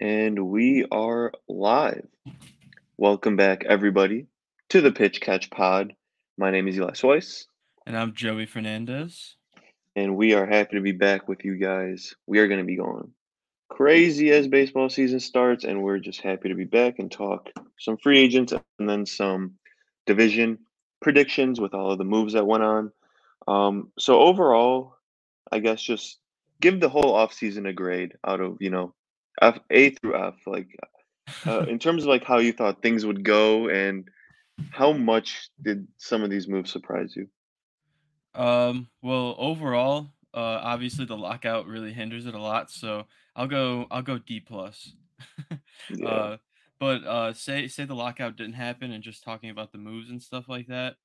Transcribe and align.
And 0.00 0.48
we 0.48 0.86
are 0.90 1.32
live. 1.48 2.06
Welcome 2.96 3.36
back, 3.36 3.64
everybody, 3.64 4.26
to 4.70 4.80
the 4.80 4.92
Pitch 4.92 5.20
Catch 5.20 5.50
Pod. 5.50 5.94
My 6.36 6.50
name 6.50 6.68
is 6.68 6.76
Eli 6.76 6.94
Swice, 6.94 7.46
And 7.86 7.96
I'm 7.96 8.14
Joey 8.14 8.46
Fernandez. 8.46 9.36
and 9.96 10.16
we 10.16 10.34
are 10.34 10.46
happy 10.46 10.76
to 10.76 10.82
be 10.82 10.92
back 10.92 11.28
with 11.28 11.44
you 11.44 11.56
guys. 11.56 12.14
We 12.26 12.38
are 12.40 12.48
going 12.48 12.60
to 12.60 12.66
be 12.66 12.76
going 12.76 13.10
crazy 13.68 14.30
as 14.30 14.46
baseball 14.48 14.88
season 14.88 15.20
starts, 15.20 15.64
and 15.64 15.82
we're 15.82 15.98
just 15.98 16.20
happy 16.20 16.48
to 16.48 16.54
be 16.54 16.64
back 16.64 16.98
and 16.98 17.10
talk 17.10 17.50
some 17.78 17.96
free 17.96 18.18
agents 18.18 18.52
and 18.52 18.88
then 18.88 19.06
some 19.06 19.54
division 20.06 20.58
predictions 21.00 21.60
with 21.60 21.74
all 21.74 21.92
of 21.92 21.98
the 21.98 22.04
moves 22.04 22.32
that 22.34 22.46
went 22.46 22.62
on. 22.62 22.92
Um, 23.46 23.92
so 23.98 24.20
overall, 24.20 24.96
I 25.52 25.58
guess 25.60 25.82
just 25.82 26.18
give 26.60 26.80
the 26.80 26.88
whole 26.88 27.14
offseason 27.14 27.68
a 27.68 27.72
grade 27.72 28.14
out 28.26 28.40
of, 28.40 28.56
you 28.60 28.70
know, 28.70 28.94
F, 29.40 29.58
A 29.70 29.90
through 29.90 30.16
F. 30.16 30.34
Like 30.46 30.68
uh, 31.46 31.60
in 31.68 31.78
terms 31.78 32.04
of 32.04 32.08
like 32.08 32.24
how 32.24 32.38
you 32.38 32.52
thought 32.52 32.82
things 32.82 33.06
would 33.06 33.24
go 33.24 33.68
and 33.68 34.08
how 34.70 34.92
much 34.92 35.50
did 35.62 35.86
some 35.96 36.22
of 36.22 36.30
these 36.30 36.48
moves 36.48 36.70
surprise 36.70 37.14
you? 37.16 37.28
Um, 38.34 38.88
well, 39.02 39.34
overall, 39.38 40.10
uh, 40.32 40.60
obviously 40.62 41.04
the 41.04 41.16
lockout 41.16 41.66
really 41.66 41.92
hinders 41.92 42.26
it 42.26 42.34
a 42.34 42.40
lot, 42.40 42.70
so 42.70 43.06
I'll 43.36 43.46
go 43.46 43.86
I'll 43.90 44.02
go 44.02 44.18
D 44.18 44.40
plus. 44.40 44.92
Yeah, 45.90 46.08
uh, 46.08 46.36
but 46.80 47.04
uh, 47.04 47.32
say 47.34 47.68
say 47.68 47.84
the 47.84 47.94
lockout 47.94 48.36
didn't 48.36 48.54
happen, 48.54 48.90
and 48.90 49.02
just 49.04 49.22
talking 49.22 49.50
about 49.50 49.72
the 49.72 49.78
moves 49.78 50.10
and 50.10 50.22
stuff 50.22 50.48
like 50.48 50.66
that, 50.68 50.96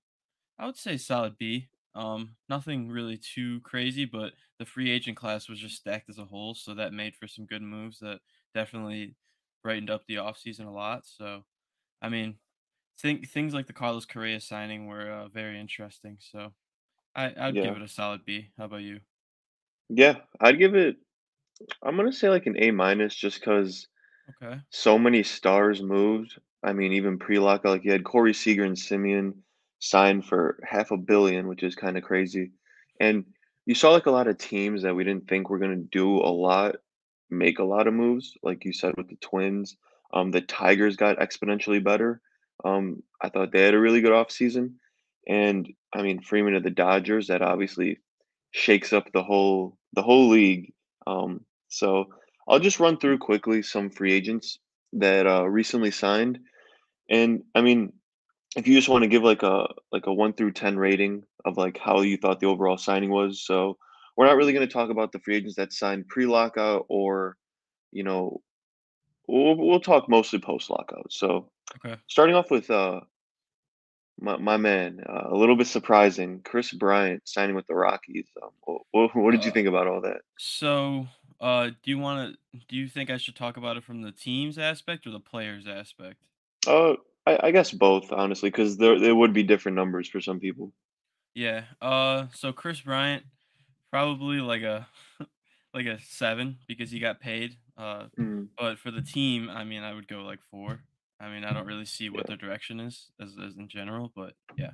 I 0.57 0.66
would 0.66 0.77
say 0.77 0.98
solid 0.98 1.38
B. 1.38 1.68
Um, 1.99 2.38
nothing 2.49 2.89
really 2.89 3.17
too 3.17 3.62
crazy, 3.62 4.05
but 4.05 4.34
the 4.59 4.66
free 4.66 4.90
agent 4.91 5.17
class 5.17 5.49
was 5.49 5.59
just 5.59 5.77
stacked 5.77 6.09
as 6.09 6.20
a 6.20 6.26
whole, 6.26 6.55
so 6.55 6.73
that 6.76 6.94
made 6.94 7.16
for 7.16 7.27
some 7.27 7.45
good 7.45 7.62
moves 7.63 7.99
that 7.99 8.21
definitely 8.53 9.17
brightened 9.63 9.90
up 9.90 10.05
the 10.07 10.16
offseason 10.16 10.67
a 10.67 10.71
lot. 10.71 11.05
So, 11.05 11.45
I 12.02 12.09
mean, 12.09 12.40
think 12.99 13.29
things 13.29 13.54
like 13.54 13.68
the 13.68 13.74
Carlos 13.74 14.05
Correa 14.05 14.41
signing 14.41 14.87
were 14.87 15.12
uh, 15.12 15.29
very 15.29 15.59
interesting. 15.59 16.18
So. 16.21 16.55
I 17.15 17.34
I'd 17.37 17.59
yeah, 17.59 17.62
give 17.62 17.76
it 17.76 17.84
a 17.84 17.87
solid 17.87 18.26
B. 18.26 18.52
How 18.57 18.65
about 18.65 18.84
you? 18.84 19.02
yeah. 19.90 20.21
I'd 20.40 20.59
give 20.59 20.76
it. 20.76 20.98
I'm 21.84 21.98
gonna 21.98 22.13
say 22.13 22.29
like 22.29 22.48
an 22.48 22.55
A 22.62 22.71
minus, 22.71 23.15
just 23.15 23.40
because 23.40 23.87
Okay. 24.29 24.62
so 24.71 24.99
many 24.99 25.24
stars 25.24 25.84
moved. 25.84 26.40
I 26.63 26.74
mean, 26.74 26.93
even 26.93 27.20
pre-lockout, 27.20 27.71
like 27.71 27.85
you 27.85 27.91
had 27.93 28.05
Corey 28.05 28.34
Seager 28.34 28.63
and 28.65 28.77
Semien 28.77 29.40
signed 29.80 30.26
for 30.26 30.60
half 30.63 30.91
a 30.91 30.98
billion, 30.98 31.48
which 31.48 31.63
is 31.63 31.76
kind 31.76 31.98
of 31.98 32.04
crazy. 32.04 32.52
And 32.99 33.26
you 33.66 33.76
saw 33.76 33.91
like 33.91 34.05
a 34.05 34.12
lot 34.12 34.27
of 34.27 34.38
teams 34.38 34.84
that 34.84 34.96
we 34.96 35.04
didn't 35.04 35.27
think 35.27 35.49
were 35.49 35.60
gonna 35.60 35.77
do 35.77 36.18
a 36.18 36.32
lot, 36.32 36.76
make 37.30 37.60
a 37.60 37.63
lot 37.63 37.88
of 37.88 37.94
moves, 37.94 38.38
like 38.44 38.66
you 38.66 38.74
said 38.74 38.94
with 38.98 39.10
the 39.10 39.18
Twins. 39.18 39.77
Um, 40.13 40.32
the 40.32 40.41
Tigers 40.41 40.96
got 40.96 41.20
exponentially 41.20 41.84
better. 41.84 42.21
Um, 42.66 43.04
I 43.21 43.30
thought 43.30 43.52
they 43.52 43.62
had 43.62 43.74
a 43.74 43.80
really 43.80 44.02
good 44.02 44.12
offseason. 44.12 44.74
And 45.27 45.71
I 45.93 46.02
mean, 46.02 46.21
Freeman 46.21 46.55
of 46.55 46.64
the 46.64 46.70
Dodgers, 46.70 47.27
that 47.27 47.41
obviously 47.41 47.99
shakes 48.52 48.93
up 48.93 49.12
the 49.12 49.24
whole 49.24 49.77
the 49.93 50.02
whole 50.02 50.30
league. 50.30 50.74
Um, 51.08 51.46
so 51.68 52.05
I'll 52.48 52.60
just 52.60 52.80
run 52.80 52.98
through 52.98 53.20
quickly 53.20 53.62
some 53.62 53.90
free 53.90 54.14
agents 54.14 54.58
that 54.93 55.27
uh, 55.27 55.48
recently 55.48 55.91
signed, 55.91 56.40
and 57.10 57.43
I 57.54 57.62
mean, 57.62 57.93
if 58.55 58.68
you 58.68 58.76
just 58.76 58.90
want 58.90 59.04
to 59.04 59.08
give 59.08 59.24
like 59.24 59.44
a 59.44 59.68
like 59.92 60.08
a 60.08 60.14
one 60.14 60.34
through 60.34 60.54
ten 60.54 60.78
rating 60.78 61.24
of 61.46 61.58
like 61.58 61.78
how 61.78 62.02
you 62.02 62.18
thought 62.18 62.40
the 62.40 62.48
overall 62.48 62.78
signing 62.78 63.10
was, 63.12 63.44
so 63.46 63.78
we're 64.18 64.25
not 64.25 64.38
really 64.38 64.53
going 64.53 64.68
to 64.68 64.74
talk 64.74 64.90
about 64.90 65.12
the 65.12 65.19
free 65.19 65.36
agents 65.38 65.56
that 65.56 65.74
signed 65.74 66.08
pre-lockout 66.08 66.86
or 66.90 67.38
you 67.92 68.03
know 68.03 68.42
we'll, 69.28 69.56
we'll 69.58 69.80
talk 69.81 70.09
mostly 70.09 70.40
post-lockout. 70.40 71.12
So 71.12 71.52
Okay. 71.75 72.00
starting 72.08 72.36
off 72.36 72.52
with 72.52 72.70
uh 72.72 73.02
my, 74.20 74.38
my 74.38 74.58
man, 74.58 75.00
uh, 75.08 75.30
a 75.30 75.36
little 75.36 75.56
bit 75.56 75.68
surprising, 75.68 76.42
Kris 76.42 76.74
Bryant 76.74 77.28
signing 77.28 77.56
with 77.56 77.68
the 77.68 77.76
Rockies. 77.76 78.28
Um, 78.42 78.50
what, 78.92 79.16
what 79.16 79.32
did 79.32 79.46
you 79.46 79.52
Uh, 79.52 79.52
think 79.52 79.68
about 79.68 79.88
all 79.88 80.02
that? 80.02 80.22
so, 80.38 81.08
uh, 81.42 81.72
do 81.84 81.92
you 81.92 82.00
wanna 82.00 82.36
do 82.68 82.76
you 82.76 82.88
think 82.90 83.09
I 83.09 83.18
should 83.18 83.36
talk 83.36 83.58
about 83.58 83.78
it 83.78 83.84
from 83.84 84.02
the 84.02 84.12
team's 84.12 84.58
aspect 84.58 85.08
or 85.08 85.12
the 85.12 85.20
player's 85.20 85.68
aspect? 85.68 86.24
Uh, 86.68 86.96
I, 87.29 87.47
I 87.47 87.51
guess 87.51 87.72
both, 87.72 88.12
honestly, 88.12 88.50
because 88.50 88.78
there 88.78 89.00
there 89.00 89.16
would 89.16 89.34
be 89.34 89.44
different 89.44 89.75
numbers 89.75 90.07
for 90.07 90.19
some 90.22 90.40
people. 90.40 90.73
Yeah. 91.35 91.63
Uh, 91.81 92.28
so 92.34 92.51
Kris 92.51 92.81
Bryant, 92.81 93.23
probably 93.91 94.41
like 94.41 94.63
a 94.63 94.88
like 95.73 95.85
a 95.85 96.00
seven 96.01 96.57
because 96.67 96.91
he 96.91 97.00
got 97.00 97.19
paid. 97.19 97.56
Uh, 97.78 98.07
Mm, 98.19 98.47
but 98.57 98.78
for 98.78 98.91
the 98.91 99.01
team, 99.01 99.50
I 99.50 99.63
mean, 99.63 99.84
I 99.84 99.94
would 99.94 100.07
go 100.07 100.22
like 100.23 100.40
four. 100.51 100.81
I 101.22 101.29
mean, 101.29 101.44
I 101.44 101.53
don't 101.53 101.67
really 101.67 101.85
see 101.85 102.09
what 102.09 102.25
yeah, 102.25 102.35
their 102.35 102.38
direction 102.38 102.79
is 102.79 103.07
as, 103.22 103.35
as 103.46 103.56
in 103.57 103.67
general, 103.67 104.11
but 104.16 104.34
yeah. 104.57 104.72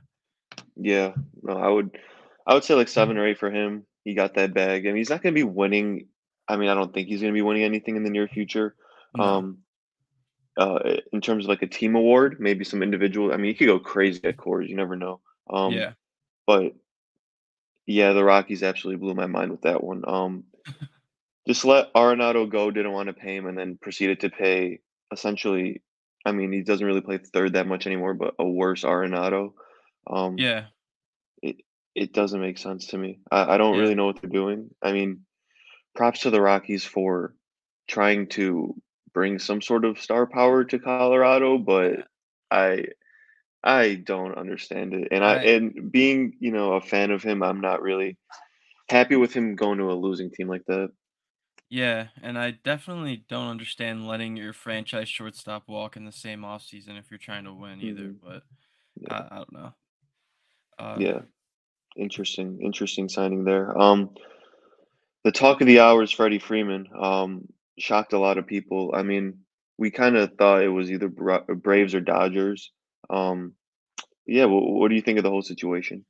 yeah. 0.76 1.14
No, 1.42 1.54
I 1.58 1.68
would, 1.68 1.98
I 2.46 2.54
would 2.54 2.64
say 2.64 2.76
like 2.76 2.88
seven 2.88 3.18
or 3.18 3.28
eight 3.28 3.40
for 3.40 3.52
him. 3.52 3.86
He 4.04 4.14
got 4.14 4.36
that 4.36 4.54
bag. 4.54 4.86
I 4.86 4.90
mean, 4.90 4.98
he's 4.98 5.10
not 5.10 5.24
going 5.24 5.34
to 5.34 5.40
be 5.40 5.44
winning. 5.44 6.08
I 6.48 6.58
mean, 6.58 6.70
I 6.70 6.76
don't 6.76 6.94
think 6.94 7.08
he's 7.08 7.22
going 7.22 7.34
to 7.34 7.38
be 7.38 7.42
winning 7.42 7.64
anything 7.64 7.96
in 7.96 8.04
the 8.04 8.12
near 8.12 8.28
future. 8.28 8.76
No. 9.16 9.24
Um, 9.24 9.58
uh, 10.58 10.80
in 11.12 11.22
terms 11.22 11.46
of 11.46 11.50
like 11.50 11.62
a 11.62 11.68
team 11.68 11.96
award, 11.96 12.38
maybe 12.40 12.64
some 12.66 12.84
individual. 12.84 13.34
I 13.34 13.38
mean, 13.38 13.48
you 13.48 13.56
could 13.56 13.68
go 13.68 13.80
crazy 13.80 14.24
at 14.26 14.38
Coors. 14.38 14.68
You 14.70 14.76
never 14.76 14.96
know. 14.96 15.22
Um, 15.50 15.72
Yeah. 15.72 15.94
but 16.48 16.74
yeah, 17.86 18.14
the 18.14 18.24
Rockies 18.24 18.64
absolutely 18.64 19.00
blew 19.00 19.14
my 19.14 19.28
mind 19.28 19.52
with 19.52 19.62
that 19.62 19.84
one. 19.84 20.04
Um, 20.08 20.46
Just 21.48 21.66
let 21.66 21.94
Arenado 21.94 22.50
go, 22.50 22.72
didn't 22.72 22.92
wanna 22.92 23.14
pay 23.14 23.36
him, 23.36 23.46
and 23.48 23.58
then 23.58 23.78
proceeded 23.78 24.20
to 24.22 24.30
pay 24.30 24.80
essentially 25.12 25.82
I 26.28 26.32
mean, 26.32 26.52
he 26.52 26.64
doesn't 26.64 26.86
really 26.86 27.02
play 27.02 27.20
third 27.20 27.54
that 27.54 27.68
much 27.68 27.86
anymore, 27.86 28.16
but 28.16 28.34
a 28.40 28.46
worse 28.48 28.84
Arenado. 28.84 29.54
Um, 30.08 30.46
Yeah. 30.46 30.68
it 31.42 31.58
it 31.96 32.14
doesn't 32.14 32.42
make 32.42 32.58
sense 32.58 32.88
to 32.88 32.98
me. 32.98 33.20
I 33.32 33.56
I 33.56 33.58
don't 33.58 33.78
Yeah. 33.78 33.80
really 33.80 33.96
know 33.96 34.06
what 34.08 34.22
they're 34.22 34.30
doing. 34.30 34.72
I 34.82 34.94
mean, 34.94 35.26
props 35.96 36.22
to 36.22 36.32
the 36.32 36.42
Rockies 36.42 36.86
for 36.86 37.36
trying 37.88 38.28
to 38.30 38.76
bring 39.16 39.40
some 39.40 39.64
sort 39.64 39.86
of 39.86 40.00
star 40.02 40.28
power 40.28 40.66
to 40.66 40.80
Colorado, 40.80 41.60
but 41.60 42.08
Yeah. 42.52 42.52
I 42.52 42.88
I 43.64 43.96
don't 43.96 44.38
understand 44.38 44.94
it, 44.96 45.10
and 45.12 45.24
I 45.26 45.36
I 45.36 45.38
and 45.38 45.92
being, 45.92 46.38
you 46.40 46.52
know, 46.52 46.74
a 46.74 46.82
fan 46.82 47.12
of 47.12 47.24
him, 47.24 47.44
I'm 47.44 47.62
not 47.62 47.82
really 47.84 48.18
happy 48.90 49.16
with 49.18 49.34
him 49.34 49.56
going 49.56 49.80
to 49.80 49.92
a 49.92 49.96
losing 49.96 50.32
team 50.32 50.50
like 50.50 50.66
that. 50.68 50.92
Yeah, 51.70 52.10
and 52.22 52.38
I 52.38 52.52
definitely 52.52 53.18
don't 53.28 53.48
understand 53.48 54.08
letting 54.08 54.38
your 54.38 54.54
franchise 54.54 55.10
shortstop 55.10 55.68
walk 55.68 55.98
in 55.98 56.06
the 56.06 56.12
same 56.12 56.42
offseason 56.42 56.98
if 57.00 57.10
you're 57.10 57.18
trying 57.18 57.44
to 57.46 57.54
win 57.54 57.82
either, 57.82 58.12
Mhm. 58.12 58.20
but 58.22 58.44
Yeah. 58.96 59.10
I, 59.10 59.28
I 59.32 59.36
don't 59.38 59.54
know. 59.54 59.76
Uh 60.78 61.06
Yeah. 61.06 61.22
Interesting, 61.98 62.62
interesting 62.62 63.10
signing 63.10 63.46
there. 63.46 63.78
Um, 63.78 64.16
the 65.24 65.32
talk 65.32 65.62
of 65.62 65.68
the 65.68 65.80
hour 65.80 66.04
is 66.04 66.12
Freddie 66.12 66.40
Freeman. 66.40 66.88
Um, 66.98 67.48
shocked 67.80 68.14
a 68.14 68.20
lot 68.20 68.38
of 68.38 68.48
people. 68.48 68.92
I 68.94 69.04
mean, 69.04 69.46
we 69.78 69.92
kind 69.92 70.16
of 70.18 70.36
thought 70.38 70.64
it 70.64 70.70
was 70.70 70.92
either 70.92 71.10
Bra- 71.10 71.44
Braves 71.46 71.96
or 71.96 72.02
Dodgers. 72.02 72.72
Um, 73.10 73.56
yeah. 74.28 74.46
What, 74.46 74.64
what 74.64 74.90
do 74.90 74.96
you 74.96 75.02
think 75.02 75.18
of 75.20 75.24
the 75.26 75.32
whole 75.32 75.44
situation? 75.44 76.06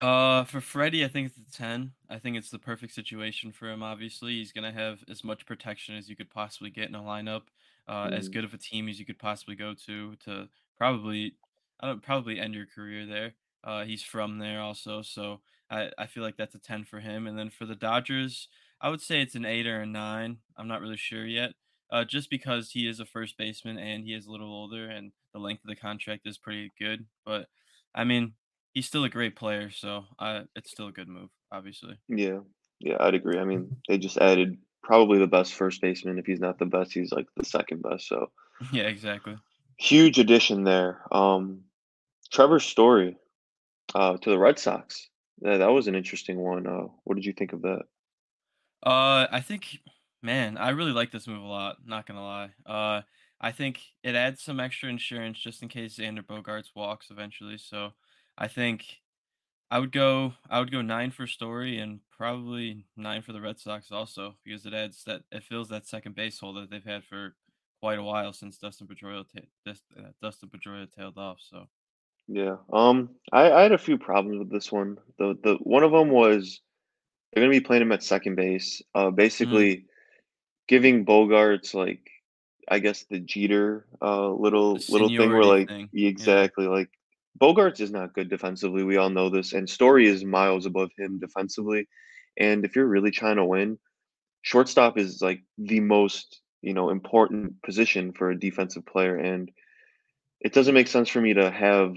uh 0.00 0.44
for 0.44 0.60
Freddie, 0.60 1.04
I 1.04 1.08
think 1.08 1.28
it's 1.28 1.38
a 1.38 1.56
10. 1.56 1.92
I 2.10 2.18
think 2.18 2.36
it's 2.36 2.50
the 2.50 2.58
perfect 2.58 2.92
situation 2.92 3.52
for 3.52 3.68
him 3.70 3.82
obviously. 3.82 4.32
He's 4.34 4.52
going 4.52 4.64
to 4.70 4.78
have 4.78 5.04
as 5.08 5.22
much 5.24 5.46
protection 5.46 5.94
as 5.96 6.08
you 6.08 6.16
could 6.16 6.30
possibly 6.30 6.70
get 6.70 6.88
in 6.88 6.94
a 6.94 7.02
lineup, 7.02 7.44
uh 7.88 8.10
as 8.12 8.28
Mm, 8.28 8.28
good 8.28 8.44
of 8.44 8.52
a 8.54 8.58
team 8.58 8.88
as 8.88 8.98
you 8.98 9.06
could 9.06 9.18
possibly 9.18 9.54
go 9.54 9.74
to 9.86 10.16
to 10.16 10.48
probably 10.76 11.36
I 11.80 11.86
don't 11.86 12.02
probably 12.02 12.38
end 12.40 12.54
your 12.54 12.66
career 12.66 13.06
there. 13.06 13.34
Uh 13.62 13.84
he's 13.84 14.02
from 14.02 14.38
there 14.38 14.60
also, 14.60 15.02
so 15.02 15.42
I 15.70 15.90
I 15.96 16.06
feel 16.06 16.22
like 16.22 16.36
that's 16.36 16.54
a 16.56 16.58
10 16.60 16.84
for 16.84 17.00
him 17.00 17.26
and 17.26 17.38
then 17.38 17.50
for 17.50 17.64
the 17.66 17.76
Dodgers, 17.76 18.48
I 18.84 18.90
would 18.90 19.00
say 19.02 19.20
it's 19.20 19.34
an 19.34 19.44
8 19.46 19.66
or 19.66 19.80
a 19.80 19.86
9. 19.86 20.38
I'm 20.56 20.68
not 20.68 20.80
really 20.80 20.96
sure 20.98 21.26
yet. 21.26 21.54
Uh 21.90 22.04
just 22.04 22.30
because 22.30 22.70
he 22.70 22.86
is 22.88 23.00
a 23.00 23.06
first 23.06 23.36
baseman 23.38 23.78
and 23.78 24.04
he 24.04 24.14
is 24.14 24.26
a 24.26 24.30
little 24.32 24.52
older 24.52 24.88
and 24.88 25.12
the 25.32 25.40
length 25.40 25.64
of 25.64 25.68
the 25.68 25.76
contract 25.76 26.26
is 26.26 26.38
pretty 26.38 26.72
good, 26.78 27.06
but 27.24 27.48
I 27.94 28.04
mean 28.04 28.34
He's 28.74 28.86
still 28.88 29.04
a 29.04 29.08
great 29.08 29.36
player, 29.36 29.70
so, 29.70 30.06
uh, 30.18 30.46
it's 30.56 30.72
still 30.72 30.88
a 30.88 30.92
good 30.92 31.06
move, 31.08 31.30
obviously. 31.52 32.00
yeah, 32.08 32.40
yeah, 32.80 32.96
I'd 33.00 33.14
agree. 33.14 33.38
I 33.38 33.44
mean, 33.44 33.76
they 33.88 33.98
just 33.98 34.18
added 34.18 34.58
probably 34.82 35.18
the 35.18 35.26
best 35.26 35.54
first 35.54 35.80
baseman. 35.80 36.18
If 36.18 36.26
he's 36.26 36.40
not 36.40 36.58
the 36.58 36.66
best, 36.66 36.92
he's 36.92 37.12
like 37.12 37.26
the 37.36 37.44
second 37.44 37.82
best. 37.82 38.08
So 38.08 38.30
Yeah, 38.72 38.84
exactly. 38.88 39.36
huge 39.78 40.18
addition 40.18 40.64
there. 40.64 41.02
Um, 41.14 41.64
Trevor 42.32 42.60
Story 42.60 43.18
uh, 43.94 44.18
to 44.18 44.30
the 44.30 44.38
Red 44.38 44.58
Sox. 44.60 45.10
Yeah, 45.42 45.58
that 45.58 45.72
was 45.72 45.88
an 45.88 45.96
interesting 45.96 46.38
one. 46.40 46.66
Uh, 46.66 46.88
what 47.04 47.16
did 47.16 47.26
you 47.26 47.34
think 47.34 47.52
of 47.52 47.62
that? 47.62 47.82
Uh, 48.84 49.26
I 49.30 49.40
think 49.40 49.80
man, 50.22 50.56
I 50.56 50.70
really 50.70 50.92
like 50.92 51.10
this 51.10 51.26
move 51.26 51.42
a 51.42 51.46
lot, 51.46 51.76
not 51.86 52.06
gonna 52.06 52.24
lie. 52.24 52.50
Uh, 52.66 53.02
I 53.40 53.52
think 53.52 53.80
it 54.02 54.14
adds 54.14 54.42
some 54.42 54.60
extra 54.60 54.88
insurance 54.88 55.38
just 55.38 55.62
in 55.62 55.68
case 55.68 55.98
Xander 55.98 56.22
Bogaerts 56.22 56.70
walks 56.74 57.10
eventually, 57.10 57.58
so 57.58 57.92
I 58.38 58.48
think 58.48 58.84
I 59.70 59.78
would 59.78 59.92
go 59.92 60.34
I 60.48 60.60
would 60.60 60.72
go 60.72 60.82
9 60.82 61.10
for 61.10 61.26
Story 61.26 61.78
and 61.78 62.00
probably 62.16 62.86
9 62.96 63.22
for 63.22 63.32
the 63.32 63.40
Red 63.40 63.58
Sox 63.58 63.90
also 63.90 64.36
because 64.44 64.66
it 64.66 64.74
adds 64.74 65.04
that 65.04 65.22
it 65.32 65.42
fills 65.44 65.68
that 65.68 65.86
second 65.86 66.14
base 66.14 66.38
hole 66.38 66.54
that 66.54 66.70
they've 66.70 66.84
had 66.84 67.04
for 67.04 67.34
quite 67.80 67.98
a 67.98 68.02
while 68.02 68.32
since 68.32 68.56
Dustin 68.56 68.86
Pedroia 68.86 69.24
ta 69.28 69.70
uh, 69.70 70.02
Dustin 70.22 70.48
Pedroia 70.48 70.90
tailed 70.90 71.18
off, 71.18 71.38
so 71.40 71.66
Yeah. 72.28 72.56
Um, 72.72 73.10
I, 73.32 73.52
I 73.52 73.62
had 73.62 73.72
a 73.72 73.78
few 73.78 73.98
problems 73.98 74.38
with 74.38 74.50
this 74.50 74.72
one. 74.72 74.98
The 75.18 75.36
the 75.42 75.54
one 75.56 75.82
of 75.82 75.92
them 75.92 76.10
was 76.10 76.60
they're 77.34 77.42
gonna 77.44 77.50
be 77.50 77.60
playing 77.60 77.82
him 77.82 77.92
at 77.92 78.02
second 78.02 78.36
base. 78.36 78.82
Uh, 78.94 79.10
Mhm. 79.10 79.16
basically 79.16 79.86
giving 80.68 81.04
Bogaerts 81.06 81.74
like 81.74 82.10
I 82.68 82.78
guess 82.80 83.04
the 83.10 83.20
Jeter 83.20 83.86
uh 84.02 84.30
The 84.30 84.32
little 84.32 84.84
little 84.88 85.10
thing 85.10 85.32
where 85.32 85.44
like 85.44 85.68
thing, 85.68 85.90
yeah. 85.92 86.08
exactly 86.08 86.66
like 86.66 86.90
Bogaerts 87.40 87.80
is 87.80 87.90
not 87.92 88.14
good 88.14 88.30
defensively. 88.30 88.84
We 88.84 88.96
all 88.96 89.10
know 89.10 89.30
this, 89.30 89.52
and 89.52 89.68
Story 89.68 90.08
is 90.08 90.24
miles 90.24 90.66
above 90.66 90.90
him 90.98 91.18
defensively. 91.18 91.88
And 92.38 92.64
if 92.64 92.76
you're 92.76 92.86
really 92.88 93.10
trying 93.10 93.36
to 93.36 93.44
win, 93.44 93.78
shortstop 94.42 94.98
is 94.98 95.22
like 95.22 95.42
the 95.58 95.80
most 95.80 96.42
you 96.62 96.74
know 96.74 96.90
important 96.90 97.62
position 97.62 98.12
for 98.12 98.30
a 98.30 98.38
defensive 98.40 98.86
player, 98.86 99.16
and 99.18 99.50
it 100.40 100.52
doesn't 100.52 100.74
make 100.74 100.88
sense 100.88 101.08
for 101.08 101.20
me 101.20 101.34
to 101.34 101.50
have 101.50 101.96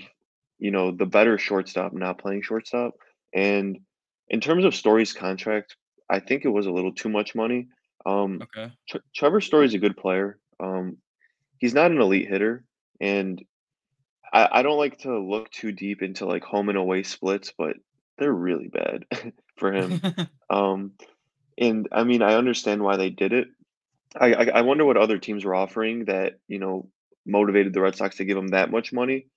you 0.59 0.71
know 0.71 0.91
the 0.91 1.05
better 1.05 1.37
shortstop 1.37 1.93
not 1.93 2.19
playing 2.19 2.41
shortstop. 2.43 2.95
And 3.33 3.79
in 4.29 4.41
terms 4.41 4.65
of 4.65 4.75
Story's 4.75 5.13
contract, 5.13 5.75
I 6.09 6.19
think 6.19 6.45
it 6.45 6.49
was 6.49 6.65
a 6.67 6.71
little 6.71 6.93
too 6.93 7.09
much 7.09 7.35
money. 7.35 7.69
Um, 8.05 8.41
Okay. 8.41 8.71
Tre 8.89 9.01
Trevor 9.15 9.41
Story's 9.41 9.73
a 9.73 9.79
good 9.79 9.97
player. 9.97 10.39
Um, 10.59 10.97
he's 11.59 11.73
not 11.73 11.91
an 11.91 11.99
elite 12.01 12.29
hitter, 12.29 12.65
and 13.01 13.43
I 14.33 14.59
I 14.59 14.63
don't 14.63 14.77
like 14.77 14.99
to 14.99 15.17
look 15.19 15.51
too 15.51 15.71
deep 15.71 16.01
into, 16.01 16.25
like, 16.25 16.43
home 16.43 16.69
and 16.69 16.77
away 16.77 17.03
splits, 17.03 17.53
but 17.57 17.77
they're 18.17 18.33
really 18.33 18.67
bad 18.69 19.05
for 19.57 19.73
him. 19.73 20.01
Um, 20.49 20.93
and, 21.57 21.87
I 21.91 22.03
mean, 22.05 22.21
I 22.21 22.35
understand 22.35 22.83
why 22.83 22.97
they 22.97 23.09
did 23.09 23.33
it. 23.33 23.49
I 24.19 24.33
I 24.33 24.45
I 24.59 24.61
wonder 24.61 24.85
what 24.85 24.97
other 24.97 25.17
teams 25.19 25.45
were 25.45 25.55
offering 25.55 26.05
that, 26.05 26.39
you 26.47 26.59
know, 26.59 26.89
motivated 27.25 27.73
the 27.73 27.81
Red 27.81 27.95
Sox 27.95 28.17
to 28.17 28.25
give 28.25 28.37
him 28.37 28.49
that 28.49 28.71
much 28.71 28.93
money. 28.93 29.27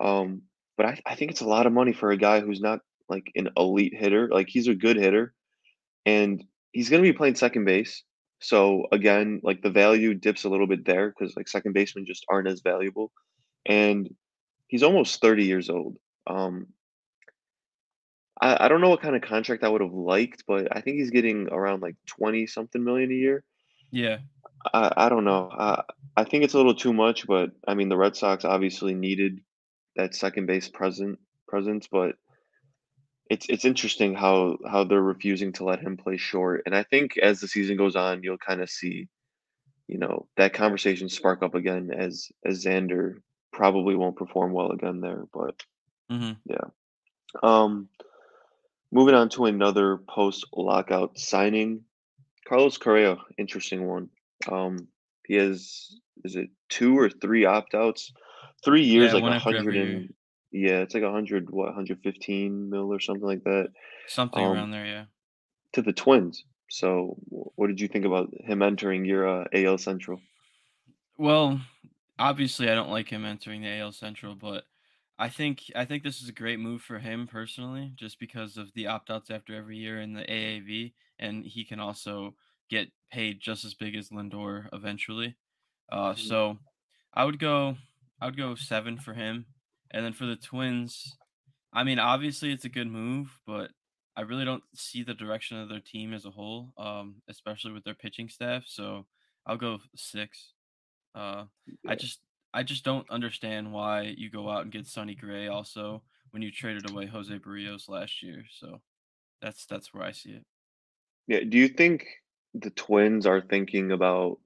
Um, 0.00 0.42
but 0.76 0.86
I 0.86 1.00
I 1.06 1.14
think 1.16 1.30
it's 1.32 1.42
a 1.42 1.48
lot 1.48 1.66
of 1.66 1.72
money 1.72 1.92
for 1.92 2.10
a 2.12 2.16
guy 2.16 2.40
who's 2.40 2.60
not, 2.60 2.80
like, 3.10 3.30
an 3.36 3.50
elite 3.56 3.94
hitter. 3.96 4.28
Like, 4.30 4.48
he's 4.48 4.68
a 4.68 4.74
good 4.74 4.96
hitter, 4.96 5.34
and 6.06 6.44
he's 6.72 6.90
gonna 6.90 7.02
be 7.02 7.12
playing 7.12 7.36
second 7.36 7.64
base. 7.66 8.04
So, 8.40 8.86
again, 8.92 9.40
like, 9.44 9.62
the 9.62 9.70
value 9.70 10.14
dips 10.14 10.44
a 10.44 10.48
little 10.50 10.66
bit 10.66 10.84
there 10.86 11.10
because 11.10 11.36
like, 11.36 11.48
second 11.48 11.72
basemen 11.74 12.06
just 12.06 12.24
aren't 12.30 12.48
as 12.48 12.60
valuable, 12.62 13.12
and 13.66 14.08
he's 14.68 14.82
almost 14.84 15.20
30 15.20 15.44
years 15.46 15.70
old. 15.70 15.98
Um, 16.26 16.68
I 18.40 18.66
I 18.66 18.68
don't 18.68 18.80
know 18.80 18.88
what 18.90 19.02
kinda 19.02 19.20
contract 19.20 19.64
I 19.64 19.68
would've 19.68 19.92
liked, 19.92 20.44
but 20.46 20.74
I 20.76 20.80
think 20.80 20.98
he's 20.98 21.10
getting 21.10 21.48
around, 21.48 21.82
like, 21.82 21.96
20 22.06 22.46
something 22.46 22.82
million 22.82 23.10
a 23.10 23.14
year. 23.14 23.44
Yeah. 23.90 24.18
I 24.74 24.92
I 24.96 25.08
don't 25.08 25.24
know. 25.24 25.50
I 25.52 25.82
I 26.16 26.24
think 26.24 26.44
it's 26.44 26.54
a 26.54 26.56
little 26.56 26.74
too 26.74 26.92
much, 26.92 27.26
but, 27.26 27.50
I 27.66 27.74
mean, 27.74 27.88
the 27.88 27.96
Red 27.96 28.16
Sox 28.16 28.44
obviously 28.44 28.94
needed 28.94 29.40
that 29.96 30.14
second 30.14 30.46
base 30.46 30.68
present 30.68 31.18
presence, 31.48 31.88
but 31.90 32.16
it's 33.30 33.46
it's 33.48 33.64
interesting 33.66 34.14
how 34.14 34.58
how 34.70 34.84
they're 34.84 35.02
refusing 35.02 35.52
to 35.54 35.64
let 35.64 35.80
him 35.80 35.96
play 35.98 36.18
short, 36.18 36.64
and 36.66 36.76
I 36.76 36.84
think 36.84 37.18
as 37.18 37.40
the 37.40 37.48
season 37.48 37.76
goes 37.78 37.96
on, 37.96 38.22
you'll 38.24 38.38
kinda 38.38 38.66
see, 38.68 39.08
you 39.88 39.98
know, 39.98 40.28
that 40.36 40.54
conversation 40.54 41.08
spark 41.10 41.42
up 41.42 41.54
again 41.54 41.90
as 41.92 42.28
as 42.44 42.64
Xander 42.64 43.22
probably 43.52 43.96
won't 43.96 44.16
perform 44.16 44.52
well 44.52 44.72
again 44.72 45.00
there, 45.00 45.24
but 45.32 45.64
Mhm. 46.10 46.40
yeah. 46.46 46.68
Um, 47.42 47.90
moving 48.92 49.14
on 49.14 49.28
to 49.30 49.46
another 49.46 49.98
post-lockout 49.98 51.18
signing, 51.18 51.84
Carlos 52.48 52.78
Correa, 52.78 53.16
interesting 53.38 53.86
one. 53.88 54.10
Um, 54.50 54.88
he 55.26 55.34
has 55.36 56.00
is 56.24 56.36
it 56.36 56.50
2 56.70 56.98
or 56.98 57.10
3 57.10 57.46
opt-outs? 57.46 58.12
3 58.64 58.84
years, 58.84 59.12
Yeah, 59.12 59.14
like, 59.14 59.26
hundred 59.26 59.76
and 59.76 60.14
yeah, 60.52 60.80
it's 60.80 60.94
like 60.94 61.02
100 61.02 61.50
what, 61.50 61.66
115 61.66 62.70
mil 62.70 62.92
or 62.92 63.00
something 63.00 63.26
like 63.26 63.44
that, 63.44 63.68
Something 64.04 64.44
um, 64.44 64.44
around 64.44 64.72
there, 64.72 64.84
yeah. 64.84 65.06
to 65.72 65.82
the 65.82 65.92
Twins. 65.92 66.44
So, 66.70 67.16
what 67.28 67.66
did 67.66 67.80
you 67.80 67.88
think 67.88 68.04
about 68.04 68.32
him 68.32 68.62
entering 68.62 69.04
your, 69.04 69.26
uh, 69.26 69.44
AL 69.52 69.78
Central? 69.78 70.20
Well, 71.18 71.60
obviously, 72.18 72.68
I 72.70 72.74
don't 72.74 72.90
like 72.90 73.08
him 73.08 73.24
entering 73.24 73.62
the 73.62 73.68
AL 73.68 73.92
Central, 73.92 74.34
but 74.34 74.64
I 75.18 75.28
think 75.28 75.64
I 75.76 75.84
think 75.84 76.02
this 76.02 76.22
is 76.22 76.28
a 76.28 76.32
great 76.32 76.58
move 76.58 76.82
for 76.82 76.98
him 76.98 77.26
personally, 77.26 77.92
just 77.94 78.18
because 78.18 78.56
of 78.56 78.72
the 78.72 78.86
opt-outs 78.86 79.30
after 79.30 79.54
every 79.54 79.76
year 79.76 80.00
in 80.00 80.14
the 80.14 80.22
AAV, 80.30 80.94
and 81.18 81.44
he 81.44 81.64
can 81.64 81.80
also 81.80 82.36
get 82.68 82.90
paid 83.10 83.40
just 83.40 83.64
as 83.64 83.74
big 83.74 83.96
as 83.96 84.10
Lindor 84.10 84.68
eventually. 84.72 85.36
Uh, 85.90 86.14
Mhm. 86.14 86.16
so 86.16 86.58
I 87.14 87.24
would 87.24 87.38
go 87.38 87.76
I 88.20 88.26
would 88.26 88.36
go 88.36 88.54
7 88.54 88.98
for 88.98 89.14
him, 89.14 89.46
and 89.90 90.04
then 90.04 90.12
for 90.12 90.26
the 90.26 90.36
Twins, 90.36 91.16
I 91.72 91.84
mean, 91.84 91.98
obviously, 91.98 92.52
it's 92.52 92.64
a 92.64 92.70
good 92.70 92.88
move, 92.88 93.28
but 93.46 93.70
I 94.16 94.22
really 94.22 94.44
don't 94.44 94.62
see 94.74 95.02
the 95.02 95.14
direction 95.14 95.58
of 95.58 95.68
their 95.68 95.80
team 95.80 96.12
as 96.12 96.26
a 96.26 96.30
whole, 96.30 96.72
um, 96.76 97.16
especially 97.28 97.72
with 97.72 97.84
their 97.84 97.94
pitching 97.94 98.28
staff, 98.28 98.64
so 98.66 99.06
I'll 99.46 99.56
go 99.56 99.78
6. 99.94 100.52
Uh, 101.14 101.44
I 101.86 101.94
just 101.94 102.20
I 102.52 102.62
just 102.62 102.84
don't 102.84 103.08
understand 103.10 103.72
why 103.72 104.14
you 104.16 104.30
go 104.30 104.48
out 104.48 104.62
and 104.62 104.72
get 104.72 104.86
Sonny 104.86 105.14
Gray 105.14 105.48
also 105.48 106.02
when 106.30 106.42
you 106.42 106.50
traded 106.50 106.90
away 106.90 107.06
Jose 107.06 107.36
Berrios 107.38 107.88
last 107.88 108.22
year. 108.22 108.44
So 108.58 108.80
that's 109.40 109.66
that's 109.66 109.94
where 109.94 110.04
I 110.04 110.12
see 110.12 110.30
it. 110.30 110.44
Yeah, 111.26 111.40
do 111.48 111.58
you 111.58 111.68
think 111.68 112.06
the 112.54 112.70
Twins 112.70 113.26
are 113.26 113.40
thinking 113.40 113.92
about 113.92 114.38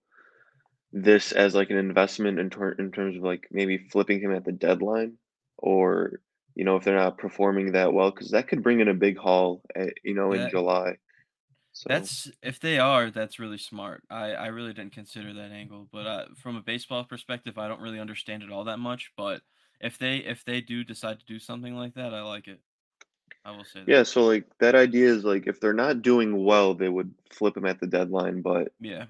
this 0.93 1.33
as, 1.33 1.55
like, 1.55 1.71
an 1.71 1.79
investment 1.79 2.39
in 2.39 2.51
ter 2.51 2.73
in 2.73 2.93
terms 2.93 3.17
of, 3.17 3.23
like, 3.23 3.49
maybe 3.51 3.79
flipping 3.91 4.21
him 4.21 4.35
at 4.35 4.45
the 4.45 4.53
deadline? 4.53 5.15
Or, 5.59 6.21
you 6.55 6.65
know, 6.65 6.77
if 6.77 6.85
they're 6.85 6.95
not 6.97 7.19
performing 7.19 7.73
that 7.73 7.93
well, 7.93 8.11
because 8.11 8.31
that 8.33 8.49
could 8.49 8.63
bring 8.63 8.81
in 8.81 8.89
a 8.89 8.95
big 8.95 9.17
haul, 9.19 9.63
eh, 9.75 9.91
you 10.03 10.15
know, 10.15 10.33
in 10.33 10.41
That 10.41 10.49
July. 10.49 10.99
So, 11.73 11.89
that's 11.89 12.31
if 12.43 12.61
they 12.61 12.79
are, 12.79 13.11
that's 13.11 13.39
really 13.39 13.59
smart. 13.59 14.05
I 14.11 14.33
I 14.33 14.47
really 14.47 14.73
didn't 14.73 14.93
consider 14.95 15.33
that 15.35 15.51
angle, 15.51 15.89
but 15.93 16.07
uh, 16.07 16.27
from 16.37 16.57
a 16.57 16.63
baseball 16.63 17.05
perspective, 17.05 17.59
I 17.59 17.69
don't 17.69 17.81
really 17.81 18.01
understand 18.01 18.43
it 18.43 18.51
all 18.51 18.65
that 18.65 18.79
much. 18.79 19.13
But 19.17 19.43
if 19.81 19.99
they 19.99 20.19
if 20.19 20.45
they 20.45 20.61
do 20.61 20.85
decide 20.85 21.21
to 21.21 21.27
do 21.27 21.39
something 21.39 21.75
like 21.75 21.95
that, 21.95 22.15
I 22.15 22.23
like 22.23 22.49
it. 22.49 22.61
I 23.45 23.53
will 23.53 23.65
say 23.65 23.87
yeah, 23.87 24.03
so, 24.03 24.25
like, 24.25 24.47
that 24.59 24.75
idea 24.75 25.09
is, 25.09 25.25
like, 25.25 25.47
if 25.47 25.61
they're 25.61 25.75
not 25.75 26.01
doing 26.03 26.43
well, 26.45 26.75
they 26.75 26.89
would 26.89 27.15
flip 27.31 27.55
them 27.55 27.67
at 27.67 27.81
the 27.81 27.87
deadline, 27.87 28.41
but 28.41 28.73
Yeah, 28.79 29.07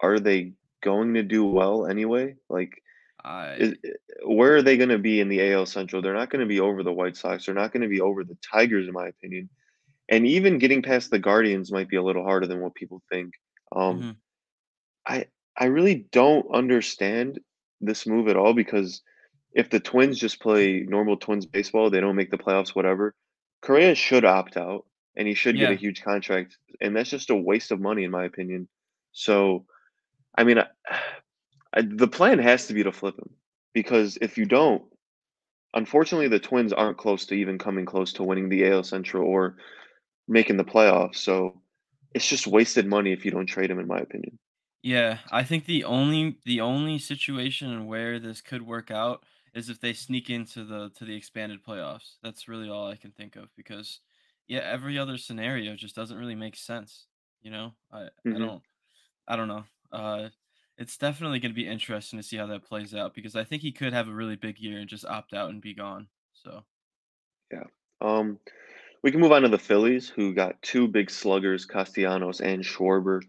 are 0.00 0.20
they 0.20 0.54
going 0.82 1.14
to 1.14 1.22
do 1.22 1.44
well 1.46 1.86
anyway? 1.86 2.36
Like, 2.48 2.82
I 3.24 3.74
eh 3.84 3.90
where 4.24 4.56
are 4.56 4.62
they 4.62 4.76
gonna 4.76 4.98
be 4.98 5.20
in 5.20 5.28
the 5.28 5.40
AL 5.52 5.66
Central? 5.66 6.02
They're 6.02 6.14
not 6.14 6.30
gonna 6.30 6.46
be 6.46 6.60
over 6.60 6.82
the 6.82 6.92
White 6.92 7.16
Sox, 7.16 7.46
they're 7.46 7.54
not 7.54 7.72
gonna 7.72 7.88
be 7.88 8.00
over 8.00 8.24
the 8.24 8.36
Tigers, 8.52 8.86
in 8.86 8.92
my 8.94 9.08
opinion. 9.08 9.50
And 10.08 10.26
even 10.26 10.58
getting 10.58 10.82
past 10.82 11.10
the 11.10 11.18
Guardians 11.18 11.72
might 11.72 11.88
be 11.88 11.96
a 11.96 12.02
little 12.02 12.24
harder 12.24 12.46
than 12.46 12.60
what 12.60 12.74
people 12.74 13.02
think. 13.10 13.34
Um, 13.74 14.00
mhm. 14.00 14.16
I 15.06 15.26
I 15.56 15.66
really 15.66 16.06
don't 16.12 16.46
understand 16.54 17.40
this 17.80 18.06
move 18.06 18.28
at 18.28 18.36
all 18.36 18.54
because 18.54 19.02
if 19.52 19.70
the 19.70 19.80
Twins 19.80 20.18
just 20.18 20.40
play 20.40 20.80
normal 20.80 21.16
Twins 21.16 21.46
baseball, 21.46 21.90
they 21.90 22.00
don't 22.00 22.16
make 22.16 22.30
the 22.30 22.38
playoffs, 22.38 22.74
whatever. 22.74 23.14
Correa 23.62 23.94
should 23.94 24.24
opt 24.24 24.56
out 24.56 24.86
and 25.16 25.26
he 25.26 25.34
should 25.34 25.58
get 25.58 25.70
a 25.70 25.74
huge 25.74 26.02
contract, 26.02 26.56
and 26.80 26.96
that's 26.96 27.10
just 27.10 27.30
a 27.30 27.36
waste 27.36 27.72
of 27.72 27.80
money 27.80 28.04
in 28.04 28.10
my 28.10 28.24
opinion. 28.24 28.68
So, 29.12 29.66
I 30.36 30.44
mean, 30.44 30.58
I, 31.78 31.80
I, 31.80 31.82
the 31.84 32.08
plan 32.08 32.38
has 32.38 32.66
to 32.66 32.74
be 32.74 32.82
to 32.84 32.92
flip 32.92 33.18
him 33.18 33.30
because 33.74 34.18
if 34.20 34.38
you 34.38 34.46
don't, 34.46 34.84
unfortunately, 35.74 36.28
the 36.28 36.40
Twins 36.40 36.72
aren't 36.72 36.98
close 36.98 37.26
to 37.26 37.34
even 37.34 37.58
coming 37.58 37.86
close 37.86 38.12
to 38.14 38.24
winning 38.24 38.48
the 38.50 38.64
AL 38.66 38.84
Central 38.84 39.28
or 39.28 39.58
making 40.28 40.56
the 40.58 40.64
playoffs. 40.64 41.16
So 41.16 41.62
it's 42.14 42.28
just 42.28 42.46
wasted 42.48 42.86
money 42.86 43.12
if 43.12 43.24
you 43.24 43.30
don't 43.32 43.46
trade 43.46 43.70
him, 43.70 43.80
in 43.80 43.88
my 43.88 44.00
opinion. 44.00 44.38
Yeah, 44.82 45.20
I 45.30 45.42
think 45.44 45.64
the 45.66 45.84
only 45.84 46.38
the 46.44 46.60
only 46.60 46.98
situation 46.98 47.86
where 47.86 48.18
this 48.20 48.40
could 48.40 48.62
work 48.62 48.90
out 48.90 49.24
is 49.54 49.68
if 49.68 49.80
they 49.80 49.92
sneak 49.92 50.30
into 50.30 50.64
the 50.64 50.90
to 50.90 51.04
the 51.04 51.16
expanded 51.16 51.64
playoffs. 51.64 52.16
That's 52.22 52.46
really 52.48 52.68
all 52.68 52.86
I 52.88 52.96
can 52.96 53.10
think 53.12 53.34
of 53.36 53.54
because 53.56 54.00
yeah, 54.46 54.60
every 54.60 54.96
other 54.98 55.18
scenario 55.18 55.74
just 55.76 55.94
doesn't 55.96 56.16
really 56.18 56.34
make 56.36 56.56
sense, 56.56 57.06
you 57.40 57.50
know? 57.50 57.74
I 57.92 58.08
I 58.30 58.38
hmm 58.38 58.48
don't 58.48 58.62
I 59.28 59.36
don't 59.36 59.48
know. 59.48 59.64
Uh 59.92 60.30
it's 60.78 60.96
definitely 60.96 61.40
going 61.40 61.50
to 61.50 61.60
be 61.60 61.66
interesting 61.66 62.18
to 62.18 62.22
see 62.22 62.36
how 62.36 62.46
that 62.46 62.64
plays 62.64 62.94
out 62.94 63.14
because 63.14 63.34
I 63.34 63.44
think 63.44 63.62
he 63.62 63.72
could 63.72 63.92
have 63.92 64.08
a 64.08 64.14
really 64.14 64.36
big 64.36 64.58
year 64.58 64.78
and 64.78 64.88
just 64.88 65.04
opt 65.04 65.34
out 65.34 65.50
and 65.50 65.60
be 65.60 65.74
gone. 65.74 66.06
So, 66.32 66.62
Yeah. 67.52 67.64
Um, 68.00 68.38
we 69.02 69.10
can 69.10 69.20
move 69.20 69.32
on 69.32 69.42
to 69.42 69.48
the 69.48 69.58
Phillies, 69.58 70.08
who 70.08 70.34
got 70.34 70.62
two 70.62 70.86
big 70.86 71.10
sluggers, 71.10 71.66
Castellanos 71.66 72.40
and 72.40 72.62
Schwarber. 72.62 73.22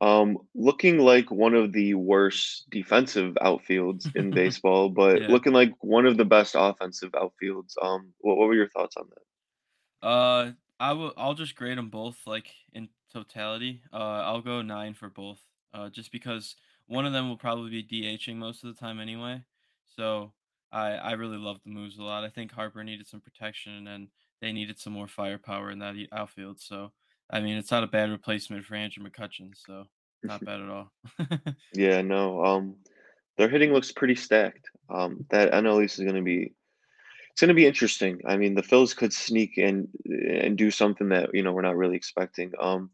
Um, 0.00 0.38
looking 0.54 0.98
like 0.98 1.30
one 1.30 1.54
of 1.54 1.72
the 1.72 1.94
worst 1.94 2.68
defensive 2.70 3.34
outfields 3.40 4.14
in 4.14 4.30
baseball, 4.34 4.88
but 4.90 5.22
yeah. 5.22 5.28
looking 5.28 5.52
like 5.52 5.72
one 5.80 6.06
of 6.06 6.16
the 6.16 6.24
best 6.24 6.54
offensive 6.58 7.12
outfields. 7.12 7.74
Um, 7.80 8.12
what, 8.18 8.36
what 8.36 8.48
were 8.48 8.54
your 8.54 8.68
thoughts 8.68 8.96
on 8.96 9.08
that? 9.10 10.06
Uh, 10.06 10.52
I 10.78 10.92
will. 10.92 11.12
I'll 11.16 11.34
just 11.34 11.56
grade 11.56 11.78
them 11.78 11.90
both 11.90 12.18
like 12.26 12.48
in 12.72 12.88
totality. 13.12 13.82
Uh, 13.92 14.22
I'll 14.22 14.42
go 14.42 14.62
nine 14.62 14.94
for 14.94 15.08
both. 15.08 15.40
Uh, 15.74 15.90
just 15.90 16.12
because 16.12 16.54
one 16.88 17.06
of 17.06 17.12
them 17.12 17.28
will 17.28 17.36
probably 17.36 17.70
be 17.70 18.02
DHing 18.02 18.36
most 18.36 18.64
of 18.64 18.74
the 18.74 18.80
time 18.80 18.98
anyway. 18.98 19.42
So 19.96 20.32
I 20.72 20.92
I 20.92 21.12
really 21.12 21.36
love 21.38 21.60
the 21.64 21.70
moves 21.70 21.98
a 21.98 22.02
lot. 22.02 22.24
I 22.24 22.30
think 22.30 22.50
Harper 22.50 22.82
needed 22.82 23.06
some 23.06 23.20
protection 23.20 23.86
and 23.86 24.08
they 24.40 24.52
needed 24.52 24.78
some 24.78 24.92
more 24.92 25.08
firepower 25.08 25.70
in 25.70 25.78
that 25.78 25.94
outfield. 26.12 26.60
So 26.60 26.92
I 27.30 27.40
mean, 27.40 27.56
it's 27.56 27.70
not 27.70 27.84
a 27.84 27.88
bad 27.88 28.10
replacement 28.10 28.64
for 28.64 28.74
Andrew 28.74 29.04
McCutchen. 29.04 29.52
So 29.54 29.84
not 30.22 30.44
bad 30.44 30.60
at 30.60 30.68
all. 30.68 30.92
Yeah, 31.74 32.02
no, 32.02 32.44
um, 32.44 32.76
their 33.36 33.48
hitting 33.48 33.72
looks 33.72 33.92
pretty 33.92 34.16
stacked. 34.16 34.68
Um, 34.90 35.26
that 35.30 35.52
NL 35.52 35.84
East 35.84 35.98
is 35.98 36.04
gonna 36.04 36.22
be 36.22 36.54
it's 37.30 37.40
gonna 37.40 37.54
be 37.54 37.66
interesting. 37.66 38.20
I 38.26 38.36
mean, 38.36 38.54
the 38.54 38.62
Phils 38.62 38.96
could 38.96 39.12
sneak 39.12 39.58
and 39.58 39.88
and 40.06 40.56
do 40.56 40.70
something 40.70 41.10
that, 41.10 41.30
you 41.34 41.42
know, 41.42 41.52
we're 41.52 41.62
not 41.62 41.76
really 41.76 41.96
expecting. 41.96 42.52
Um, 42.58 42.90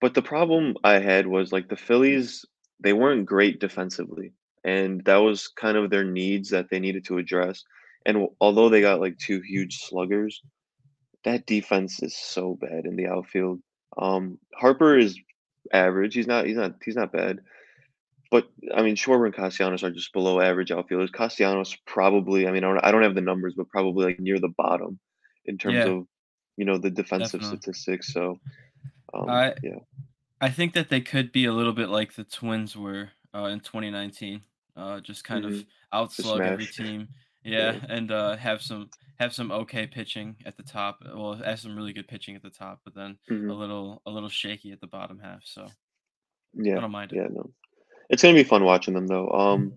but 0.00 0.14
the 0.14 0.22
problem 0.22 0.76
I 0.82 0.98
had 0.98 1.26
was 1.26 1.52
like 1.52 1.68
the 1.68 1.76
Phillies, 1.76 2.44
they 2.80 2.92
weren't 2.92 3.26
great 3.26 3.60
defensively, 3.60 4.32
and 4.64 5.04
that 5.04 5.18
was 5.18 5.48
kind 5.48 5.76
of 5.76 5.90
their 5.90 6.04
needs 6.04 6.50
that 6.50 6.70
they 6.70 6.80
needed 6.80 7.04
to 7.06 7.18
address. 7.18 7.64
And 8.06 8.28
although 8.40 8.68
they 8.68 8.80
got 8.80 9.00
like 9.00 9.18
two 9.18 9.40
huge 9.40 9.78
sluggers, 9.78 10.42
that 11.24 11.46
defense 11.46 12.02
is 12.02 12.16
so 12.16 12.56
bad 12.60 12.86
in 12.86 12.96
the 12.96 13.06
outfield. 13.06 13.60
Um, 13.98 14.38
Harper 14.54 14.96
is 14.96 15.18
average. 15.72 16.14
He's 16.14 16.26
not. 16.26 16.46
He's 16.46 16.56
not. 16.56 16.74
He's 16.84 16.96
not 16.96 17.12
bad. 17.12 17.40
But 18.30 18.48
I 18.74 18.82
mean, 18.82 18.94
Schwarber 18.94 19.26
and 19.26 19.34
Castellanos 19.34 19.82
are 19.82 19.90
just 19.90 20.12
below 20.12 20.40
average 20.40 20.70
outfielders. 20.70 21.10
Castellanos 21.10 21.76
probably. 21.86 22.46
I 22.46 22.52
mean, 22.52 22.64
I 22.64 22.68
don't. 22.68 22.84
I 22.84 22.90
don't 22.92 23.02
have 23.02 23.14
the 23.14 23.20
numbers, 23.20 23.54
but 23.56 23.68
probably 23.68 24.06
like 24.06 24.20
near 24.20 24.38
the 24.38 24.52
bottom 24.56 24.98
in 25.46 25.58
terms 25.58 25.74
yeah, 25.74 25.86
of 25.86 26.06
you 26.56 26.64
know 26.64 26.78
the 26.78 26.90
defensive 26.90 27.40
definitely. 27.40 27.58
statistics. 27.58 28.12
So 28.12 28.38
um, 29.12 29.28
I 29.28 29.54
yeah. 29.62 29.80
I 30.40 30.50
think 30.50 30.74
that 30.74 30.88
they 30.88 31.00
could 31.00 31.32
be 31.32 31.44
a 31.46 31.52
little 31.52 31.72
bit 31.72 31.88
like 31.88 32.14
the 32.14 32.24
Twins 32.24 32.76
were 32.76 33.10
uh, 33.34 33.44
in 33.44 33.60
2019. 33.60 34.42
Uh, 34.76 35.00
just 35.00 35.24
kind 35.24 35.44
hmm 35.44 35.46
of 35.46 35.64
outslug 35.92 36.46
every 36.46 36.66
team. 36.66 37.08
Yeah. 37.44 37.72
Yeah, 37.72 37.76
and 37.88 38.10
uh, 38.12 38.36
have 38.36 38.62
some 38.62 38.90
have 39.18 39.32
some 39.32 39.50
okay 39.50 39.86
pitching 39.86 40.36
at 40.44 40.56
the 40.56 40.62
top. 40.62 41.02
Well, 41.06 41.34
have 41.34 41.60
some 41.60 41.74
really 41.76 41.92
good 41.94 42.08
pitching 42.08 42.36
at 42.36 42.42
the 42.42 42.50
top, 42.50 42.80
but 42.84 42.94
then 42.94 43.18
a 43.48 43.52
hmm 43.52 43.54
little 43.54 44.02
a 44.06 44.10
little 44.10 44.28
shaky 44.28 44.72
at 44.72 44.80
the 44.80 44.86
bottom 44.86 45.18
half. 45.18 45.42
So 45.44 45.62
I 45.64 45.90
Yeah. 46.54 46.80
don't 46.80 46.90
mind 46.90 47.12
it. 47.12 47.20
Yeah. 47.20 47.28
No. 47.30 47.50
It's 48.10 48.22
gonna 48.22 48.34
be 48.34 48.44
fun 48.44 48.64
watching 48.64 48.94
them 48.94 49.06
though. 49.06 49.28
Um, 49.30 49.74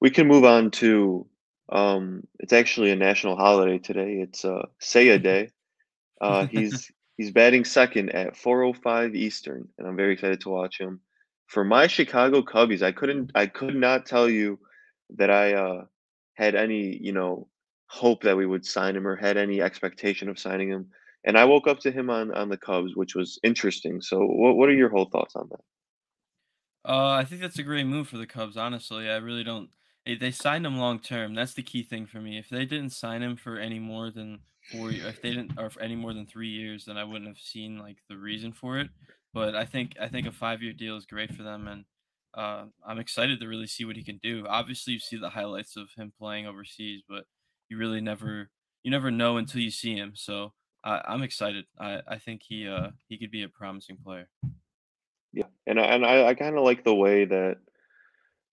we 0.00 0.10
can 0.10 0.28
move 0.28 0.44
on 0.44 0.70
to. 0.72 1.26
Um, 1.70 2.26
it's 2.40 2.52
actually 2.52 2.90
a 2.92 2.96
national 2.96 3.36
holiday 3.36 3.78
today. 3.78 4.14
It's 4.20 4.44
uh, 4.44 4.66
Seiya 4.80 5.22
Day. 5.22 5.50
Uh, 6.20 6.46
he's 6.46 6.90
he's 7.22 7.30
batting 7.30 7.64
second 7.64 8.10
at 8.10 8.34
4:05 8.34 9.14
Eastern, 9.14 9.68
and 9.78 9.86
I'm 9.86 9.96
very 9.96 10.14
excited 10.14 10.40
to 10.40 10.50
watch 10.50 10.78
him. 10.78 11.00
For 11.46 11.64
my 11.64 11.86
Chicago 11.86 12.42
Cubbies, 12.42 12.82
I 12.82 12.90
couldn't 12.92 13.30
I 13.34 13.46
could 13.46 13.76
not 13.76 14.06
tell 14.06 14.28
you 14.28 14.58
that 15.16 15.30
I 15.30 15.54
uh, 15.54 15.84
had 16.34 16.54
any, 16.56 16.96
you 17.00 17.12
know, 17.12 17.48
hope 17.86 18.22
that 18.24 18.36
we 18.36 18.46
would 18.46 18.66
sign 18.66 18.96
him 18.96 19.06
or 19.06 19.14
had 19.14 19.36
any 19.36 19.60
expectation 19.60 20.28
of 20.28 20.38
signing 20.38 20.68
him. 20.68 20.88
And 21.24 21.38
I 21.38 21.44
woke 21.44 21.68
up 21.68 21.78
to 21.80 21.92
him 21.92 22.10
on 22.10 22.34
on 22.34 22.48
the 22.48 22.56
Cubs, 22.56 22.96
which 22.96 23.14
was 23.14 23.38
interesting. 23.44 24.00
So, 24.00 24.18
what 24.18 24.56
what 24.56 24.68
are 24.68 24.74
your 24.74 24.88
whole 24.88 25.08
thoughts 25.12 25.36
on 25.36 25.48
that? 25.50 25.60
Uh, 26.84 27.10
I 27.10 27.24
think 27.24 27.40
that's 27.40 27.60
a 27.60 27.62
great 27.62 27.86
move 27.86 28.08
for 28.08 28.18
the 28.18 28.26
Cubs. 28.26 28.56
Honestly, 28.56 29.08
I 29.08 29.18
really 29.18 29.44
don't. 29.44 29.70
They, 30.04 30.16
they 30.16 30.32
signed 30.32 30.66
him 30.66 30.78
long 30.78 30.98
term. 30.98 31.34
That's 31.34 31.54
the 31.54 31.62
key 31.62 31.84
thing 31.84 32.06
for 32.06 32.20
me. 32.20 32.36
If 32.36 32.48
they 32.48 32.64
didn't 32.64 32.90
sign 32.90 33.22
him 33.22 33.36
for 33.36 33.56
any 33.58 33.78
more 33.78 34.10
than 34.10 34.40
four, 34.70 34.90
if 34.90 35.20
they 35.22 35.30
didn't, 35.30 35.58
or 35.58 35.70
any 35.80 35.96
more 35.96 36.12
than 36.12 36.26
three 36.26 36.48
years, 36.48 36.84
then 36.84 36.96
I 36.96 37.04
wouldn't 37.04 37.28
have 37.28 37.38
seen 37.38 37.78
like 37.78 37.98
the 38.08 38.16
reason 38.16 38.52
for 38.52 38.78
it. 38.78 38.88
But 39.34 39.54
I 39.54 39.64
think 39.64 39.92
I 40.00 40.08
think 40.08 40.26
a 40.26 40.32
five 40.32 40.62
year 40.62 40.72
deal 40.72 40.96
is 40.96 41.06
great 41.06 41.34
for 41.34 41.42
them, 41.42 41.66
and 41.66 41.84
uh, 42.34 42.64
I'm 42.86 42.98
excited 42.98 43.40
to 43.40 43.48
really 43.48 43.66
see 43.66 43.84
what 43.84 43.96
he 43.96 44.04
can 44.04 44.18
do. 44.22 44.46
Obviously, 44.48 44.94
you 44.94 45.00
see 45.00 45.18
the 45.18 45.30
highlights 45.30 45.76
of 45.76 45.88
him 45.96 46.12
playing 46.18 46.46
overseas, 46.46 47.02
but 47.08 47.24
you 47.68 47.78
really 47.78 48.00
never 48.00 48.50
you 48.82 48.90
never 48.90 49.10
know 49.10 49.36
until 49.36 49.60
you 49.60 49.70
see 49.70 49.96
him. 49.96 50.12
So 50.14 50.52
I, 50.84 51.02
I'm 51.06 51.22
excited. 51.22 51.64
I, 51.78 52.00
I 52.06 52.18
think 52.18 52.42
he 52.46 52.68
uh 52.68 52.90
he 53.08 53.18
could 53.18 53.30
be 53.30 53.42
a 53.42 53.48
promising 53.48 53.98
player. 54.04 54.28
Yeah, 55.32 55.46
and 55.66 55.80
I, 55.80 55.84
and 55.84 56.04
I, 56.04 56.26
I 56.26 56.34
kind 56.34 56.58
of 56.58 56.64
like 56.64 56.84
the 56.84 56.94
way 56.94 57.24
that 57.24 57.56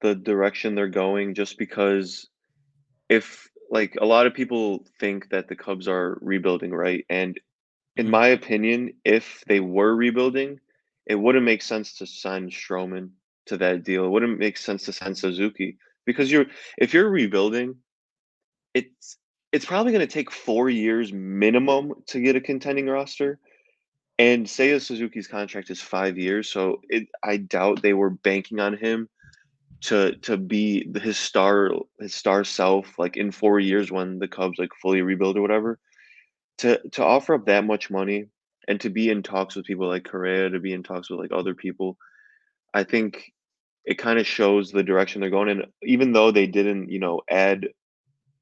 the 0.01 0.15
direction 0.15 0.75
they're 0.75 0.87
going, 0.87 1.35
just 1.35 1.57
because 1.57 2.29
if 3.09 3.49
like 3.69 3.95
a 4.01 4.05
lot 4.05 4.27
of 4.27 4.33
people 4.33 4.85
think 4.99 5.29
that 5.29 5.47
the 5.47 5.55
Cubs 5.55 5.87
are 5.87 6.17
rebuilding, 6.21 6.71
right? 6.71 7.05
And 7.09 7.39
in 7.97 8.09
hmm 8.09 8.11
my 8.11 8.27
opinion, 8.27 8.93
if 9.05 9.43
they 9.47 9.59
were 9.59 9.95
rebuilding, 9.95 10.59
it 11.05 11.15
wouldn't 11.15 11.45
make 11.45 11.61
sense 11.61 11.95
to 11.95 12.07
sign 12.07 12.49
Stroman 12.49 13.11
to 13.47 13.57
that 13.57 13.83
deal. 13.83 14.05
It 14.05 14.09
wouldn't 14.09 14.39
make 14.39 14.57
sense 14.57 14.85
to 14.85 14.93
sign 14.93 15.15
Suzuki 15.15 15.77
because 16.05 16.31
you're 16.31 16.45
if 16.77 16.93
you're 16.93 17.09
rebuilding, 17.09 17.75
it's 18.73 19.17
it's 19.51 19.65
probably 19.65 19.91
going 19.91 20.07
to 20.07 20.13
take 20.13 20.31
four 20.31 20.69
years 20.69 21.11
minimum 21.11 21.93
to 22.07 22.19
get 22.19 22.35
a 22.35 22.41
contending 22.41 22.87
roster. 22.87 23.39
And 24.19 24.45
Seiya 24.45 24.81
Suzuki's 24.81 25.27
contract 25.27 25.69
is 25.69 25.81
five 25.81 26.17
years, 26.17 26.49
so 26.49 26.81
it, 26.89 27.07
I 27.23 27.37
doubt 27.37 27.81
they 27.81 27.93
were 27.93 28.09
banking 28.09 28.59
on 28.59 28.77
him 28.77 29.09
to 29.81 30.15
to 30.17 30.37
be 30.37 30.91
his 31.01 31.17
star 31.17 31.71
his 31.99 32.13
star 32.13 32.43
self 32.43 32.99
like 32.99 33.17
in 33.17 33.31
four 33.31 33.59
years 33.59 33.91
when 33.91 34.19
the 34.19 34.27
Cubs 34.27 34.59
like 34.59 34.71
fully 34.81 35.01
rebuild 35.01 35.37
or 35.37 35.41
whatever. 35.41 35.79
To 36.59 36.79
to 36.89 37.03
offer 37.03 37.35
up 37.35 37.45
that 37.45 37.65
much 37.65 37.89
money 37.89 38.25
and 38.67 38.79
to 38.81 38.89
be 38.89 39.09
in 39.09 39.23
talks 39.23 39.55
with 39.55 39.65
people 39.65 39.87
like 39.87 40.03
Correa, 40.03 40.49
to 40.49 40.59
be 40.59 40.73
in 40.73 40.83
talks 40.83 41.09
with 41.09 41.19
like 41.19 41.31
other 41.31 41.55
people, 41.55 41.97
I 42.73 42.83
think 42.83 43.31
it 43.85 43.97
kind 43.97 44.19
of 44.19 44.27
shows 44.27 44.71
the 44.71 44.83
direction 44.83 45.21
they're 45.21 45.29
going 45.29 45.49
in. 45.49 45.63
Even 45.83 46.11
though 46.11 46.31
they 46.31 46.45
didn't, 46.45 46.91
you 46.91 46.99
know, 46.99 47.21
add 47.29 47.69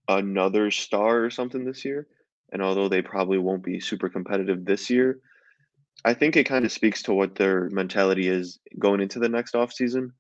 another 0.08 0.72
star 0.72 1.24
or 1.24 1.30
something 1.30 1.64
this 1.64 1.86
year, 1.86 2.08
and 2.52 2.62
although 2.62 2.90
they 2.90 3.02
probably 3.04 3.38
won't 3.38 3.64
be 3.64 3.80
super 3.80 4.10
competitive 4.10 4.66
this 4.66 4.90
year, 4.90 5.20
I 6.04 6.16
think 6.16 6.36
it 6.36 6.46
kind 6.46 6.66
of 6.66 6.72
speaks 6.72 7.04
to 7.04 7.14
what 7.14 7.36
their 7.36 7.70
mentality 7.70 8.28
is 8.28 8.60
going 8.80 9.02
into 9.02 9.20
the 9.20 9.30
next 9.30 9.54
offseason 9.54 10.12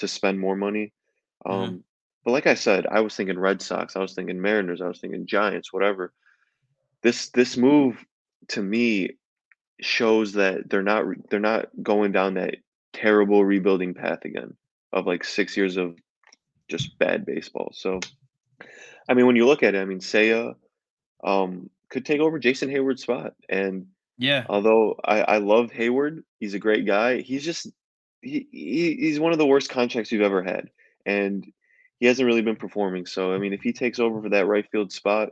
to 0.00 0.08
spend 0.08 0.40
more 0.40 0.56
money. 0.56 0.92
hmm 1.48 1.74
Um, 1.74 1.84
but 2.24 2.32
like 2.32 2.46
I 2.46 2.54
said, 2.54 2.86
I 2.86 3.00
was 3.00 3.16
thinking 3.16 3.38
Red 3.38 3.62
Sox, 3.62 3.96
I 3.96 4.00
was 4.00 4.14
thinking 4.14 4.40
Mariners, 4.40 4.82
I 4.82 4.88
was 4.88 5.00
thinking 5.00 5.26
Giants, 5.26 5.72
whatever. 5.72 6.12
This 7.02 7.30
this 7.30 7.56
move 7.56 8.04
to 8.48 8.62
me 8.62 9.10
shows 9.80 10.34
that 10.34 10.70
they're 10.70 10.82
not 10.82 11.04
they're 11.30 11.40
not 11.40 11.68
going 11.82 12.12
down 12.12 12.34
that 12.34 12.56
terrible 12.92 13.44
rebuilding 13.44 13.94
path 13.94 14.24
again 14.24 14.56
of 14.92 15.06
like 15.06 15.24
six 15.24 15.56
years 15.56 15.76
of 15.76 15.96
just 16.68 16.98
bad 16.98 17.26
baseball. 17.26 17.70
So 17.74 18.00
I 19.08 19.14
mean, 19.14 19.26
when 19.26 19.36
you 19.36 19.46
look 19.46 19.62
at 19.62 19.74
it, 19.74 19.80
I 19.80 19.84
mean, 19.84 20.00
Seiya 20.00 20.54
um, 21.24 21.70
could 21.90 22.06
take 22.06 22.20
over 22.20 22.38
Jason 22.38 22.70
Heyward's 22.70 23.02
spot, 23.02 23.34
and 23.48 23.88
Yeah. 24.18 24.46
although 24.48 24.96
I, 25.04 25.22
I 25.22 25.38
love 25.38 25.70
Heyward, 25.72 26.24
he's 26.38 26.54
a 26.54 26.58
great 26.58 26.86
guy. 26.86 27.20
He's 27.22 27.44
just 27.44 27.68
he, 28.22 28.46
he 28.50 28.96
he's 28.96 29.20
one 29.20 29.32
of 29.32 29.38
the 29.38 29.46
worst 29.46 29.70
contracts 29.70 30.12
we've 30.12 30.20
ever 30.20 30.42
had, 30.42 30.70
and 31.06 31.44
he 31.98 32.06
hasn't 32.06 32.26
really 32.26 32.42
been 32.42 32.56
performing. 32.56 33.06
So 33.06 33.32
I 33.32 33.38
mean, 33.38 33.52
if 33.52 33.62
he 33.62 33.72
takes 33.72 33.98
over 33.98 34.22
for 34.22 34.28
that 34.30 34.46
right 34.46 34.68
field 34.70 34.92
spot, 34.92 35.30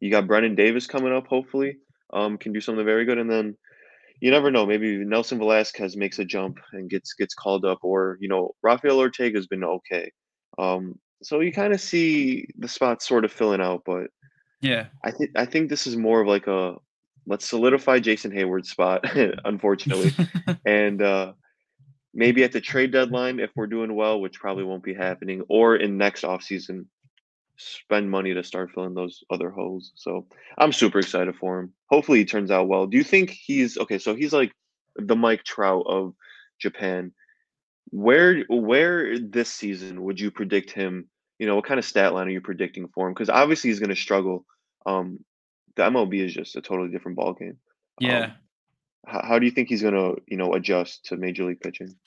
you 0.00 0.10
got 0.10 0.26
Brennen 0.26 0.54
Davis 0.54 0.86
coming 0.86 1.12
up. 1.12 1.26
Hopefully, 1.26 1.78
um, 2.12 2.38
can 2.38 2.52
do 2.52 2.60
something 2.60 2.84
very 2.84 3.04
good, 3.04 3.18
and 3.18 3.30
then 3.30 3.56
you 4.20 4.30
never 4.30 4.50
know. 4.50 4.66
Maybe 4.66 4.98
Nelson 4.98 5.38
Velazquez 5.38 5.96
makes 5.96 6.18
a 6.18 6.24
jump 6.24 6.58
and 6.72 6.88
gets 6.88 7.14
gets 7.14 7.34
called 7.34 7.64
up, 7.64 7.78
or 7.82 8.18
you 8.20 8.28
know, 8.28 8.54
Rafael 8.62 8.98
Ortega's 8.98 9.46
been 9.46 9.64
okay. 9.64 10.10
Um, 10.58 10.98
so 11.22 11.40
you 11.40 11.52
kind 11.52 11.72
of 11.72 11.80
see 11.80 12.46
the 12.58 12.68
spots 12.68 13.06
sort 13.06 13.24
of 13.24 13.32
filling 13.32 13.60
out, 13.60 13.82
but 13.86 14.08
Yeah. 14.60 14.86
I 15.04 15.10
think 15.10 15.30
I 15.36 15.44
think 15.44 15.70
this 15.70 15.86
is 15.86 15.96
more 15.96 16.20
of 16.20 16.28
like 16.28 16.46
a 16.46 16.76
let's 17.26 17.48
solidify 17.48 18.00
Jason 18.00 18.32
Heyward's 18.32 18.70
spot, 18.70 19.04
unfortunately, 19.44 20.12
and 20.66 21.00
uh, 21.00 21.32
maybe 22.14 22.44
at 22.44 22.52
the 22.52 22.60
trade 22.60 22.92
deadline 22.92 23.40
if 23.40 23.50
we're 23.54 23.66
doing 23.66 23.94
well, 23.94 24.20
which 24.20 24.40
probably 24.40 24.64
won't 24.64 24.82
be 24.82 24.94
happening, 24.94 25.42
or 25.48 25.76
in 25.76 25.96
next 25.96 26.24
offseason, 26.24 26.86
spend 27.56 28.10
money 28.10 28.34
to 28.34 28.42
start 28.42 28.70
filling 28.72 28.94
those 28.94 29.22
other 29.30 29.50
holes. 29.50 29.92
So 29.94 30.26
I'm 30.58 30.72
super 30.72 30.98
excited 30.98 31.36
for 31.36 31.60
him. 31.60 31.72
Hopefully 31.86 32.18
he 32.18 32.24
turns 32.24 32.50
out 32.50 32.68
well. 32.68 32.86
Do 32.86 32.96
you 32.96 33.04
think 33.04 33.30
he's 33.30 33.78
okay? 33.78 33.98
So 33.98 34.14
he's 34.14 34.32
like 34.32 34.52
the 34.96 35.16
Mike 35.16 35.44
Trout 35.44 35.84
of 35.86 36.14
Japan. 36.58 37.12
Where 37.90 38.44
where 38.48 39.18
this 39.18 39.52
season 39.52 40.02
would 40.02 40.18
you 40.18 40.30
predict 40.30 40.70
him? 40.70 41.08
You 41.38 41.46
know, 41.46 41.56
what 41.56 41.66
kind 41.66 41.78
of 41.78 41.84
stat 41.84 42.14
line 42.14 42.28
are 42.28 42.30
you 42.30 42.40
predicting 42.40 42.88
for 42.88 43.06
him? 43.06 43.14
Because 43.14 43.30
obviously 43.30 43.70
he's 43.70 43.80
going 43.80 43.90
to 43.90 43.96
struggle. 43.96 44.44
Um, 44.86 45.24
the 45.76 45.82
MLB 45.82 46.24
is 46.24 46.34
just 46.34 46.56
a 46.56 46.60
totally 46.60 46.90
different 46.90 47.18
ballgame. 47.18 47.56
yeah. 48.00 48.24
Um, 48.24 48.32
how, 49.06 49.22
how 49.22 49.38
do 49.38 49.46
you 49.46 49.52
think 49.52 49.68
he's 49.68 49.82
going 49.82 49.94
to 49.94 50.22
you 50.26 50.36
know 50.36 50.54
adjust 50.54 51.04
to 51.06 51.16
major 51.16 51.44
league 51.44 51.60
pitching? 51.60 51.98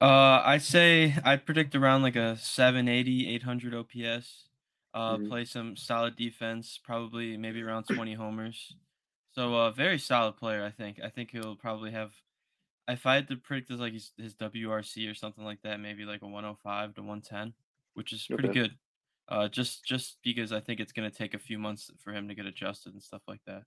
Uh, 0.00 0.42
I'd 0.44 0.62
say 0.62 1.14
I'd 1.24 1.44
predict 1.44 1.74
around 1.74 2.02
like 2.02 2.16
a 2.16 2.36
780, 2.36 3.28
800 3.28 3.74
OPS. 3.74 4.48
Uh, 4.92 5.18
hmm 5.18 5.30
play 5.30 5.44
some 5.44 5.76
solid 5.76 6.16
defense, 6.16 6.76
probably 6.78 7.36
maybe 7.36 7.62
around 7.62 7.84
20 7.84 8.14
homers. 8.14 8.76
So, 9.32 9.54
uh, 9.54 9.70
very 9.70 9.98
solid 9.98 10.36
player, 10.36 10.64
I 10.64 10.70
think. 10.70 11.00
I 11.00 11.10
think 11.10 11.30
he'll 11.30 11.56
probably 11.56 11.92
have 11.92 12.14
if 12.88 13.06
I 13.06 13.16
had 13.16 13.28
to 13.28 13.36
predict 13.36 13.70
his 13.70 13.80
like 13.80 13.94
his, 13.94 14.12
his 14.18 14.34
WRC 14.36 15.08
or 15.08 15.14
something 15.14 15.44
like 15.44 15.62
that, 15.62 15.80
maybe 15.80 16.04
like 16.06 16.22
a 16.22 16.28
105 16.28 16.94
to 16.96 17.02
110, 17.02 17.54
which 17.94 18.12
is 18.12 18.28
pretty 18.28 18.48
Okay. 18.48 18.52
good. 18.52 18.78
Uh, 19.28 19.48
just 19.48 19.84
just 19.84 20.18
because 20.22 20.52
I 20.52 20.60
think 20.60 20.80
it's 20.80 20.92
gonna 20.92 21.10
take 21.10 21.34
a 21.34 21.38
few 21.40 21.58
months 21.58 21.90
for 22.00 22.12
him 22.14 22.28
to 22.28 22.34
get 22.36 22.46
adjusted 22.46 22.94
and 22.94 23.02
stuff 23.02 23.22
like 23.28 23.42
that. 23.46 23.64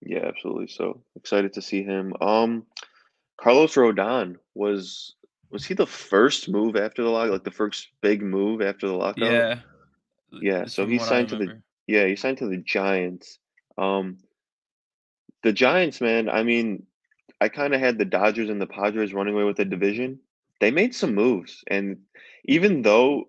Yeah, 0.00 0.24
absolutely. 0.26 0.68
So 0.68 1.02
excited 1.16 1.52
to 1.54 1.62
see 1.62 1.82
him. 1.82 2.14
Um, 2.20 2.66
Carlos 3.38 3.74
Rodon 3.74 4.36
was 4.54 5.14
was 5.50 5.64
he 5.64 5.74
the 5.74 5.86
first 5.86 6.48
move 6.48 6.76
after 6.76 7.02
the 7.02 7.08
lock, 7.08 7.30
like 7.30 7.44
the 7.44 7.50
first 7.50 7.88
big 8.00 8.22
move 8.22 8.60
after 8.60 8.86
the 8.86 8.94
lockout? 8.94 9.32
Yeah, 9.32 9.58
Yeah, 10.32 10.66
so 10.66 10.86
he 10.86 10.98
signed 10.98 11.28
to 11.30 11.36
the 11.36 11.60
yeah, 11.86 12.06
he 12.06 12.16
signed 12.16 12.38
to 12.38 12.48
the 12.48 12.56
Giants. 12.56 13.38
Um, 13.78 14.18
the 15.42 15.52
Giants, 15.52 16.00
man, 16.00 16.28
I 16.28 16.42
mean, 16.42 16.86
I 17.40 17.48
kind 17.48 17.74
of 17.74 17.80
had 17.80 17.98
the 17.98 18.04
Dodgers 18.04 18.50
and 18.50 18.60
the 18.60 18.66
Padres 18.66 19.14
running 19.14 19.34
away 19.34 19.44
with 19.44 19.58
the 19.58 19.64
division. 19.64 20.18
They 20.60 20.70
made 20.70 20.94
some 20.94 21.14
moves, 21.14 21.62
and 21.68 21.98
even 22.46 22.82
though 22.82 23.26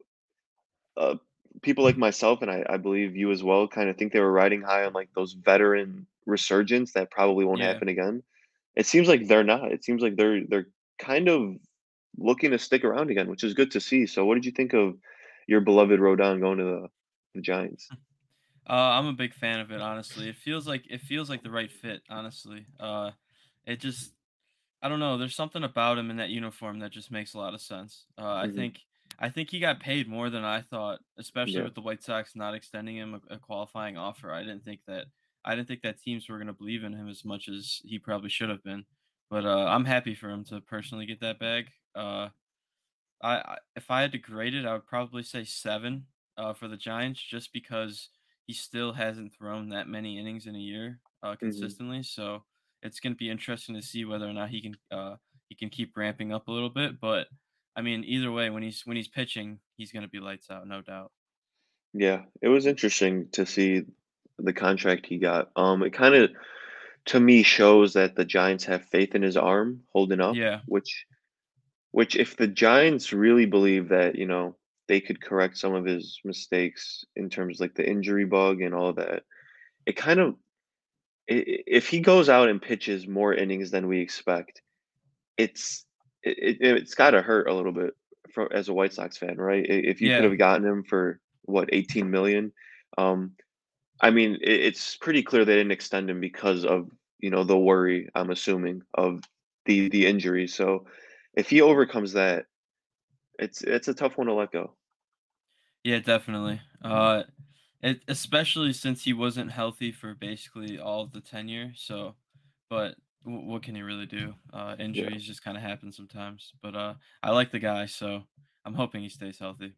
uh, 0.96 1.16
people 1.62 1.84
like 1.84 1.98
myself 1.98 2.42
and 2.42 2.50
I, 2.50 2.66
I 2.68 2.78
believe 2.78 3.16
you 3.16 3.32
as 3.32 3.44
well, 3.44 3.68
kind 3.68 3.90
of 3.90 3.98
think 3.98 4.14
they 4.14 4.20
were 4.20 4.32
riding 4.32 4.62
high 4.62 4.86
on 4.86 4.94
like 4.94 5.10
those 5.14 5.34
veteran 5.34 6.08
resurgence 6.27 6.93
that 6.93 7.12
probably 7.12 7.46
won't 7.46 7.62
Yeah. 7.62 7.63
happen 7.63 7.89
again. 7.89 8.24
It 8.75 8.88
seems 8.88 9.10
like 9.10 9.27
they're 9.27 9.46
not. 9.46 9.72
It 9.74 9.86
seems 9.86 10.01
like 10.03 10.17
they're 10.17 10.46
they're 10.48 10.67
kind 11.00 11.29
of 11.29 11.57
looking 12.17 12.51
to 12.51 12.60
stick 12.60 12.84
around 12.86 13.12
again, 13.12 13.29
which 13.29 13.43
is 13.43 13.53
good 13.55 13.72
to 13.72 13.81
see. 13.81 14.07
So, 14.07 14.25
what 14.25 14.36
did 14.36 14.46
you 14.46 14.51
think 14.53 14.74
of 14.74 14.98
your 15.48 15.62
beloved 15.62 16.00
Rodon 16.00 16.41
going 16.41 16.60
to 16.60 16.65
the, 16.65 16.89
the 17.36 17.41
Giants? 17.41 17.93
Uh, 18.69 18.74
I'm 19.00 19.07
a 19.07 19.13
big 19.13 19.34
fan 19.34 19.60
of 19.62 19.72
it, 19.72 19.81
honestly. 19.81 20.29
It 20.29 20.36
feels 20.36 20.67
like 20.67 20.86
it 20.89 21.01
feels 21.01 21.29
like 21.29 21.41
the 21.43 21.51
right 21.51 21.72
fit, 21.72 22.03
honestly. 22.10 22.67
Uh, 22.79 23.12
it 23.65 23.77
just 23.79 24.13
I 24.81 24.89
don't 24.89 25.00
know. 25.00 25.17
There's 25.17 25.36
something 25.36 25.63
about 25.63 25.98
him 25.98 26.12
in 26.12 26.17
that 26.17 26.29
uniform 26.31 26.79
that 26.79 26.91
just 26.91 27.12
makes 27.12 27.34
a 27.34 27.39
lot 27.39 27.53
of 27.53 27.62
sense. 27.62 28.07
Uh, 28.17 28.34
I 28.36 28.48
hmm 28.48 28.48
think 28.48 28.81
I 29.19 29.29
think 29.29 29.51
he 29.51 29.60
got 29.60 29.79
paid 29.81 30.07
more 30.07 30.29
than 30.29 30.43
I 30.43 30.62
thought, 30.62 31.01
especially 31.17 31.62
Yeah, 31.62 31.65
with 31.65 31.75
the 31.75 31.81
White 31.81 32.03
Sox 32.03 32.36
not 32.36 32.55
extending 32.55 32.98
him 32.98 33.15
a, 33.15 33.36
a 33.36 33.39
qualifying 33.39 33.98
offer. 33.98 34.31
I 34.34 34.41
didn't 34.43 34.65
think 34.65 34.81
that 34.88 35.07
I 35.48 35.56
didn't 35.56 35.70
think 35.70 35.82
that 35.84 36.01
teams 36.01 36.27
were 36.30 36.38
going 36.38 36.48
to 36.48 36.54
believe 36.54 36.84
in 36.84 36.94
him 36.94 37.08
as 37.10 37.24
much 37.25 37.48
as 37.48 37.82
he 37.86 38.00
probably 38.00 38.30
should 38.30 38.50
have 38.50 38.63
been. 38.63 38.86
But 39.30 39.46
uh, 39.46 39.66
I'm 39.66 39.86
happy 39.86 40.13
for 40.13 40.30
him 40.30 40.44
to 40.46 40.62
personally 40.62 41.06
get 41.06 41.22
that 41.22 41.39
bag. 41.39 41.68
Uh, 41.96 42.30
I, 43.24 43.36
I 43.38 43.58
if 43.75 43.89
I 43.89 44.01
had 44.01 44.12
to 44.12 44.18
grade 44.20 44.54
it, 44.54 44.66
I 44.66 44.74
would 44.74 44.86
probably 44.86 45.24
say 45.24 45.46
seven 45.46 46.08
uh, 46.38 46.54
for 46.54 46.68
the 46.68 46.77
Giants, 46.77 47.22
just 47.22 47.54
because 47.54 48.10
he 48.46 48.54
still 48.54 48.94
hasn't 48.94 49.34
thrown 49.34 49.70
that 49.70 49.88
many 49.88 50.20
innings 50.20 50.48
in 50.48 50.56
a 50.56 50.60
year 50.60 51.00
uh, 51.24 51.36
hmm 51.39 51.39
consistently. 51.46 52.04
So 52.04 52.44
it's 52.84 53.00
going 53.00 53.13
to 53.13 53.18
be 53.18 53.30
interesting 53.30 53.75
to 53.75 53.82
see 53.82 54.06
whether 54.06 54.27
or 54.27 54.34
not 54.34 54.50
he 54.50 54.62
can 54.62 54.75
uh, 54.92 55.16
he 55.50 55.56
can 55.56 55.70
keep 55.70 55.96
ramping 55.98 56.34
up 56.34 56.48
a 56.48 56.51
little 56.51 56.70
bit. 56.70 57.00
But 57.00 57.27
I 57.75 57.82
mean, 57.82 58.04
either 58.04 58.32
way, 58.32 58.50
when 58.50 58.63
he's 58.63 58.82
when 58.86 58.98
he's 58.98 59.08
pitching, 59.08 59.60
he's 59.77 59.92
going 59.94 60.04
to 60.04 60.10
be 60.10 60.20
lights 60.20 60.50
out, 60.50 60.68
no 60.68 60.82
doubt. 60.82 61.12
yeah. 61.94 62.24
It 62.42 62.50
was 62.50 62.66
interesting 62.66 63.30
to 63.34 63.46
see 63.46 63.86
the 64.39 64.53
contract 64.53 65.06
he 65.06 65.17
got. 65.17 65.50
Um, 65.56 65.84
it 65.84 65.94
kind 65.94 66.15
of 66.15 66.32
to 67.06 67.20
me 67.20 67.44
shows 67.44 67.94
that 67.94 68.15
the 68.15 68.25
Giants 68.25 68.65
have 68.65 68.84
faith 68.86 69.15
in 69.15 69.22
his 69.22 69.38
arm 69.38 69.82
holding 69.94 70.22
up, 70.22 70.36
Yeah, 70.36 70.60
which 70.65 71.06
Which 71.91 72.15
if 72.15 72.36
the 72.36 72.48
Giants 72.48 73.13
really 73.13 73.46
believe 73.46 73.89
that, 73.89 74.15
you 74.15 74.25
know, 74.25 74.56
they 74.88 75.01
could 75.01 75.22
correct 75.22 75.58
some 75.58 75.74
of 75.74 75.86
his 75.86 76.20
mistakes 76.24 77.06
in 77.15 77.29
terms 77.29 77.60
like 77.60 77.75
the 77.75 77.89
injury 77.89 78.25
bug 78.25 78.62
and 78.62 78.74
all 78.74 78.94
that, 78.94 79.24
it 79.86 79.96
kind 79.96 80.20
of 80.20 80.36
if 81.27 81.89
he 81.89 82.00
goes 82.00 82.29
out 82.29 82.50
and 82.50 82.62
pitches 82.62 83.08
more 83.08 83.34
innings 83.34 83.72
than 83.72 83.88
we 83.88 84.00
expect, 84.00 84.62
it's 85.38 85.86
it, 86.24 86.58
it, 86.62 86.77
it's 86.77 86.96
got 86.96 87.12
to 87.12 87.22
hurt 87.22 87.50
a 87.50 87.53
little 87.53 87.72
bit 87.74 87.96
for 88.34 88.51
as 88.53 88.70
a 88.70 88.74
White 88.74 88.94
Sox 88.94 89.17
fan, 89.17 89.38
right? 89.38 89.65
If 89.67 90.01
you 90.01 90.10
could 90.15 90.24
have 90.29 90.38
gotten 90.38 90.65
him 90.65 90.84
for 90.84 91.20
what 91.44 91.70
18 91.72 92.10
million, 92.10 92.51
um, 92.98 93.31
I 94.01 94.12
mean, 94.12 94.36
it, 94.36 94.50
it's 94.62 94.96
pretty 94.98 95.24
clear 95.24 95.46
they 95.46 95.55
didn't 95.55 95.72
extend 95.72 96.10
him 96.10 96.20
because 96.20 96.66
of 96.66 96.90
you 97.20 97.29
know 97.29 97.44
the 97.44 97.57
worry. 97.57 98.10
I'm 98.16 98.29
assuming 98.31 98.83
of 98.94 99.24
the 99.66 99.90
the 99.90 100.05
injury. 100.05 100.48
So 100.48 100.88
if 101.36 101.50
he 101.50 101.62
overcomes 101.62 102.14
that, 102.14 102.48
it's 103.40 103.64
it's 103.64 103.88
a 103.90 103.96
tough 103.96 104.18
one 104.18 104.27
to 104.27 104.33
let 104.33 104.51
go. 104.51 104.75
yeah, 105.83 106.00
definitely. 106.00 106.62
Uh, 106.81 107.24
it 107.81 108.03
especially 108.07 108.74
since 108.74 109.03
he 109.03 109.14
wasn't 109.14 109.51
healthy 109.51 109.92
for 109.92 110.16
basically 110.16 110.79
all 110.79 111.03
of 111.03 111.14
the 111.14 111.22
tenure. 111.22 111.74
So, 111.75 112.16
but 112.70 112.98
w- 113.25 113.46
what 113.46 113.64
can 113.64 113.75
he 113.75 113.81
really 113.83 114.05
do? 114.07 114.36
Uh, 114.53 114.75
Yeah, 114.92 115.10
injuries 115.10 115.25
just 115.25 115.44
kind 115.44 115.57
of 115.57 115.64
happen 115.64 115.92
sometimes. 115.92 116.53
But 116.62 116.75
uh, 116.75 116.96
I 117.24 117.31
like 117.31 117.51
the 117.51 117.60
guy, 117.60 117.86
so 117.88 118.25
I'm 118.66 118.75
hoping 118.75 119.03
he 119.03 119.10
stays 119.10 119.40
healthy. 119.40 119.75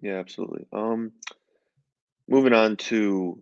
yeah, 0.00 0.14
absolutely. 0.18 0.66
Um, 0.72 1.12
moving 2.28 2.52
on 2.52 2.76
to 2.76 3.40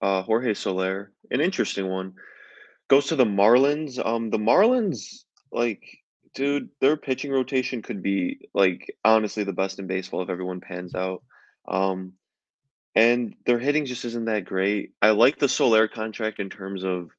uh, 0.00 0.22
Jorge 0.22 0.54
Soler, 0.54 1.12
an 1.30 1.40
interesting 1.40 1.88
one. 1.88 2.14
Goes 2.88 3.06
to 3.06 3.16
the 3.16 3.24
Marlins. 3.24 4.04
Um, 4.04 4.30
the 4.30 4.38
Marlins, 4.38 5.24
like, 5.52 5.82
dude, 6.34 6.70
their 6.80 6.96
pitching 6.96 7.30
rotation 7.30 7.82
could 7.82 8.02
be 8.02 8.48
like 8.54 8.94
honestly 9.04 9.44
the 9.44 9.52
best 9.52 9.78
in 9.78 9.86
baseball 9.86 10.22
if 10.22 10.30
everyone 10.30 10.60
pans 10.60 10.94
out. 10.94 11.22
Um, 11.66 12.14
and 12.94 13.34
their 13.44 13.58
hitting 13.58 13.84
just 13.84 14.04
isn't 14.04 14.24
that 14.24 14.46
great. 14.46 14.92
I 15.02 15.10
like 15.10 15.38
the 15.38 15.48
Soler 15.48 15.88
contract 15.88 16.40
in 16.40 16.48
terms 16.48 16.84
of 16.84 17.10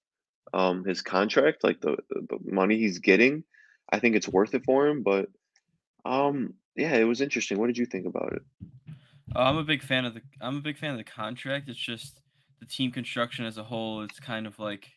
um 0.51 0.83
his 0.83 1.01
contract, 1.01 1.63
like 1.63 1.79
the 1.81 1.97
the 2.09 2.39
money 2.43 2.77
he's 2.77 2.99
getting. 2.99 3.43
I 3.91 3.99
think 3.99 4.15
it's 4.15 4.27
worth 4.27 4.53
it 4.55 4.65
for 4.65 4.87
him, 4.87 5.03
but 5.03 5.29
um, 6.05 6.55
yeah, 6.75 6.95
it 6.95 7.03
was 7.03 7.21
interesting. 7.21 7.59
What 7.59 7.67
did 7.67 7.77
you 7.77 7.85
think 7.85 8.05
about 8.05 8.33
it? 8.33 8.41
Uh, 9.35 9.39
I'm 9.39 9.57
a 9.57 9.63
big 9.63 9.83
fan 9.83 10.05
of 10.05 10.13
the 10.13 10.21
I'm 10.41 10.57
a 10.57 10.61
big 10.61 10.77
fan 10.77 10.91
of 10.91 10.97
the 10.97 11.03
contract. 11.03 11.69
It's 11.69 11.79
just 11.79 12.21
the 12.59 12.65
team 12.65 12.91
construction 12.91 13.45
as 13.45 13.57
a 13.57 13.63
whole. 13.63 14.01
It's 14.01 14.19
kind 14.19 14.47
of 14.47 14.57
like 14.59 14.87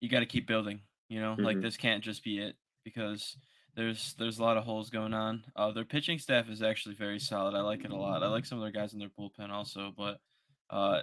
you 0.00 0.08
got 0.08 0.20
to 0.20 0.26
keep 0.26 0.46
building. 0.46 0.80
You 1.08 1.20
know, 1.20 1.38
like 1.42 1.56
hmm 1.56 1.60
this 1.60 1.76
can't 1.76 2.02
just 2.04 2.24
be 2.24 2.38
it 2.38 2.56
because 2.84 3.36
there's 3.76 4.14
there's 4.18 4.38
a 4.38 4.42
lot 4.42 4.56
of 4.56 4.64
holes 4.64 4.90
going 4.90 5.14
on. 5.14 5.44
Uh, 5.56 5.72
their 5.72 5.84
pitching 5.84 6.18
staff 6.18 6.48
is 6.48 6.62
actually 6.62 6.94
very 6.96 7.18
solid. 7.18 7.54
I 7.54 7.60
like 7.60 7.84
it 7.84 7.90
a 7.90 7.96
lot. 7.96 8.22
I 8.22 8.28
like 8.28 8.46
some 8.46 8.58
of 8.58 8.62
their 8.62 8.72
guys 8.72 8.92
in 8.92 8.98
their 8.98 9.10
bullpen 9.18 9.50
also, 9.50 9.92
but 9.96 10.18
uh, 10.70 11.00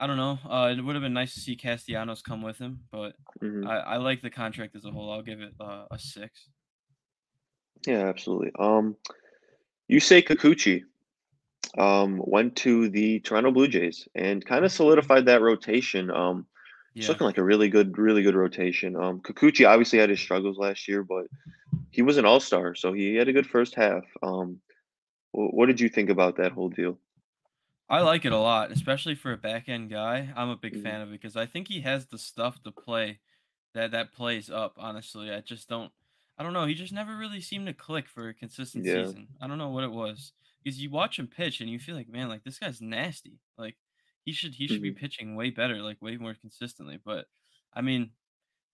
I 0.00 0.06
don't 0.06 0.16
know. 0.16 0.38
Uh, 0.48 0.74
it 0.76 0.82
would 0.82 0.94
have 0.94 1.02
been 1.02 1.12
nice 1.12 1.34
to 1.34 1.40
see 1.40 1.56
Castellanos 1.56 2.22
come 2.22 2.42
with 2.42 2.58
him, 2.58 2.80
but 2.92 3.14
hmm 3.40 3.66
I, 3.66 3.76
I 3.76 3.96
like 3.96 4.22
the 4.22 4.30
contract 4.30 4.76
as 4.76 4.84
a 4.84 4.90
whole. 4.90 5.10
I'll 5.10 5.22
give 5.22 5.40
it 5.40 5.54
uh, 5.60 5.84
a 5.90 5.98
six. 5.98 6.48
Yeah, 7.86 8.08
absolutely. 8.08 8.52
Um, 8.58 8.96
you 9.88 10.00
say 10.00 10.22
Kikuchi 10.22 10.84
um 11.78 12.20
went 12.24 12.56
to 12.56 12.88
the 12.88 13.20
Toronto 13.20 13.50
Blue 13.52 13.68
Jays 13.68 14.08
and 14.14 14.44
kind 14.44 14.64
of 14.64 14.72
solidified 14.72 15.26
that 15.26 15.42
rotation. 15.42 16.10
Um, 16.10 16.46
it's 16.98 17.08
looking 17.08 17.26
like 17.26 17.38
a 17.38 17.44
really 17.44 17.68
good, 17.68 17.98
really 17.98 18.22
good 18.22 18.34
rotation. 18.34 18.96
Um, 18.96 19.20
Kikuchi 19.20 19.68
obviously 19.68 19.98
had 19.98 20.10
his 20.10 20.20
struggles 20.20 20.58
last 20.58 20.88
year, 20.88 21.02
but 21.04 21.26
he 21.90 22.02
was 22.02 22.18
an 22.18 22.26
all-star, 22.26 22.74
so 22.76 22.92
he 22.92 23.16
had 23.16 23.28
a 23.28 23.34
good 23.34 23.48
first 23.48 23.74
half. 23.76 24.04
Um, 24.22 24.60
what 25.32 25.66
did 25.66 25.80
you 25.80 25.88
think 25.88 26.10
about 26.10 26.36
that 26.36 26.52
whole 26.52 26.70
deal? 26.70 26.98
I 27.88 28.00
like 28.00 28.24
it 28.24 28.32
a 28.32 28.38
lot, 28.38 28.72
especially 28.72 29.14
for 29.14 29.32
a 29.32 29.36
back 29.36 29.68
end 29.68 29.90
guy. 29.90 30.32
I'm 30.36 30.48
a 30.48 30.56
big 30.56 30.74
hmm 30.74 30.76
fan 30.76 31.00
of 31.00 31.08
it 31.08 31.12
because 31.12 31.36
I 31.36 31.46
think 31.46 31.68
he 31.68 31.80
has 31.82 32.06
the 32.06 32.18
stuff 32.18 32.62
to 32.64 32.72
play 32.72 33.20
that 33.74 33.92
that 33.92 34.12
plays 34.12 34.50
up. 34.50 34.74
Honestly, 34.78 35.30
I 35.30 35.40
just 35.40 35.68
don't. 35.68 35.92
I 36.38 36.42
don't 36.42 36.52
know. 36.52 36.66
He 36.66 36.74
just 36.74 36.92
never 36.92 37.16
really 37.16 37.40
seemed 37.40 37.66
to 37.66 37.74
click 37.74 38.08
for 38.08 38.28
a 38.28 38.34
consistent 38.34 38.86
Yeah. 38.86 38.86
season. 38.86 39.28
I 39.40 39.46
don't 39.46 39.58
know 39.58 39.70
what 39.70 39.84
it 39.84 39.92
was 39.92 40.32
because 40.66 40.82
you 40.82 40.90
watch 40.90 41.18
him 41.20 41.28
pitch 41.28 41.62
and 41.62 41.70
you 41.70 41.80
feel 41.80 41.96
like, 41.96 42.10
man, 42.10 42.28
like 42.30 42.44
this 42.44 42.60
guy's 42.60 42.82
nasty. 42.82 43.40
Like 43.58 43.78
he 44.24 44.32
should 44.32 44.54
he 44.56 44.68
should 44.68 44.82
be 44.82 44.90
hmm 44.90 44.96
pitching 44.96 45.36
way 45.36 45.50
better, 45.50 45.82
like 45.82 46.02
way 46.02 46.18
more 46.18 46.34
consistently. 46.34 46.98
But 47.04 47.28
I 47.74 47.82
mean, 47.82 48.12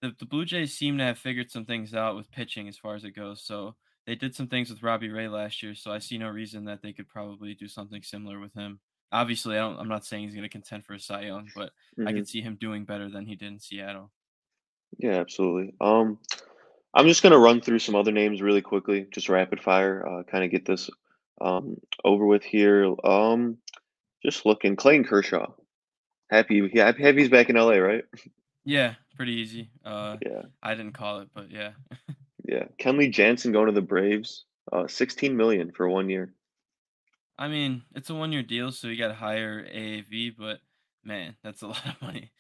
the 0.01 0.15
the 0.19 0.27
Blue 0.27 0.45
Jays 0.45 0.77
seem 0.77 0.99
to 0.99 1.05
have 1.05 1.19
figured 1.19 1.51
some 1.51 1.65
things 1.67 1.95
out 1.95 2.17
with 2.17 2.31
pitching 2.31 2.69
as 2.69 2.79
far 2.79 2.95
as 2.95 3.05
it 3.05 3.13
goes. 3.13 3.45
So 3.45 3.77
they 4.07 4.15
did 4.17 4.35
some 4.35 4.49
things 4.49 4.71
with 4.71 4.83
Robbie 4.83 5.11
Ray 5.11 5.29
last 5.29 5.63
year. 5.63 5.75
So 5.75 5.93
I 5.93 5.99
see 5.99 6.19
no 6.19 6.29
reason 6.29 6.65
that 6.67 6.83
they 6.83 6.93
could 6.93 7.09
probably 7.09 7.55
do 7.55 7.69
something 7.69 8.03
similar 8.03 8.41
with 8.41 8.55
him. 8.55 8.81
Obviously, 9.13 9.57
I 9.57 9.61
don't. 9.61 9.79
I'm 9.79 9.89
not 9.89 10.07
saying 10.07 10.25
he's 10.25 10.35
going 10.35 10.43
to 10.45 10.49
contend 10.49 10.87
for 10.87 10.95
a 10.95 11.01
Cy 11.01 11.23
Young, 11.23 11.51
but 11.55 11.73
I 12.05 12.13
hmm 12.13 12.13
could 12.13 12.27
see 12.29 12.41
him 12.43 12.57
doing 12.57 12.85
better 12.87 13.11
than 13.11 13.27
he 13.27 13.37
did 13.37 13.53
in 13.53 13.61
Seattle. 13.61 14.13
Yeah, 14.99 15.17
absolutely. 15.21 15.75
Um, 15.81 16.19
I'm 16.95 17.07
just 17.09 17.23
gonna 17.23 17.39
run 17.39 17.61
through 17.61 17.81
some 17.81 17.97
other 17.97 18.13
names 18.13 18.43
really 18.43 18.63
quickly, 18.63 19.07
just 19.13 19.29
rapid 19.31 19.63
fire, 19.63 20.07
uh, 20.07 20.25
kind 20.25 20.45
of 20.45 20.51
get 20.51 20.67
this 20.67 20.91
um 21.43 21.77
over 22.05 22.25
with 22.27 22.43
here. 22.45 22.95
Um, 23.05 23.59
just 24.25 24.47
looking, 24.47 24.77
Clayton 24.77 25.05
Kershaw. 25.05 25.47
Happy, 26.31 26.71
yeah, 26.73 26.87
happy, 26.87 27.03
happy 27.03 27.19
he's 27.19 27.29
back 27.29 27.51
in 27.51 27.57
LA, 27.57 27.75
right? 27.75 28.05
Yeah, 28.65 28.95
pretty 29.17 29.33
easy. 29.33 29.71
Uh, 29.85 30.17
Yeah, 30.25 30.43
I 30.63 30.75
didn't 30.75 30.95
call 30.95 31.21
it, 31.21 31.29
but 31.35 31.51
yeah. 31.51 31.73
yeah. 32.45 32.65
Kenley 32.79 33.11
Jansen 33.11 33.53
going 33.53 33.67
to 33.67 33.73
the 33.73 33.83
Braves. 33.83 34.45
Uh, 34.73 34.87
16 34.87 35.37
million 35.37 35.73
for 35.73 35.89
one 35.89 36.09
year. 36.09 36.33
I 37.37 37.49
mean, 37.49 37.83
it's 37.97 38.11
a 38.11 38.15
one 38.15 38.31
year 38.33 38.45
deal, 38.45 38.71
so 38.71 38.87
you 38.87 38.97
got 38.97 39.15
higher 39.15 39.65
AAV, 39.65 40.37
but 40.39 40.61
man, 41.05 41.35
that's 41.43 41.63
a 41.63 41.67
lot 41.75 41.85
of 41.85 42.01
money. 42.01 42.31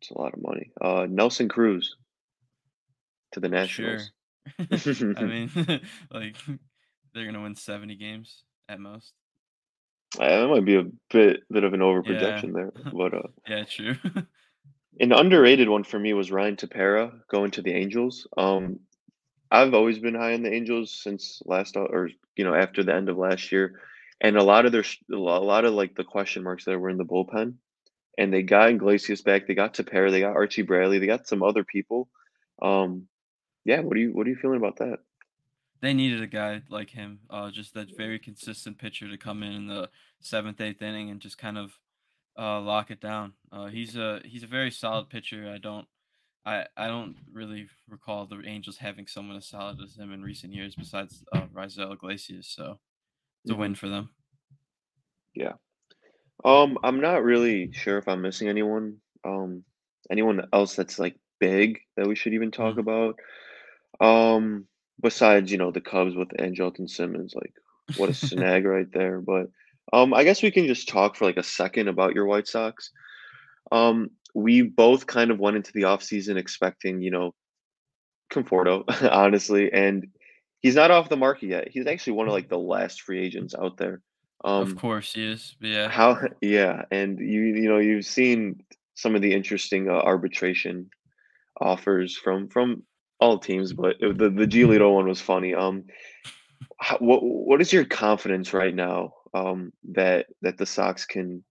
It's 0.00 0.10
a 0.10 0.18
lot 0.18 0.34
of 0.34 0.42
money. 0.42 0.70
Uh, 0.80 1.06
Nelson 1.08 1.48
Cruz 1.48 1.96
to 3.32 3.40
the 3.40 3.48
Nationals. 3.48 4.10
Sure. 4.58 5.14
I 5.16 5.24
mean, 5.24 5.50
like 6.12 6.36
they're 7.14 7.26
gonna 7.26 7.42
win 7.42 7.54
70 7.54 7.96
games 7.96 8.42
at 8.68 8.80
most. 8.80 9.12
Uh, 10.18 10.40
that 10.40 10.48
might 10.48 10.64
be 10.64 10.76
a 10.76 10.84
bit 11.10 11.40
bit 11.50 11.64
of 11.64 11.72
an 11.72 11.80
Yeah. 11.80 12.42
overprojection 12.42 12.52
there, 12.52 12.72
but 12.92 13.14
uh, 13.14 13.28
Yeah, 13.48 13.64
true. 13.64 13.96
an 15.00 15.12
underrated 15.12 15.68
one 15.68 15.84
for 15.84 15.98
me 15.98 16.12
was 16.12 16.30
Ryan 16.30 16.56
Tepera 16.56 17.20
going 17.28 17.50
to 17.52 17.62
the 17.62 17.72
Angels. 17.72 18.26
Um, 18.36 18.80
I've 19.50 19.74
always 19.74 19.98
been 19.98 20.14
high 20.14 20.34
on 20.34 20.42
the 20.42 20.52
Angels 20.52 20.92
since 21.02 21.42
last 21.46 21.76
or 21.76 22.10
you 22.36 22.44
know 22.44 22.54
after 22.54 22.82
the 22.84 22.94
end 22.94 23.08
of 23.08 23.16
last 23.16 23.52
year, 23.52 23.80
and 24.20 24.36
a 24.36 24.42
lot 24.44 24.66
of 24.66 24.72
their 24.72 24.84
a 25.12 25.16
lot 25.16 25.64
of 25.64 25.74
like 25.74 25.94
the 25.96 26.04
question 26.04 26.42
marks 26.42 26.64
that 26.64 26.78
were 26.78 26.90
in 26.90 26.96
the 26.98 27.04
bullpen, 27.04 27.54
and 28.18 28.32
they 28.32 28.42
got 28.42 28.70
Iglesias 28.70 29.22
back, 29.22 29.46
they 29.46 29.54
got 29.54 29.74
Tepera, 29.74 30.10
they 30.10 30.20
got 30.20 30.36
Archie 30.36 30.62
Bradley, 30.62 30.98
they 30.98 31.06
got 31.06 31.26
some 31.28 31.42
other 31.42 31.64
people. 31.64 32.08
Um, 32.62 33.08
yeah, 33.64 33.80
what 33.80 33.94
do 33.94 34.00
you 34.00 34.12
what 34.12 34.26
are 34.26 34.30
you 34.30 34.36
feeling 34.36 34.58
about 34.58 34.78
that? 34.78 35.00
They 35.84 35.94
needed 35.94 36.22
a 36.22 36.28
guy 36.28 36.62
like 36.70 36.90
him, 36.90 37.20
uh, 37.30 37.52
just 37.52 37.74
that 37.74 37.96
very 37.96 38.18
consistent 38.18 38.78
pitcher 38.78 39.08
to 39.08 39.18
come 39.18 39.44
in 39.44 39.52
in 39.52 39.68
the 39.68 39.90
seventh, 40.20 40.60
eighth 40.60 40.82
inning 40.82 41.10
and 41.10 41.20
just 41.20 41.38
kind 41.38 41.58
of 41.58 41.78
uh, 42.38 42.60
lock 42.60 42.90
it 42.90 43.00
down. 43.00 43.34
Uh, 43.52 43.66
he's 43.68 43.96
a 43.96 44.22
he's 44.24 44.44
a 44.44 44.48
very 44.48 44.72
solid 44.72 45.10
pitcher. 45.10 45.50
I 45.54 45.58
don't 45.58 45.88
I 46.46 46.66
I 46.76 46.88
don't 46.88 47.16
really 47.32 47.68
recall 47.88 48.26
the 48.26 48.42
Angels 48.46 48.78
having 48.78 49.08
someone 49.08 49.36
as 49.38 49.48
solid 49.48 49.80
as 49.82 49.96
him 49.98 50.12
in 50.12 50.22
recent 50.22 50.54
years 50.54 50.76
besides 50.76 51.24
uh, 51.32 51.46
Raisel 51.54 51.92
Iglesias. 51.94 52.48
So 52.48 52.80
it's 53.44 53.52
a 53.52 53.56
hmm 53.56 53.64
win 53.64 53.76
for 53.76 53.88
them. 53.88 54.10
Yeah. 55.34 55.54
Um, 56.44 56.78
I'm 56.84 57.00
not 57.00 57.24
really 57.24 57.70
sure 57.72 57.98
if 57.98 58.08
I'm 58.08 58.22
missing 58.22 58.48
anyone. 58.48 58.98
Um, 59.24 59.64
anyone 60.10 60.46
else 60.52 60.76
that's 60.76 60.98
like 61.00 61.16
big 61.40 61.80
that 61.96 62.08
we 62.08 62.16
should 62.16 62.34
even 62.34 62.52
talk 62.52 62.78
Mm. 62.78 62.78
about. 62.78 63.18
Um, 64.00 64.66
besides, 65.00 65.50
you 65.52 65.58
know, 65.58 65.70
the 65.70 65.80
Cubs 65.80 66.14
with 66.14 66.28
Andrelton 66.38 66.88
Simmons, 66.88 67.34
like 67.34 67.52
what 67.96 68.10
a 68.10 68.14
snag 68.26 68.64
right 68.64 68.90
there. 68.92 69.20
But 69.20 69.48
um, 69.92 70.14
I 70.14 70.24
guess 70.24 70.42
we 70.42 70.50
can 70.50 70.66
just 70.66 70.88
talk 70.88 71.16
for 71.16 71.24
like 71.24 71.36
a 71.36 71.42
second 71.42 71.88
about 71.88 72.14
your 72.14 72.26
White 72.26 72.48
Sox. 72.48 72.90
Um, 73.72 74.10
we 74.34 74.62
both 74.62 75.06
kind 75.06 75.30
of 75.30 75.38
went 75.38 75.56
into 75.56 75.72
the 75.72 75.82
offseason 75.82 76.36
expecting, 76.36 77.00
you 77.02 77.10
know, 77.10 77.34
Conforto, 78.32 78.84
honestly, 79.12 79.72
and 79.72 80.06
he's 80.60 80.74
not 80.74 80.90
off 80.90 81.08
the 81.08 81.16
market 81.16 81.46
yet. 81.46 81.68
He's 81.68 81.86
actually 81.86 82.14
one 82.14 82.26
of 82.26 82.32
like 82.32 82.48
the 82.48 82.58
last 82.58 83.02
free 83.02 83.20
agents 83.24 83.54
out 83.54 83.76
there. 83.76 84.00
of 84.42 84.70
Um, 84.70 84.76
course 84.76 85.12
he 85.14 85.24
is. 85.24 85.56
Yeah. 85.60 85.88
how, 85.88 86.18
yeah, 86.40 86.82
and 86.90 87.18
you, 87.18 87.42
you 87.42 87.68
know, 87.68 87.78
you've 87.78 88.06
seen 88.06 88.62
some 88.94 89.14
of 89.14 89.22
the 89.22 89.32
interesting 89.34 89.88
uh, 89.88 89.92
arbitration 89.92 90.90
offers 91.60 92.16
from 92.16 92.48
from 92.48 92.82
all 93.20 93.38
teams, 93.38 93.72
but 93.72 93.96
the 94.00 94.30
the 94.30 94.46
Giolito 94.46 94.92
one 94.94 95.08
was 95.08 95.20
funny. 95.20 95.54
Um, 95.54 95.84
how, 96.80 96.98
what 96.98 97.20
what 97.22 97.60
is 97.60 97.72
your 97.72 97.84
confidence 97.84 98.52
right 98.54 98.74
now 98.74 99.14
um, 99.34 99.72
that 99.92 100.26
that 100.42 100.58
the 100.58 100.66
Sox 100.66 101.06
can 101.06 101.44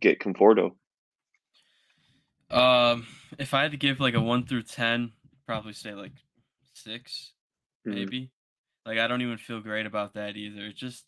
get 0.00 0.18
Conforto? 0.20 0.76
Um, 2.50 3.06
if 3.38 3.54
I 3.54 3.62
had 3.62 3.70
to 3.72 3.76
give 3.76 4.00
like 4.00 4.14
a 4.14 4.20
one 4.20 4.46
through 4.46 4.64
ten, 4.64 5.12
probably 5.46 5.72
say 5.72 5.94
like 5.94 6.12
six, 6.74 7.32
hmm 7.84 8.10
maybe. 8.10 8.30
Like 8.86 8.98
I 8.98 9.08
don't 9.08 9.22
even 9.22 9.38
feel 9.38 9.60
great 9.60 9.86
about 9.86 10.14
that 10.14 10.36
either. 10.36 10.66
It's 10.66 10.80
just 10.80 11.06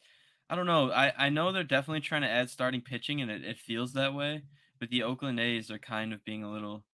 I 0.50 0.56
don't 0.56 0.66
know. 0.66 0.90
I 0.92 1.12
I 1.26 1.30
know 1.30 1.52
they're 1.52 1.64
definitely 1.64 2.00
trying 2.02 2.22
to 2.22 2.30
add 2.30 2.50
starting 2.50 2.82
pitching, 2.82 3.20
and 3.22 3.30
it, 3.30 3.44
it 3.44 3.58
feels 3.58 3.94
that 3.94 4.14
way. 4.14 4.44
But 4.80 4.90
the 4.90 5.02
Oakland 5.04 5.40
A's 5.40 5.70
are 5.70 5.78
kind 5.78 6.12
of 6.12 6.24
being 6.24 6.44
a 6.44 6.52
little 6.52 6.84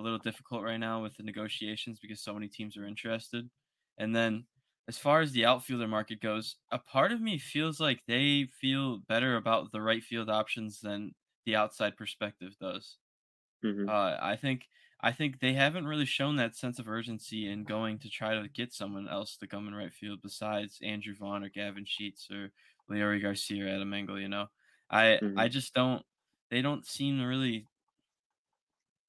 a 0.00 0.02
little 0.02 0.18
difficult 0.18 0.62
right 0.64 0.78
now 0.78 1.02
with 1.02 1.16
the 1.16 1.22
negotiations 1.22 1.98
because 2.00 2.22
so 2.22 2.34
many 2.34 2.48
teams 2.48 2.76
are 2.76 2.86
interested. 2.86 3.50
And 3.98 4.14
then 4.14 4.46
as 4.88 4.98
far 4.98 5.20
as 5.20 5.32
the 5.32 5.44
outfielder 5.44 5.88
market 5.88 6.20
goes, 6.20 6.56
a 6.70 6.78
part 6.78 7.12
of 7.12 7.20
me 7.20 7.38
feels 7.38 7.80
like 7.80 8.02
they 8.06 8.46
feel 8.46 8.98
better 8.98 9.36
about 9.36 9.72
the 9.72 9.82
right 9.82 10.02
field 10.02 10.30
options 10.30 10.80
than 10.80 11.12
the 11.44 11.56
outside 11.56 11.96
perspective 11.96 12.56
does. 12.60 12.98
hmm 13.62 13.90
Uh, 13.90 14.16
I 14.20 14.36
think 14.36 14.68
I 15.00 15.12
think 15.12 15.40
they 15.40 15.54
haven't 15.54 15.86
really 15.86 16.04
shown 16.04 16.36
that 16.36 16.54
sense 16.54 16.78
of 16.78 16.88
urgency 16.88 17.48
in 17.50 17.64
going 17.64 17.98
to 18.00 18.10
try 18.10 18.34
to 18.34 18.48
get 18.48 18.72
someone 18.74 19.08
else 19.08 19.36
to 19.38 19.46
come 19.46 19.66
in 19.68 19.74
right 19.74 19.92
field 19.94 20.20
besides 20.22 20.78
Andrew 20.82 21.14
Vaughn 21.16 21.42
or 21.44 21.48
Gavin 21.48 21.84
Sheets 21.86 22.30
or 22.30 22.52
Leury 22.90 23.20
Garcia 23.22 23.64
or 23.64 23.68
Adam 23.68 23.92
Engel. 23.94 24.20
You 24.20 24.28
know, 24.28 24.48
I 24.90 25.20
hmm 25.20 25.36
I 25.36 25.48
just 25.48 25.74
don't. 25.74 26.04
They 26.50 26.62
don't 26.62 26.84
seem 26.86 27.18
to 27.18 27.24
really 27.26 27.66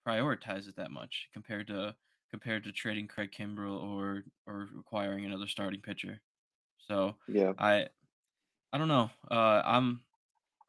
prioritize 0.08 0.68
it 0.68 0.76
that 0.78 0.92
much 0.92 1.30
compared 1.34 1.68
to 1.68 1.96
compared 2.30 2.64
to 2.64 2.72
trading 2.72 3.08
Craig 3.08 3.32
Kimbrel 3.38 3.82
or 3.82 4.24
or 4.48 4.70
acquiring 4.80 5.26
another 5.26 5.48
starting 5.48 5.82
pitcher. 5.82 6.22
So 6.88 7.16
Yeah, 7.28 7.54
I 7.58 7.88
I 8.74 8.78
don't 8.78 8.88
know. 8.88 9.12
Uh, 9.30 9.62
I'm 9.66 10.02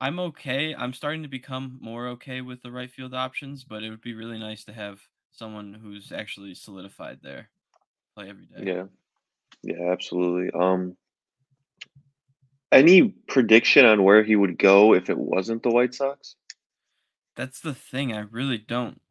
I'm 0.00 0.18
okay. 0.20 0.74
I'm 0.74 0.92
starting 0.92 1.22
to 1.22 1.28
become 1.28 1.78
more 1.80 2.08
okay 2.08 2.40
with 2.40 2.62
the 2.62 2.72
right 2.72 2.90
field 2.90 3.14
options, 3.14 3.64
but 3.64 3.82
it 3.82 3.90
would 3.90 4.02
be 4.02 4.14
really 4.14 4.38
nice 4.38 4.64
to 4.64 4.72
have 4.72 5.00
someone 5.32 5.74
who's 5.74 6.12
actually 6.12 6.54
solidified 6.54 7.20
there 7.22 7.50
play 8.16 8.28
every 8.28 8.46
day. 8.46 8.64
yeah, 8.64 8.84
yeah, 9.62 9.90
absolutely. 9.92 10.50
Um, 10.58 10.96
any 12.72 13.08
prediction 13.28 13.84
on 13.84 14.02
where 14.02 14.22
he 14.24 14.34
would 14.36 14.58
go 14.58 14.94
if 14.94 15.10
it 15.10 15.18
wasn't 15.18 15.62
the 15.62 15.70
White 15.70 15.94
Sox? 15.94 16.36
That's 17.36 17.60
the 17.60 17.74
thing. 17.74 18.12
I 18.14 18.20
really 18.20 18.56
don't. 18.56 19.01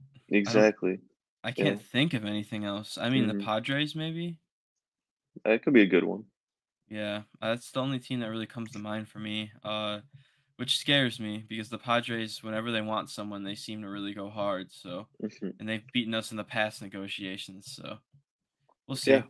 I. 0.46 0.66
Exactly. 0.66 1.00
I 1.44 1.52
Yeah. 1.56 1.64
can't 1.64 1.82
think 1.82 2.14
of 2.14 2.26
anything 2.26 2.66
else. 2.66 2.98
I 2.98 3.10
mean, 3.10 3.28
the 3.28 3.34
hmm 3.34 3.42
Padres 3.44 3.96
maybe. 3.96 4.38
That 5.44 5.62
could 5.64 5.74
be 5.74 5.84
a 5.84 5.88
good 5.88 6.04
one. 6.04 6.26
Yeah, 6.88 7.24
that's 7.42 7.72
the 7.72 7.80
only 7.82 8.00
team 8.00 8.20
that 8.20 8.30
really 8.30 8.46
comes 8.48 8.72
to 8.74 8.80
mind 8.80 9.08
for 9.08 9.20
me. 9.20 9.52
Uh, 9.64 10.02
which 10.58 10.78
scares 10.78 11.20
me 11.20 11.46
because 11.50 11.70
the 11.70 11.78
Padres, 11.80 12.44
whenever 12.44 12.72
they 12.72 12.82
want 12.82 13.10
someone, 13.10 13.44
they 13.44 13.56
seem 13.56 13.82
to 13.82 13.90
really 13.90 14.14
go 14.14 14.30
hard. 14.30 14.72
So, 14.72 15.08
hmm 15.22 15.52
and 15.60 15.68
they've 15.68 15.84
beaten 15.94 16.14
us 16.14 16.32
in 16.32 16.38
the 16.38 16.44
past 16.44 16.82
negotiations. 16.82 17.74
So 17.76 18.00
we'll 18.88 18.98
see. 18.98 19.14
Yeah. 19.14 19.24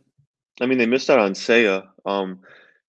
I 0.60 0.66
mean, 0.66 0.78
they 0.78 0.86
missed 0.86 1.10
out 1.10 1.18
on 1.18 1.32
Seiya. 1.32 1.88
Um, 2.06 2.40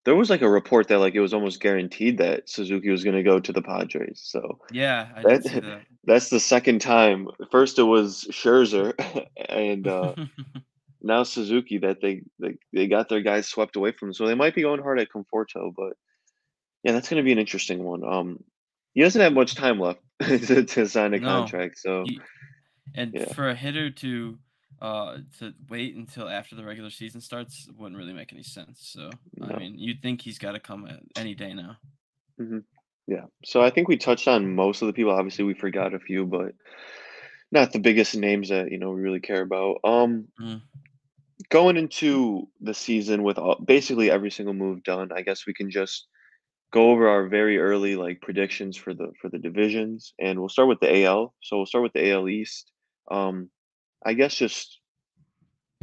there 0.06 0.16
was 0.16 0.30
like 0.30 0.42
a 0.42 0.50
report 0.50 0.88
that 0.90 1.00
like 1.00 1.16
it 1.16 1.22
was 1.22 1.34
almost 1.34 1.62
guaranteed 1.62 2.18
that 2.18 2.50
Suzuki 2.50 2.90
was 2.90 3.04
going 3.04 3.16
to 3.16 3.24
go 3.24 3.40
to 3.40 3.54
the 3.54 3.62
Padres. 3.62 4.22
So 4.24 4.60
Yeah, 4.72 5.10
I 5.16 5.24
did 5.24 5.44
see 5.44 5.50
that 5.50 5.64
that. 5.64 5.82
that's 6.04 6.30
the 6.30 6.40
second 6.40 6.80
time. 6.80 7.30
First 7.52 7.80
it 7.80 7.84
was 7.84 8.28
Scherzer, 8.32 8.94
and 9.50 9.88
uh, 9.88 10.16
now 11.02 11.24
Suzuki 11.24 11.78
that 11.80 12.02
they, 12.02 12.24
they 12.40 12.56
they 12.74 12.88
got 12.88 13.10
their 13.10 13.22
guys 13.22 13.48
swept 13.48 13.76
away 13.76 13.92
from. 13.92 14.10
them. 14.10 14.14
So 14.14 14.28
they 14.28 14.36
might 14.36 14.56
be 14.56 14.64
going 14.64 14.82
hard 14.82 15.00
at 15.00 15.10
Conforto, 15.10 15.74
but 15.76 15.94
yeah, 16.84 16.92
that's 16.92 17.08
going 17.08 17.22
to 17.22 17.26
be 17.26 17.32
an 17.32 17.40
interesting 17.40 17.84
one. 17.84 18.04
Um, 18.04 18.44
he 18.94 19.02
doesn't 19.02 19.22
have 19.22 19.34
much 19.34 19.56
time 19.56 19.80
left 19.80 20.02
to, 20.22 20.64
to 20.64 20.88
sign 20.88 21.14
a 21.14 21.20
no, 21.20 21.28
contract. 21.28 21.80
So 21.80 22.04
you, 22.06 22.20
and 22.94 23.14
yeah, 23.14 23.32
for 23.34 23.50
a 23.50 23.56
hitter 23.56 23.90
to 23.90 24.38
uh 24.82 25.18
to 25.40 25.54
wait 25.70 25.96
until 25.96 26.28
after 26.28 26.56
the 26.56 26.64
regular 26.64 26.90
season 26.90 27.22
starts 27.22 27.68
wouldn't 27.78 27.98
really 27.98 28.14
make 28.14 28.34
any 28.34 28.44
sense. 28.44 28.80
So 28.94 29.10
I 29.42 29.58
mean, 29.58 29.78
you'd 29.78 30.02
think 30.02 30.22
he's 30.22 30.40
got 30.40 30.54
to 30.54 30.60
come 30.60 30.90
any 31.16 31.36
day 31.36 31.54
now. 31.54 31.78
hmm 32.38 32.60
Yeah. 33.08 33.26
So 33.46 33.62
I 33.62 33.70
think 33.70 33.88
we 33.88 33.98
touched 33.98 34.28
on 34.28 34.56
most 34.56 34.82
of 34.82 34.88
the 34.88 34.94
people. 34.94 35.12
Obviously, 35.12 35.46
we 35.46 35.54
forgot 35.54 35.94
a 35.94 36.00
few, 36.00 36.26
but 36.26 36.54
not 37.52 37.72
the 37.72 37.80
biggest 37.80 38.16
names 38.16 38.50
that 38.50 38.72
you 38.72 38.80
know 38.80 38.92
we 38.92 39.02
really 39.02 39.20
care 39.20 39.42
about. 39.42 39.80
Um, 39.84 40.28
Mm, 40.40 40.62
going 41.50 41.78
into 41.78 42.48
the 42.62 42.74
season 42.74 43.24
with 43.24 43.38
all, 43.38 43.56
basically 43.64 44.10
every 44.12 44.32
single 44.32 44.54
move 44.54 44.84
done, 44.84 45.12
I 45.16 45.22
guess 45.22 45.46
we 45.46 45.54
can 45.54 45.70
just 45.70 46.08
go 46.72 46.92
over 46.92 47.08
our 47.08 47.28
very 47.28 47.58
early 47.60 47.96
like 47.96 48.22
predictions 48.22 48.78
for 48.78 48.94
the 48.94 49.12
for 49.22 49.30
the 49.30 49.40
divisions, 49.40 50.14
and 50.20 50.40
we'll 50.40 50.50
start 50.50 50.68
with 50.70 50.80
the 50.80 51.04
AL. 51.06 51.34
So 51.44 51.58
we'll 51.58 51.66
start 51.66 51.84
with 51.84 51.94
the 51.94 52.12
AL 52.12 52.30
East. 52.30 52.72
Um, 53.12 53.50
I 54.06 54.14
guess 54.14 54.36
just 54.36 54.80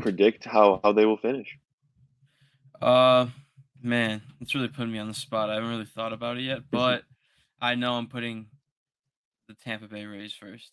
predict 0.01 0.45
how 0.45 0.81
how 0.83 0.93
they 0.93 1.07
will 1.07 1.17
finish. 1.17 1.59
Uh, 2.81 3.27
man, 3.83 4.23
it's 4.41 4.55
really 4.55 4.69
putting 4.69 4.93
me 4.93 4.99
on 4.99 5.09
the 5.09 5.15
spot. 5.15 5.51
I 5.51 5.55
haven't 5.55 5.71
really 5.71 5.85
thought 5.85 6.13
about 6.13 6.39
it 6.39 6.43
yet, 6.43 6.63
but 6.71 7.03
I 7.61 7.75
know 7.75 7.95
I'm 7.95 8.07
putting 8.07 8.47
the 9.49 9.55
Tampa 9.55 9.87
Bay 9.87 10.07
Rays 10.07 10.33
first. 10.33 10.73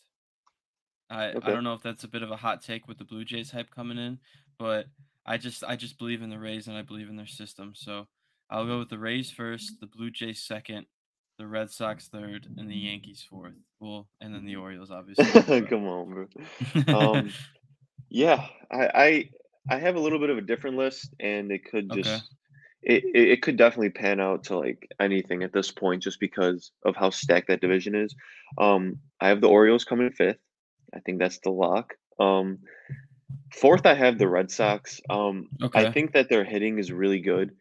I 1.10 1.29
I 1.29 1.33
don't 1.33 1.63
know 1.63 1.73
if 1.73 1.81
that's 1.81 2.03
a 2.03 2.10
bit 2.10 2.23
of 2.23 2.31
a 2.31 2.38
hot 2.38 2.62
take 2.62 2.88
with 2.88 2.97
the 2.97 3.05
Blue 3.05 3.25
Jays 3.25 3.51
hype 3.51 3.71
coming 3.71 3.97
in, 3.97 4.19
but 4.60 4.88
I 5.25 5.38
just 5.38 5.63
I 5.63 5.75
just 5.75 5.97
believe 5.97 6.21
in 6.21 6.29
the 6.29 6.39
Rays 6.39 6.67
and 6.67 6.77
I 6.77 6.81
believe 6.81 7.10
in 7.10 7.15
their 7.15 7.27
system. 7.27 7.73
So 7.75 8.07
I'll 8.49 8.65
go 8.65 8.79
with 8.79 8.89
the 8.89 8.99
Rays 8.99 9.31
first, 9.31 9.79
the 9.79 9.88
Blue 9.88 10.10
Jays 10.10 10.43
second, 10.43 10.86
the 11.38 11.47
Red 11.47 11.69
Sox 11.69 12.08
third, 12.08 12.47
and 12.58 12.69
the 12.69 12.76
Yankees 12.76 13.26
fourth. 13.30 13.54
Well, 13.80 14.08
and 14.21 14.34
then 14.34 14.45
the 14.45 14.56
Orioles, 14.56 14.91
obviously. 14.91 15.62
Come 15.62 15.88
on, 15.88 16.28
bro. 16.86 16.95
Um, 16.95 17.32
yeah, 18.10 18.47
I, 18.71 18.89
I 18.95 19.30
I 19.69 19.80
have 19.80 19.95
a 19.95 20.00
little 20.00 20.19
bit 20.19 20.30
of 20.30 20.38
a 20.38 20.41
different 20.41 20.78
list, 20.78 21.13
and 21.19 21.52
it 21.52 21.65
could 21.65 21.91
okay. 21.91 22.02
just 22.02 22.36
it, 22.82 23.04
it 23.13 23.30
it 23.30 23.41
could 23.41 23.58
definitely 23.58 23.89
pan 23.89 24.19
out 24.19 24.45
to 24.45 24.58
like 24.58 24.88
anything 25.00 25.43
at 25.43 25.54
this 25.54 25.71
point, 25.71 26.04
just 26.04 26.19
because 26.19 26.71
of 26.86 26.95
how 26.95 27.10
stacked 27.10 27.47
that 27.50 27.62
division 27.62 27.95
is. 27.95 28.15
Um, 28.58 29.00
I 29.19 29.30
have 29.30 29.41
the 29.41 29.50
Orioles 29.50 29.84
coming 29.84 30.12
fifth. 30.12 30.39
I 30.93 31.00
think 31.00 31.19
that's 31.19 31.39
the 31.39 31.52
lock. 31.52 31.95
Um, 32.19 32.60
fourth, 33.54 33.86
I 33.86 33.93
have 33.93 34.17
the 34.17 34.28
Red 34.28 34.50
Sox. 34.50 35.02
Um, 35.10 35.50
I 35.73 35.91
think 35.91 36.13
that 36.13 36.30
their 36.30 36.43
hitting 36.43 36.80
is 36.80 36.91
really 36.91 37.19
good. 37.19 37.52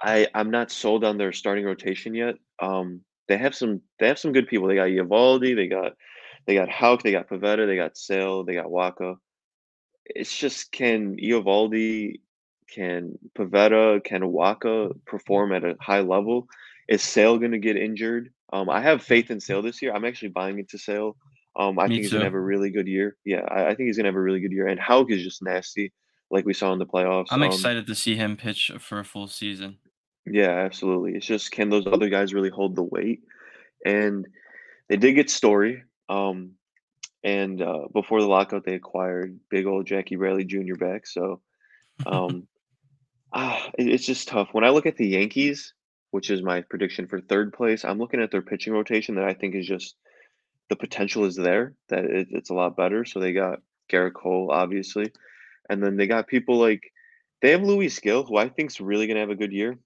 I 0.00 0.28
I'm 0.34 0.50
not 0.50 0.70
sold 0.70 1.04
on 1.04 1.18
their 1.18 1.32
starting 1.32 1.64
rotation 1.64 2.14
yet. 2.14 2.36
Um, 2.60 3.00
they 3.28 3.36
have 3.36 3.54
some 3.54 3.80
they 3.98 4.08
have 4.08 4.18
some 4.18 4.32
good 4.32 4.48
people. 4.48 4.68
They 4.68 4.74
got 4.74 4.88
Eovaldi, 4.88 5.54
they 5.54 5.66
got 5.66 5.92
they 6.46 6.54
got 6.54 6.68
Houck, 6.68 7.02
they 7.02 7.12
got 7.12 7.28
Pivetta, 7.28 7.66
they 7.66 7.76
got 7.76 7.96
Sale, 7.96 8.44
they 8.44 8.54
got 8.54 8.66
Wacha. 8.66 9.16
It's 10.06 10.36
just 10.36 10.72
can 10.72 11.16
Eovaldi, 11.16 12.20
can 12.74 13.18
Pivetta, 13.36 14.02
can 14.02 14.22
Wacha 14.22 14.98
perform 15.04 15.52
at 15.52 15.64
a 15.64 15.76
high 15.80 16.00
level? 16.00 16.48
Is 16.88 17.02
Sale 17.02 17.38
gonna 17.38 17.58
get 17.58 17.76
injured? 17.76 18.32
Um, 18.52 18.70
I 18.70 18.80
have 18.80 19.02
faith 19.02 19.30
in 19.30 19.40
Sale 19.40 19.62
this 19.62 19.82
year. 19.82 19.92
I'm 19.94 20.06
actually 20.06 20.30
buying 20.30 20.58
into 20.58 20.78
Sale. 20.78 21.16
Um, 21.54 21.78
I 21.78 21.84
Me 21.84 21.96
think 21.96 22.02
he's 22.04 22.12
gonna 22.12 22.24
have 22.24 22.34
a 22.34 22.40
really 22.40 22.70
good 22.70 22.88
year. 22.88 23.16
Yeah, 23.24 23.42
I, 23.48 23.66
I 23.66 23.74
think 23.74 23.88
he's 23.88 23.98
gonna 23.98 24.08
have 24.08 24.16
a 24.16 24.20
really 24.20 24.40
good 24.40 24.52
year. 24.52 24.68
And 24.68 24.80
Houck 24.80 25.10
is 25.10 25.22
just 25.22 25.42
nasty, 25.42 25.92
like 26.30 26.46
we 26.46 26.54
saw 26.54 26.72
in 26.72 26.78
the 26.78 26.86
playoffs. 26.86 27.26
I'm 27.30 27.42
Um, 27.42 27.48
excited 27.48 27.86
to 27.88 27.94
see 27.94 28.14
him 28.14 28.38
pitch 28.38 28.72
for 28.78 28.98
a 29.00 29.04
full 29.04 29.26
season. 29.26 29.76
Yeah, 30.26 30.50
absolutely. 30.50 31.14
It's 31.14 31.26
just 31.26 31.50
can 31.50 31.70
those 31.70 31.86
other 31.86 32.08
guys 32.08 32.34
really 32.34 32.50
hold 32.50 32.76
the 32.76 32.82
weight? 32.82 33.22
And 33.84 34.26
they 34.88 34.96
did 34.96 35.14
get 35.14 35.30
Story. 35.30 35.84
Um, 36.08 36.52
and 37.24 37.60
uh, 37.60 37.88
before 37.92 38.20
the 38.20 38.28
lockout, 38.28 38.64
they 38.64 38.74
acquired 38.74 39.38
big 39.50 39.66
old 39.66 39.86
Jackie 39.86 40.16
Bradley 40.16 40.44
Jr. 40.44 40.74
back. 40.76 41.06
So 41.06 41.40
um, 42.06 42.46
Ah, 43.32 43.70
it 43.78 43.88
it's 43.88 44.06
just 44.06 44.28
tough. 44.28 44.48
When 44.52 44.64
I 44.64 44.70
look 44.70 44.86
at 44.86 44.96
the 44.96 45.06
Yankees, 45.06 45.74
which 46.10 46.30
is 46.30 46.42
my 46.42 46.62
prediction 46.62 47.06
for 47.06 47.20
3rd 47.20 47.52
place, 47.52 47.84
I'm 47.84 47.98
looking 47.98 48.22
at 48.22 48.30
their 48.30 48.42
pitching 48.42 48.72
rotation 48.72 49.16
that 49.16 49.24
I 49.24 49.34
think 49.34 49.54
is 49.54 49.66
just 49.66 49.96
the 50.70 50.76
potential 50.76 51.24
is 51.24 51.36
there, 51.36 51.74
that 51.88 52.04
it 52.04 52.28
it's 52.30 52.50
a 52.50 52.54
lot 52.54 52.76
better. 52.76 53.04
So 53.04 53.20
they 53.20 53.32
got 53.32 53.60
Gerrit 53.90 54.14
Cole, 54.14 54.50
obviously, 54.50 55.12
and 55.68 55.82
then 55.82 55.96
they 55.96 56.06
got 56.06 56.26
people 56.26 56.56
like 56.58 56.92
they 57.42 57.50
have 57.50 57.62
Luis 57.62 57.98
Gil, 57.98 58.24
who 58.24 58.36
I 58.36 58.48
think's 58.48 58.80
really 58.80 59.06
gonna 59.06 59.20
have 59.20 59.30
a 59.30 59.34
good 59.34 59.52
year. 59.52 59.78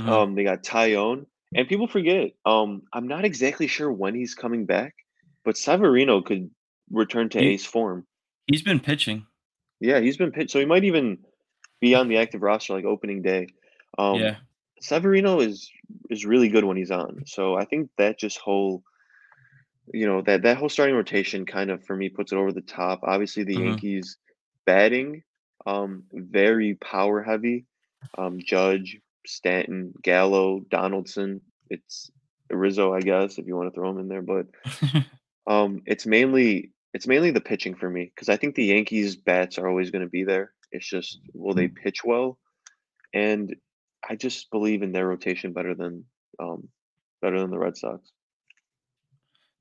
Mhm. 0.00 0.08
Um, 0.08 0.34
they 0.34 0.44
got 0.44 0.62
Taillon, 0.62 1.26
and 1.54 1.68
people 1.68 1.86
forget, 1.86 2.32
um, 2.46 2.82
I'm 2.92 3.06
not 3.08 3.24
exactly 3.24 3.66
sure 3.66 3.92
when 3.92 4.14
he's 4.14 4.34
coming 4.34 4.66
back, 4.66 4.94
but 5.44 5.56
Severino 5.56 6.22
could 6.22 6.50
return 6.90 7.28
to 7.30 7.40
He 7.40 7.48
ace 7.48 7.64
form. 7.66 8.06
he's 8.46 8.62
been 8.62 8.80
pitching. 8.80 9.26
Yeah, 9.80 10.00
he's 10.00 10.16
been 10.16 10.32
pitched, 10.32 10.50
so 10.50 10.58
he 10.60 10.66
might 10.66 10.84
even 10.84 11.18
be 11.80 11.94
on 11.94 12.08
the 12.08 12.18
active 12.18 12.42
roster, 12.42 12.74
like, 12.74 12.84
opening 12.84 13.22
day. 13.22 13.46
Um, 13.98 14.18
Yeah. 14.20 14.36
Severino 14.80 15.40
is 15.40 15.70
is 16.08 16.24
really 16.24 16.48
good 16.48 16.64
when 16.64 16.76
he's 16.76 16.90
on, 16.90 17.24
so 17.26 17.54
I 17.56 17.64
think 17.64 17.90
that 17.98 18.18
just 18.18 18.38
whole 18.38 18.82
you 19.92 20.06
know, 20.06 20.22
that 20.22 20.42
that 20.42 20.56
whole 20.56 20.68
starting 20.68 20.94
rotation 20.94 21.44
kind 21.44 21.68
of, 21.68 21.84
for 21.84 21.96
me, 21.96 22.08
puts 22.08 22.30
it 22.32 22.36
over 22.36 22.52
the 22.52 22.60
top. 22.60 23.00
Obviously, 23.02 23.42
the 23.42 23.56
Mhm. 23.56 23.64
Yankees 23.66 24.18
batting, 24.64 25.24
um, 25.66 26.04
very 26.12 26.76
power 26.76 27.22
heavy. 27.22 27.66
Um, 28.16 28.38
Judge, 28.38 29.00
Stanton, 29.26 29.92
Gallo, 30.02 30.60
Donaldson. 30.70 31.40
It's 31.68 32.10
Rizzo, 32.50 32.92
I 32.94 33.00
guess, 33.00 33.38
if 33.38 33.46
you 33.46 33.56
wanna 33.56 33.70
throw 33.70 33.90
him 33.90 33.98
in 33.98 34.08
there, 34.08 34.22
but, 34.22 34.46
um, 35.46 35.82
it's 35.86 36.06
mainly 36.06 36.72
it's 36.92 37.06
mainly 37.06 37.30
the 37.30 37.40
pitching 37.40 37.76
for 37.76 37.88
me 37.88 38.10
because 38.12 38.28
I 38.28 38.36
think 38.36 38.56
the 38.56 38.64
Yankees' 38.64 39.14
bats 39.14 39.58
are 39.58 39.68
always 39.68 39.90
gonna 39.90 40.08
be 40.08 40.24
there. 40.24 40.52
It's 40.72 40.88
just, 40.88 41.20
will 41.34 41.54
they 41.54 41.68
pitch 41.68 42.04
well? 42.04 42.38
And 43.12 43.54
I 44.08 44.16
just 44.16 44.50
believe 44.50 44.82
in 44.82 44.92
their 44.92 45.06
rotation 45.06 45.52
better 45.52 45.74
than, 45.74 46.04
um, 46.38 46.68
better 47.22 47.38
than 47.38 47.50
the 47.50 47.58
Red 47.58 47.76
Sox. 47.76 48.10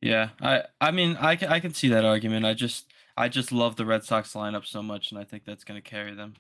Yeah, 0.02 0.30
I 0.42 0.64
I 0.80 0.92
mean, 0.92 1.18
I 1.20 1.36
can 1.36 1.50
I 1.50 1.60
can 1.60 1.74
see 1.74 1.90
that 1.90 2.06
argument. 2.06 2.46
I 2.46 2.54
just 2.54 2.86
I 3.18 3.28
just 3.28 3.52
love 3.52 3.76
the 3.76 3.86
Red 3.86 4.04
Sox 4.04 4.34
lineup 4.34 4.66
so 4.66 4.82
much, 4.82 5.12
and 5.12 5.20
I 5.20 5.26
think 5.26 5.44
that's 5.46 5.66
gonna 5.66 5.82
carry 5.82 6.16
them. 6.16 6.36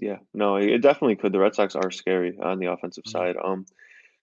Yeah, 0.00 0.18
no, 0.32 0.56
it 0.56 0.78
definitely 0.78 1.16
could. 1.16 1.32
The 1.32 1.40
Red 1.40 1.54
Sox 1.56 1.74
are 1.74 1.90
scary 1.90 2.38
on 2.40 2.60
the 2.60 2.70
offensive 2.70 3.04
Mhm. 3.04 3.10
side. 3.10 3.36
Um, 3.36 3.66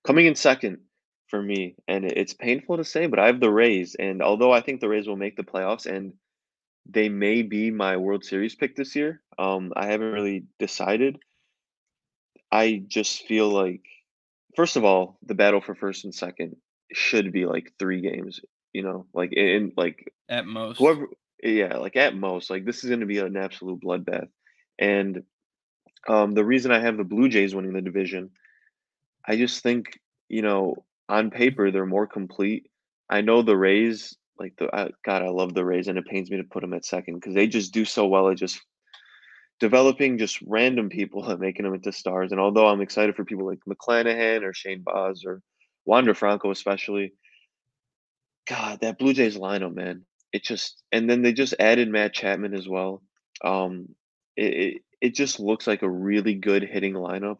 coming 0.05 0.25
in 0.25 0.35
second 0.35 0.79
for 1.27 1.41
me, 1.41 1.75
and 1.87 2.05
it's 2.05 2.33
painful 2.33 2.77
to 2.77 2.85
say, 2.85 3.07
but 3.07 3.19
I 3.19 3.27
have 3.27 3.39
the 3.41 3.51
Rays, 3.51 3.95
and 3.95 4.21
although 4.21 4.51
I 4.53 4.61
think 4.61 4.79
the 4.79 4.89
Rays 4.89 5.07
will 5.07 5.17
make 5.17 5.35
the 5.35 5.43
playoffs, 5.43 5.85
and 5.85 6.13
they 6.85 7.09
may 7.09 7.41
be 7.41 7.71
my 7.71 7.97
World 7.97 8.23
Series 8.23 8.55
pick 8.55 8.75
this 8.75 8.95
year, 8.95 9.21
um, 9.37 9.73
I 9.75 9.87
haven't 9.87 10.13
really 10.13 10.45
decided. 10.59 11.19
I 12.51 12.83
just 12.87 13.23
feel 13.27 13.49
like, 13.49 13.83
first 14.55 14.77
of 14.77 14.85
all, 14.85 15.17
the 15.23 15.35
battle 15.35 15.61
for 15.61 15.75
first 15.75 16.05
and 16.05 16.15
second 16.15 16.55
should 16.93 17.31
be 17.33 17.45
like 17.45 17.73
three 17.79 18.01
games. 18.01 18.39
You 18.73 18.83
know, 18.83 19.07
like 19.13 19.33
in 19.33 19.73
like 19.77 20.13
At 20.29 20.45
most. 20.45 20.77
whoever, 20.79 21.07
yeah, 21.41 21.77
like 21.77 21.95
at 21.95 22.15
most, 22.15 22.49
like 22.49 22.65
this 22.65 22.83
is 22.83 22.89
going 22.89 22.99
to 23.01 23.05
be 23.05 23.19
an 23.19 23.37
absolute 23.37 23.81
bloodbath, 23.81 24.29
and 24.79 25.23
Um, 26.07 26.33
the 26.33 26.45
reason 26.45 26.71
I 26.71 26.79
have 26.79 26.97
the 26.97 27.03
Blue 27.03 27.29
Jays 27.29 27.55
winning 27.55 27.73
the 27.73 27.81
division, 27.81 28.31
I 29.27 29.37
just 29.37 29.63
think, 29.63 29.99
you 30.29 30.41
know, 30.41 30.85
on 31.09 31.31
paper, 31.31 31.71
they're 31.71 31.85
more 31.85 32.07
complete. 32.07 32.67
I 33.09 33.21
know 33.21 33.41
the 33.41 33.57
Rays, 33.57 34.15
like 34.39 34.53
the 34.57 34.69
I, 34.75 34.89
God, 35.05 35.21
I 35.23 35.29
love 35.29 35.53
the 35.53 35.65
Rays, 35.65 35.87
and 35.87 35.97
it 35.97 36.07
pains 36.07 36.29
me 36.29 36.37
to 36.37 36.43
put 36.43 36.61
them 36.61 36.73
at 36.73 36.85
second 36.85 37.15
because 37.15 37.33
they 37.33 37.47
just 37.47 37.73
do 37.73 37.85
so 37.85 38.07
well 38.07 38.29
at 38.29 38.37
just 38.37 38.59
developing 39.59 40.17
just 40.17 40.41
random 40.45 40.89
people 40.89 41.27
and 41.29 41.39
making 41.39 41.63
them 41.65 41.73
into 41.73 41.91
stars. 41.91 42.31
And 42.31 42.41
although 42.41 42.67
I'm 42.67 42.81
excited 42.81 43.15
for 43.15 43.25
people 43.25 43.45
like 43.45 43.59
McClanahan 43.67 44.43
or 44.43 44.53
Shane 44.53 44.83
Baz 44.83 45.23
or 45.25 45.41
Wander 45.85 46.13
Franco, 46.13 46.51
especially, 46.51 47.13
God, 48.47 48.79
that 48.81 48.99
Blue 48.99 49.13
Jays 49.13 49.37
lineup, 49.37 49.73
man, 49.73 50.05
it 50.33 50.43
just 50.43 50.83
and 50.91 51.09
then 51.09 51.21
they 51.21 51.33
just 51.33 51.55
added 51.59 51.89
Matt 51.89 52.13
Chapman 52.13 52.53
as 52.53 52.67
well. 52.67 53.01
Um, 53.43 53.89
it, 54.35 54.53
it 54.53 54.81
it 55.01 55.15
just 55.15 55.39
looks 55.39 55.67
like 55.67 55.81
a 55.81 55.89
really 55.89 56.33
good 56.33 56.63
hitting 56.63 56.93
lineup 56.93 57.39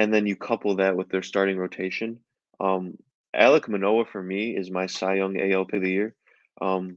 and 0.00 0.14
then 0.14 0.26
you 0.26 0.34
couple 0.34 0.76
that 0.76 0.96
with 0.96 1.10
their 1.10 1.22
starting 1.22 1.58
rotation. 1.58 2.20
Um, 2.58 2.96
Alek 3.36 3.68
Manoah 3.68 4.06
for 4.06 4.22
me 4.22 4.56
is 4.56 4.70
my 4.70 4.86
Cy 4.86 5.16
Young 5.16 5.38
AL 5.38 5.66
pick 5.66 5.76
of 5.76 5.82
the 5.82 5.90
year, 5.90 6.14
um, 6.60 6.96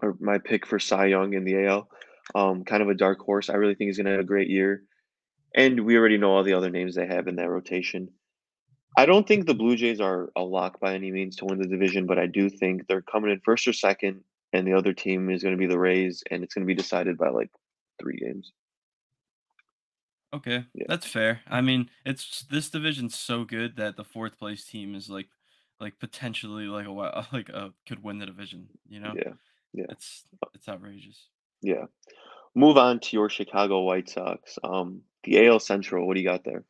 or 0.00 0.16
my 0.20 0.38
pick 0.38 0.64
for 0.64 0.78
Cy 0.78 1.06
Young 1.06 1.34
in 1.34 1.44
the 1.44 1.66
AL. 1.66 1.88
Um, 2.34 2.64
kind 2.64 2.82
of 2.82 2.88
a 2.88 2.94
dark 2.94 3.18
horse. 3.18 3.50
I 3.50 3.54
really 3.54 3.74
think 3.74 3.88
he's 3.88 3.96
going 3.96 4.06
to 4.06 4.12
have 4.12 4.20
a 4.20 4.24
great 4.24 4.48
year. 4.48 4.84
And 5.56 5.84
we 5.84 5.96
already 5.96 6.18
know 6.18 6.30
all 6.30 6.44
the 6.44 6.52
other 6.52 6.70
names 6.70 6.94
they 6.94 7.06
have 7.06 7.26
in 7.26 7.34
that 7.36 7.50
rotation. 7.50 8.08
I 8.96 9.06
don't 9.06 9.26
think 9.26 9.46
the 9.46 9.54
Blue 9.54 9.74
Jays 9.74 10.00
are 10.00 10.30
a 10.36 10.42
lock 10.42 10.78
by 10.78 10.94
any 10.94 11.10
means 11.10 11.36
to 11.36 11.46
win 11.46 11.58
the 11.58 11.66
division, 11.66 12.06
but 12.06 12.18
I 12.18 12.26
do 12.26 12.48
think 12.48 12.86
they're 12.86 13.02
coming 13.02 13.32
in 13.32 13.40
first 13.44 13.66
or 13.66 13.72
second, 13.72 14.22
and 14.52 14.66
the 14.66 14.74
other 14.74 14.92
team 14.92 15.30
is 15.30 15.42
going 15.42 15.54
to 15.54 15.58
be 15.58 15.66
the 15.66 15.78
Rays, 15.78 16.22
and 16.30 16.44
it's 16.44 16.54
going 16.54 16.64
to 16.64 16.72
be 16.72 16.80
decided 16.80 17.18
by 17.18 17.28
like 17.30 17.50
three 18.00 18.16
games. 18.16 18.52
Okay, 20.32 20.66
Yeah, 20.74 20.86
that's 20.86 21.06
fair. 21.06 21.42
I 21.46 21.60
mean, 21.60 21.90
it's 22.04 22.42
this 22.44 22.70
division's 22.70 23.16
so 23.18 23.44
good 23.44 23.76
that 23.76 23.96
the 23.96 24.04
fourth 24.04 24.38
place 24.38 24.64
team 24.64 24.94
is 24.94 25.10
like 25.10 25.28
like 25.80 25.98
potentially 25.98 26.66
like 26.66 26.86
a 26.86 26.90
like 27.32 27.48
a 27.48 27.72
could 27.86 28.02
win 28.02 28.18
the 28.18 28.26
division, 28.26 28.68
you 28.88 29.00
know? 29.00 29.14
yeah, 29.16 29.32
yeah, 29.72 29.86
It's 29.88 30.24
it's 30.54 30.68
outrageous. 30.68 31.28
yeah. 31.62 31.86
Move 32.54 32.78
on 32.78 33.00
to 33.00 33.16
your 33.16 33.28
Chicago 33.30 33.82
White 33.82 34.08
Sox. 34.08 34.58
Um, 34.64 35.02
the 35.24 35.46
AL 35.46 35.60
Central, 35.60 36.06
what 36.06 36.14
do 36.14 36.20
you 36.20 36.26
got 36.28 36.44
there? 36.44 36.64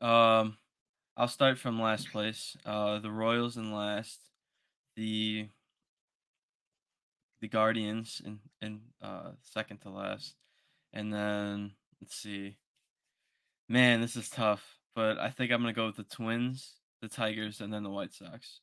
Um 0.00 0.58
I'll 1.16 1.28
start 1.28 1.58
from 1.58 1.80
last 1.80 2.10
place. 2.12 2.56
Uh 2.64 2.98
the 2.98 3.10
Royals 3.10 3.56
in 3.56 3.72
last, 3.72 4.20
the 4.96 5.50
the 7.40 7.48
Guardians 7.48 8.20
in 8.24 8.40
in 8.60 8.80
uh 9.00 9.32
second 9.42 9.78
to 9.78 9.90
last, 9.90 10.34
and 10.92 11.12
then 11.12 11.74
let's 12.00 12.16
see. 12.16 12.56
Man, 13.68 14.00
this 14.00 14.16
is 14.16 14.28
tough, 14.28 14.64
but 14.94 15.18
I 15.18 15.30
think 15.30 15.50
I'm 15.50 15.60
gonna 15.60 15.72
go 15.72 15.86
with 15.86 15.96
the 15.96 16.04
Twins, 16.04 16.74
the 17.02 17.08
Tigers, 17.08 17.60
and 17.60 17.72
then 17.72 17.82
the 17.82 17.90
White 17.90 18.12
Sox. 18.12 18.60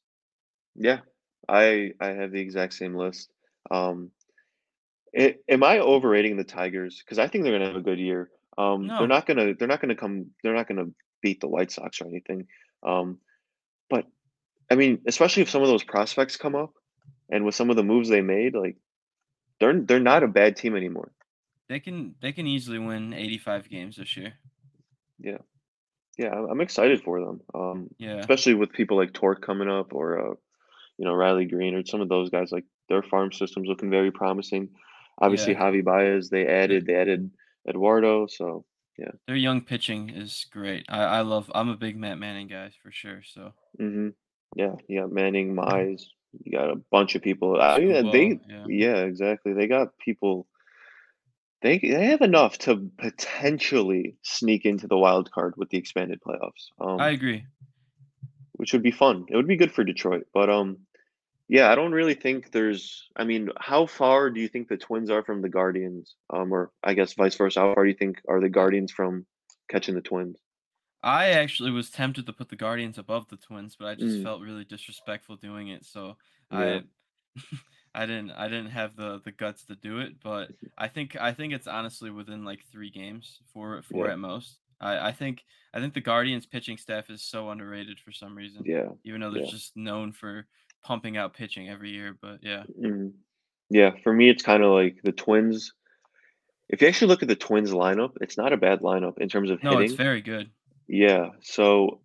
Yeah, 0.75 0.99
I 1.47 1.93
I 1.99 2.07
have 2.07 2.31
the 2.31 2.39
exact 2.39 2.73
same 2.73 2.95
list. 2.95 3.31
Um, 3.69 4.11
a 5.17 5.37
am 5.49 5.63
I 5.63 5.79
overrating 5.79 6.37
the 6.37 6.43
Tigers? 6.43 7.01
Because 7.03 7.19
I 7.19 7.27
think 7.27 7.43
they're 7.43 7.53
gonna 7.53 7.67
have 7.67 7.75
a 7.75 7.81
good 7.81 7.99
year. 7.99 8.29
Um, 8.57 8.87
they're 8.87 9.07
not 9.07 9.25
gonna 9.25 9.53
they're 9.53 9.67
not 9.67 9.81
gonna 9.81 9.95
come 9.95 10.27
they're 10.41 10.53
not 10.53 10.67
gonna 10.67 10.87
beat 11.21 11.41
the 11.41 11.47
White 11.47 11.71
Sox 11.71 12.01
or 12.01 12.07
anything. 12.07 12.47
Um, 12.83 13.19
but 13.89 14.05
I 14.69 14.75
mean, 14.75 14.99
especially 15.07 15.43
if 15.43 15.49
some 15.49 15.61
of 15.61 15.67
those 15.67 15.83
prospects 15.83 16.37
come 16.37 16.55
up 16.55 16.73
and 17.29 17.45
with 17.45 17.55
some 17.55 17.69
of 17.69 17.75
the 17.75 17.83
moves 17.83 18.09
they 18.09 18.21
made, 18.21 18.55
like 18.55 18.77
they're 19.59 19.79
they're 19.79 19.99
not 19.99 20.23
a 20.23 20.27
bad 20.27 20.55
team 20.55 20.75
anymore. 20.75 21.11
They 21.69 21.79
can 21.79 22.15
they 22.21 22.31
can 22.31 22.47
easily 22.47 22.79
win 22.79 23.13
85 23.13 23.69
games 23.69 23.95
this 23.97 24.17
year. 24.17 24.33
Yeah, 25.19 25.37
yeah, 26.17 26.33
I'm 26.33 26.61
excited 26.61 27.01
for 27.03 27.19
them. 27.19 27.41
Um, 27.53 27.89
Yeah, 27.97 28.17
especially 28.17 28.55
with 28.55 28.71
people 28.71 28.97
like 28.97 29.13
Torque 29.13 29.41
coming 29.41 29.69
up 29.69 29.93
or 29.93 30.19
uh, 30.19 30.35
you 30.97 31.05
know, 31.05 31.13
Riley 31.13 31.45
Greene 31.45 31.75
or 31.75 31.85
some 31.85 32.01
of 32.01 32.09
those 32.09 32.29
guys, 32.29 32.51
like 32.51 32.65
their 32.89 33.03
farm 33.03 33.31
system's 33.31 33.67
looking 33.67 33.89
very 33.89 34.11
promising. 34.11 34.69
Obviously, 35.19 35.53
yeah. 35.53 35.59
Javi 35.59 35.83
Baez, 35.83 36.29
they 36.29 36.47
added 36.47 36.85
they 36.85 36.95
added 36.95 37.31
Eduardo, 37.67 38.27
so 38.27 38.65
yeah. 38.97 39.11
their 39.27 39.35
young 39.35 39.61
pitching 39.61 40.09
is 40.09 40.45
great. 40.51 40.85
I 40.89 41.03
I 41.03 41.21
love. 41.21 41.51
I'm 41.53 41.69
a 41.69 41.77
big 41.77 41.97
Matt 41.97 42.19
Manning 42.19 42.47
guy 42.47 42.71
for 42.81 42.91
sure. 42.91 43.21
So 43.23 43.53
hmm 43.77 44.09
Yeah, 44.55 44.75
yeah, 44.87 45.05
Manning, 45.05 45.55
Mize. 45.55 46.03
You 46.43 46.57
got 46.57 46.71
a 46.71 46.81
bunch 46.91 47.15
of 47.15 47.21
people. 47.21 47.61
I 47.61 47.79
mean, 47.79 48.07
uh, 48.07 48.11
they 48.11 48.39
yeah. 48.49 48.65
yeah, 48.67 48.97
exactly. 49.03 49.53
They 49.53 49.67
got 49.67 49.97
people. 49.99 50.47
They 51.63 51.79
they 51.79 52.05
have 52.07 52.21
enough 52.21 52.59
to 52.59 52.91
potentially 52.99 54.17
sneak 54.21 54.65
into 54.65 54.87
the 54.87 54.99
wild 54.99 55.31
card 55.31 55.55
with 55.57 55.69
the 55.71 55.79
expanded 55.79 56.21
playoffs, 56.21 56.69
I 56.97 57.09
um, 57.09 57.09
agree. 57.09 57.45
which 58.53 58.73
would 58.73 58.83
be 58.83 58.91
fun. 58.91 59.25
It 59.29 59.35
would 59.35 59.47
be 59.47 59.57
good 59.57 59.71
for 59.71 59.83
Detroit, 59.83 60.27
but 60.33 60.49
um, 60.49 60.79
yeah, 61.49 61.71
I 61.71 61.75
don't 61.75 61.93
really 61.93 62.15
think 62.15 62.51
there's. 62.51 63.09
I 63.15 63.25
mean, 63.25 63.49
how 63.59 63.85
far 63.87 64.29
do 64.31 64.41
you 64.41 64.47
think 64.49 64.67
the 64.69 64.77
Twins 64.77 65.09
are 65.09 65.23
from 65.23 65.41
the 65.41 65.49
Guardians? 65.49 66.15
Um, 66.31 66.53
or 66.53 66.71
I 66.83 66.93
guess 66.95 67.13
vice 67.13 67.35
versa. 67.35 67.61
How 67.61 67.73
far 67.75 67.83
do 67.85 67.89
you 67.91 67.97
think 67.97 68.21
are 68.29 68.41
the 68.41 68.49
Guardians 68.49 68.91
from 68.91 69.25
catching 69.69 69.95
the 69.95 70.01
Twins? 70.01 70.37
I 71.03 71.29
actually 71.31 71.71
was 71.71 71.89
tempted 71.91 72.25
to 72.25 72.33
put 72.33 72.49
the 72.49 72.55
Guardians 72.55 72.97
above 72.97 73.27
the 73.27 73.37
Twins, 73.37 73.75
but 73.75 73.87
I 73.87 73.95
just 73.95 74.15
Mm, 74.15 74.23
felt 74.23 74.41
really 74.41 74.63
disrespectful 74.63 75.35
doing 75.35 75.67
it, 75.67 75.85
so 75.85 76.17
yeah, 76.51 76.79
I 76.79 76.83
I 77.95 78.05
didn't 78.05 78.31
I 78.31 78.47
didn't 78.47 78.71
have 78.71 78.95
the 78.95 79.21
the 79.23 79.31
guts 79.31 79.65
to 79.65 79.75
do 79.75 79.99
it, 79.99 80.13
but 80.23 80.49
I 80.77 80.87
think 80.87 81.15
I 81.19 81.33
think 81.33 81.53
it's 81.53 81.67
honestly 81.67 82.09
within 82.09 82.43
like 82.43 82.65
3 82.71 82.89
games, 82.89 83.39
4 83.53 83.83
4 83.83 84.05
yeah, 84.05 84.13
at 84.13 84.19
most. 84.19 84.57
I 84.81 85.09
I 85.09 85.11
think 85.11 85.43
I 85.73 85.79
think 85.79 85.93
the 85.93 86.01
Guardians 86.01 86.45
pitching 86.45 86.77
staff 86.77 87.09
is 87.09 87.21
so 87.21 87.49
underrated 87.49 87.99
for 87.99 88.11
some 88.11 88.35
reason, 88.35 88.63
yeah, 88.65 88.89
even 89.03 89.21
though 89.21 89.31
they're 89.31 89.43
yeah. 89.43 89.49
just 89.49 89.75
known 89.75 90.11
for 90.11 90.45
pumping 90.83 91.17
out 91.17 91.33
pitching 91.33 91.69
every 91.69 91.91
year, 91.91 92.15
but 92.21 92.39
yeah. 92.41 92.63
Mm, 92.79 93.13
yeah. 93.69 93.91
For 94.03 94.13
me, 94.13 94.29
it's 94.29 94.43
kind 94.43 94.63
of 94.63 94.71
like 94.71 94.97
the 95.03 95.11
Twins. 95.11 95.73
If 96.69 96.81
you 96.81 96.87
actually 96.87 97.07
look 97.07 97.21
at 97.21 97.29
the 97.29 97.35
Twins 97.35 97.71
lineup, 97.71 98.11
it's 98.21 98.37
not 98.37 98.53
a 98.53 98.57
bad 98.57 98.81
lineup 98.81 99.17
in 99.17 99.29
terms 99.29 99.49
of 99.49 99.59
hitting. 99.59 99.77
No, 99.77 99.83
it's 99.83 99.93
very 99.93 100.21
good. 100.21 100.49
Yeah. 100.87 101.29
So 101.41 102.01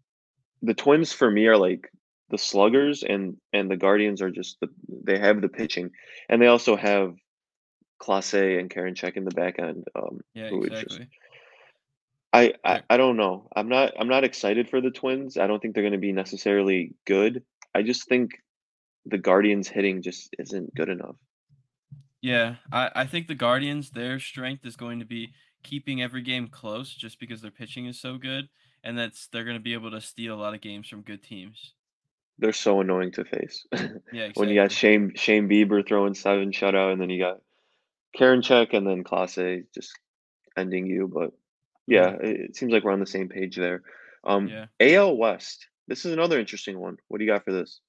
the 0.63 0.75
Twins 0.75 1.13
for 1.13 1.31
me 1.31 1.47
are 1.47 1.57
like 1.57 1.91
the 2.31 2.39
sluggers 2.39 3.03
and 3.03 3.37
and 3.53 3.71
the 3.71 3.77
Guardians 3.77 4.23
are 4.23 4.31
just 4.31 4.59
the 4.61 4.69
they 4.89 5.19
have 5.19 5.41
the 5.41 5.49
pitching. 5.49 5.91
And 6.29 6.41
they 6.41 6.47
also 6.47 6.77
have 6.77 7.15
Clase 8.01 8.59
and 8.59 8.71
Karinchak 8.71 9.17
in 9.17 9.25
the 9.25 9.35
back 9.35 9.59
end, 9.59 9.85
um, 9.95 10.21
Yeah, 10.35 10.51
is 10.51 10.69
just 10.69 10.83
exactly. 10.83 11.09
I, 12.33 12.53
I 12.65 12.83
I 12.91 12.97
don't 12.97 13.17
know. 13.17 13.49
I'm 13.57 13.69
not 13.69 13.95
I'm 13.99 14.09
not 14.09 14.25
excited 14.25 14.69
for 14.69 14.81
the 14.81 14.91
Twins. 14.91 15.37
I 15.37 15.47
don't 15.47 15.61
think 15.61 15.75
they're 15.75 15.85
gonna 15.85 15.99
be 15.99 16.13
necessarily 16.13 16.95
good. 17.07 17.43
I 17.75 17.83
just 17.83 18.09
think 18.09 18.33
the 19.07 19.19
Guardians 19.19 19.69
hitting 19.69 20.03
just 20.03 20.35
isn't 20.39 20.75
good 20.75 20.89
enough. 20.89 21.17
Yeah, 22.21 22.57
I, 22.73 22.91
I 22.95 23.07
think 23.07 23.29
the 23.29 23.35
Guardians, 23.35 23.91
their 23.91 24.19
strength 24.19 24.67
is 24.67 24.77
going 24.77 24.99
to 24.99 25.05
be 25.05 25.33
keeping 25.63 26.03
every 26.03 26.23
game 26.23 26.49
close 26.49 26.93
just 26.93 27.21
because 27.21 27.41
their 27.41 27.51
pitching 27.51 27.87
is 27.87 28.01
so 28.01 28.19
good, 28.19 28.49
and 28.83 28.99
that's 28.99 29.29
they're 29.29 29.45
going 29.45 29.57
to 29.57 29.63
be 29.63 29.75
able 29.75 29.91
to 29.93 30.01
steal 30.01 30.35
a 30.35 30.41
lot 30.41 30.55
of 30.55 30.61
games 30.61 30.89
from 30.89 31.03
good 31.03 31.23
teams. 31.23 31.75
They're 32.39 32.53
so 32.53 32.81
annoying 32.81 33.13
to 33.13 33.25
face. 33.25 33.67
Yeah, 34.13 34.31
When 34.35 34.49
you 34.49 34.55
got. 34.55 34.71
Shane 34.73 35.13
Shane 35.17 35.49
Bieber 35.49 35.87
throwing 35.87 36.15
7 36.15 36.53
shutout, 36.53 36.93
and 36.93 37.01
then 37.01 37.11
you 37.11 37.21
got 37.21 37.41
Karinchak 38.17 38.75
and 38.75 38.87
then 38.87 39.05
Clase 39.05 39.65
just 39.75 39.93
ending 40.57 40.87
you, 40.87 41.09
but 41.13 41.33
yeah, 41.87 42.17
hmm 42.17 42.25
it 42.25 42.41
it 42.41 42.57
seems 42.57 42.73
like 42.73 42.85
we're 42.85 42.93
on 42.93 43.01
the 43.01 43.07
same 43.07 43.29
page 43.29 43.57
there. 43.57 43.83
Um, 44.25 44.49
Yeah. 44.49 44.67
AL 44.81 45.17
West, 45.17 45.69
this 45.89 46.05
is 46.05 46.13
another 46.13 46.39
interesting 46.41 46.79
one. 46.79 46.97
What 47.09 47.19
do 47.19 47.25
you 47.25 47.31
got 47.31 47.45
for 47.45 47.53
this? 47.53 47.81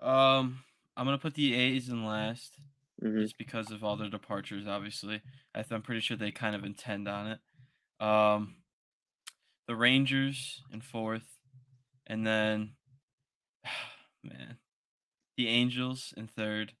Um, 0.00 0.62
I'm 0.96 1.04
gonna 1.06 1.18
put 1.18 1.34
the 1.34 1.54
A's 1.54 1.88
in 1.88 2.04
last, 2.04 2.58
Mhm, 3.02 3.20
just 3.22 3.38
because 3.38 3.70
of 3.70 3.84
all 3.84 3.96
their 3.96 4.08
departures. 4.10 4.66
Obviously, 4.66 5.22
I 5.54 5.62
th- 5.62 5.72
I'm 5.72 5.82
pretty 5.82 6.00
sure 6.00 6.16
they 6.16 6.30
kind 6.32 6.54
of 6.56 6.64
intend 6.64 7.08
on 7.08 7.26
it. 7.32 7.40
Um, 8.04 8.56
the 9.66 9.76
Rangers 9.76 10.62
in 10.72 10.80
fourth, 10.80 11.38
and 12.06 12.26
then 12.26 12.76
man, 14.24 14.58
the 15.36 15.48
Angels 15.48 16.12
in 16.16 16.26
third, 16.28 16.72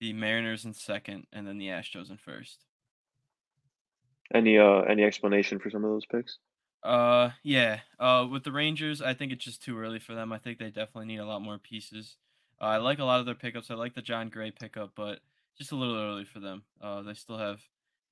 the 0.00 0.12
Mariners 0.12 0.64
in 0.64 0.74
second, 0.74 1.26
and 1.32 1.46
then 1.46 1.58
the 1.58 1.68
Astros 1.68 2.10
in 2.10 2.16
first. 2.18 2.64
any, 4.34 4.58
uh, 4.58 4.80
any 4.82 5.04
explanation 5.04 5.58
for 5.58 5.70
some 5.70 5.84
of 5.84 5.90
those 5.90 6.06
picks? 6.06 6.38
Uh, 6.82 7.30
yeah. 7.42 7.80
Uh, 7.98 8.26
with 8.30 8.44
the 8.44 8.52
Rangers, 8.52 9.00
I 9.00 9.14
think 9.14 9.32
it's 9.32 9.44
just 9.44 9.62
too 9.62 9.78
early 9.78 9.98
for 9.98 10.14
them. 10.14 10.32
I 10.32 10.38
think 10.38 10.58
they 10.58 10.70
definitely 10.70 11.06
need 11.06 11.20
a 11.20 11.26
lot 11.26 11.42
more 11.42 11.58
pieces. 11.58 12.16
Uh, 12.60 12.66
I 12.66 12.76
like 12.76 12.98
a 12.98 13.04
lot 13.04 13.20
of 13.20 13.26
their 13.26 13.34
pickups. 13.34 13.70
I 13.70 13.74
like 13.74 13.94
the 13.94 14.02
Jon 14.02 14.28
Gray 14.28 14.50
pickup, 14.50 14.92
but 14.94 15.20
just 15.56 15.72
a 15.72 15.76
little 15.76 15.96
early 15.96 16.24
for 16.24 16.40
them. 16.40 16.64
Uh, 16.80 17.02
they 17.02 17.14
still 17.14 17.38
have 17.38 17.60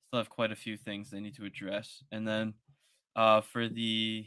still 0.07 0.19
have 0.19 0.29
quite 0.29 0.51
a 0.51 0.55
few 0.55 0.77
things 0.77 1.09
they 1.09 1.19
need 1.19 1.35
to 1.35 1.45
address. 1.45 2.03
And 2.11 2.27
then, 2.27 2.55
uh, 3.15 3.41
for 3.41 3.67
the 3.67 4.25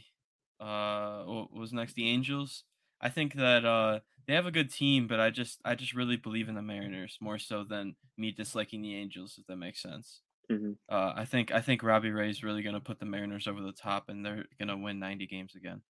uh, 0.59 1.23
what 1.23 1.53
was 1.53 1.73
next? 1.73 1.93
The 1.93 2.09
Angels. 2.09 2.63
I 3.01 3.09
think 3.09 3.33
that 3.35 3.65
uh 3.65 4.01
they 4.27 4.33
have 4.33 4.45
a 4.45 4.51
good 4.51 4.71
team, 4.71 5.07
but 5.07 5.19
I 5.19 5.29
just 5.29 5.61
I 5.65 5.75
just 5.75 5.93
really 5.93 6.17
believe 6.17 6.49
in 6.49 6.55
the 6.55 6.61
Mariners 6.61 7.17
more 7.21 7.39
so 7.39 7.63
than 7.63 7.95
me 8.17 8.31
disliking 8.31 8.81
the 8.81 8.95
Angels, 8.95 9.37
if 9.39 9.45
that 9.47 9.57
makes 9.57 9.81
sense. 9.81 10.21
Mhm, 10.49 10.77
Uh, 10.89 11.13
I 11.15 11.25
think 11.25 11.51
I 11.51 11.61
think 11.61 11.83
Robbie 11.83 12.11
Ray 12.11 12.29
is 12.29 12.43
really 12.43 12.63
gonna 12.63 12.81
put 12.81 12.99
the 12.99 13.05
Mariners 13.07 13.47
over 13.47 13.61
the 13.61 13.73
top, 13.73 14.09
and 14.09 14.25
they're 14.25 14.45
gonna 14.59 14.77
win 14.77 14.99
90 14.99 15.27
games 15.27 15.55
again. 15.55 15.83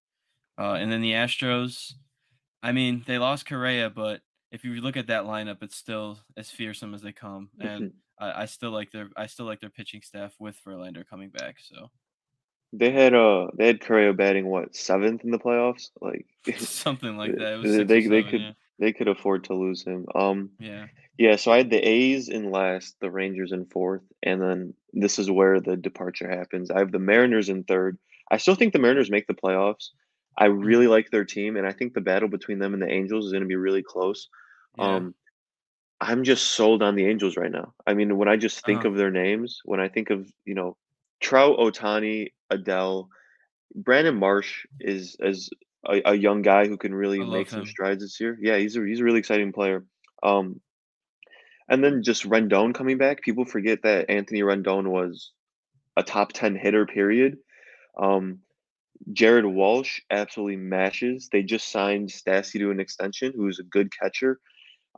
Uh, 0.58 0.74
and 0.74 0.92
then 0.92 1.02
the 1.02 1.12
Astros, 1.12 1.94
I 2.62 2.72
mean, 2.72 3.04
they 3.06 3.18
lost 3.18 3.46
Correa, 3.46 3.90
but 3.90 4.22
if 4.50 4.64
you 4.64 4.74
look 4.80 4.96
at 4.96 5.06
that 5.08 5.24
lineup, 5.24 5.62
it's 5.62 5.76
still 5.76 6.20
as 6.36 6.50
fearsome 6.50 6.94
as 6.94 7.02
they 7.02 7.12
come, 7.12 7.50
and. 7.60 7.88
I, 8.20 8.42
I 8.42 8.46
still 8.46 8.72
like 8.72 8.90
their 8.90 9.10
I 9.16 9.26
still 9.26 9.46
like 9.46 9.60
their 9.60 9.70
pitching 9.70 10.02
staff 10.02 10.34
with 10.40 10.60
Verlander 10.66 11.06
coming 11.06 11.30
back. 11.30 11.60
So 11.60 11.90
They 12.72 12.90
had, 12.90 13.14
uh, 13.14 13.48
they 13.56 13.66
had 13.66 13.80
Correa 13.80 14.12
batting, 14.12 14.46
what, 14.46 14.72
7th 14.72 15.24
in 15.24 15.30
the 15.30 15.38
playoffs? 15.38 15.90
Like, 16.00 16.26
something 16.58 17.16
like 17.16 17.36
that. 17.36 17.54
It 17.54 17.56
was 17.58 17.76
they 17.76 17.84
they 17.84 18.02
seven. 18.02 18.30
could 18.30 18.40
Yeah, 18.40 18.52
they 18.78 18.92
could 18.92 19.08
afford 19.08 19.44
to 19.44 19.54
lose 19.54 19.82
him. 19.82 20.06
Um, 20.14 20.50
yeah, 20.58 20.86
yeah, 21.16 21.36
so 21.36 21.50
I 21.50 21.58
had 21.58 21.70
the 21.70 21.78
A's 21.78 22.28
in 22.28 22.50
last, 22.50 22.96
the 23.00 23.10
Rangers 23.10 23.52
in 23.52 23.64
4th, 23.66 24.02
and 24.22 24.40
then 24.40 24.74
this 24.92 25.18
is 25.18 25.30
where 25.30 25.60
the 25.60 25.76
departure 25.76 26.28
happens. 26.28 26.70
I 26.70 26.78
have 26.78 26.92
the 26.92 26.98
Mariners 26.98 27.48
in 27.48 27.64
3rd. 27.64 27.98
I 28.30 28.36
still 28.36 28.54
think 28.54 28.72
the 28.72 28.78
Mariners 28.78 29.10
make 29.10 29.26
the 29.26 29.34
playoffs. 29.34 29.90
I 30.36 30.44
really 30.46 30.86
like 30.86 31.10
their 31.10 31.24
team, 31.24 31.56
and 31.56 31.66
I 31.66 31.72
think 31.72 31.94
the 31.94 32.00
battle 32.00 32.28
between 32.28 32.58
them 32.60 32.72
and 32.72 32.82
the 32.82 32.88
Angels 32.90 33.26
is 33.26 33.32
gonna 33.32 33.46
be 33.46 33.56
really 33.56 33.82
close. 33.82 34.28
yeah. 34.76 34.96
Um, 34.96 35.14
I'm 36.00 36.22
just 36.22 36.52
sold 36.52 36.80
on 36.80 36.94
the 36.94 37.06
Angels 37.06 37.36
right 37.36 37.50
now. 37.50 37.74
I 37.84 37.94
mean, 37.94 38.16
when 38.18 38.28
I 38.28 38.36
just 38.36 38.64
think 38.64 38.84
Uh, 38.84 38.90
of 38.90 38.96
their 38.96 39.10
names, 39.10 39.60
when 39.64 39.80
I 39.80 39.88
think 39.88 40.10
of, 40.10 40.32
you 40.44 40.54
know, 40.54 40.76
Trout, 41.20 41.58
Ohtani, 41.58 42.28
Adell, 42.52 43.08
Brandon 43.74 44.16
Marsh 44.16 44.66
is 44.80 45.16
is 45.20 45.50
a, 45.86 46.02
a 46.04 46.14
young 46.14 46.42
guy 46.42 46.66
who 46.66 46.76
can 46.76 46.94
really 46.94 47.18
make 47.18 47.28
love 47.28 47.48
some 47.50 47.66
strides 47.66 48.02
this 48.02 48.20
year. 48.20 48.38
Yeah, 48.40 48.56
he's 48.56 48.76
a 48.76 48.84
he's 48.84 49.00
a 49.00 49.04
really 49.04 49.18
exciting 49.18 49.52
player. 49.52 49.84
Um, 50.22 50.60
and 51.68 51.84
then 51.84 52.02
just 52.02 52.28
Rendon 52.28 52.74
coming 52.74 52.98
back. 52.98 53.22
People 53.22 53.44
forget 53.44 53.82
that 53.82 54.08
Anthony 54.08 54.40
Rendon 54.40 54.88
was 54.88 55.32
a 55.96 56.02
top 56.02 56.32
10 56.32 56.56
hitter, 56.56 56.86
period. 56.86 57.38
Um, 58.00 58.40
Jared 59.12 59.44
Walsh 59.44 60.00
absolutely 60.10 60.56
mashes. 60.56 61.28
They 61.30 61.42
just 61.42 61.70
signed 61.70 62.08
Stassi 62.08 62.58
to 62.58 62.70
an 62.70 62.80
extension, 62.80 63.32
who's 63.36 63.58
a 63.58 63.64
good 63.64 63.90
catcher. 63.96 64.40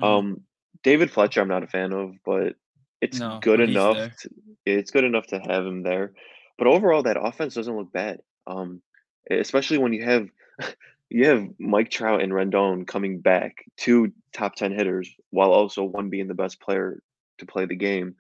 Um, 0.01 0.43
David 0.83 1.11
Fletcher, 1.11 1.41
I'm 1.41 1.49
not 1.49 1.65
a 1.65 1.67
fan 1.67 1.93
of, 1.93 2.15
but 2.25 2.55
it's 3.01 3.19
No, 3.19 3.39
good 3.43 3.61
enough. 3.61 4.17
To, 4.21 4.31
it's 4.65 4.91
good 4.91 5.05
enough 5.05 5.27
to 5.29 5.39
have 5.39 5.67
him 5.67 5.83
there. 5.83 6.15
But 6.61 6.69
overall, 6.69 7.05
that 7.05 7.19
offense 7.19 7.55
doesn't 7.55 7.75
look 7.75 7.91
bad. 7.91 8.21
Um, 8.47 8.83
especially 9.31 9.79
when 9.79 9.95
you 9.95 10.05
have 10.05 10.29
you 11.09 11.27
have 11.27 11.49
Mike 11.59 11.91
Trout 11.91 12.21
and 12.21 12.31
Rendon 12.33 12.87
coming 12.87 13.21
back, 13.21 13.65
two 13.79 14.13
top 14.35 14.57
ten 14.57 14.71
hitters, 14.71 15.11
while 15.31 15.53
also 15.53 15.85
one 15.85 16.11
being 16.11 16.29
the 16.29 16.35
best 16.35 16.61
player 16.61 17.03
to 17.39 17.47
play 17.47 17.65
the 17.65 17.77
game. 17.77 18.15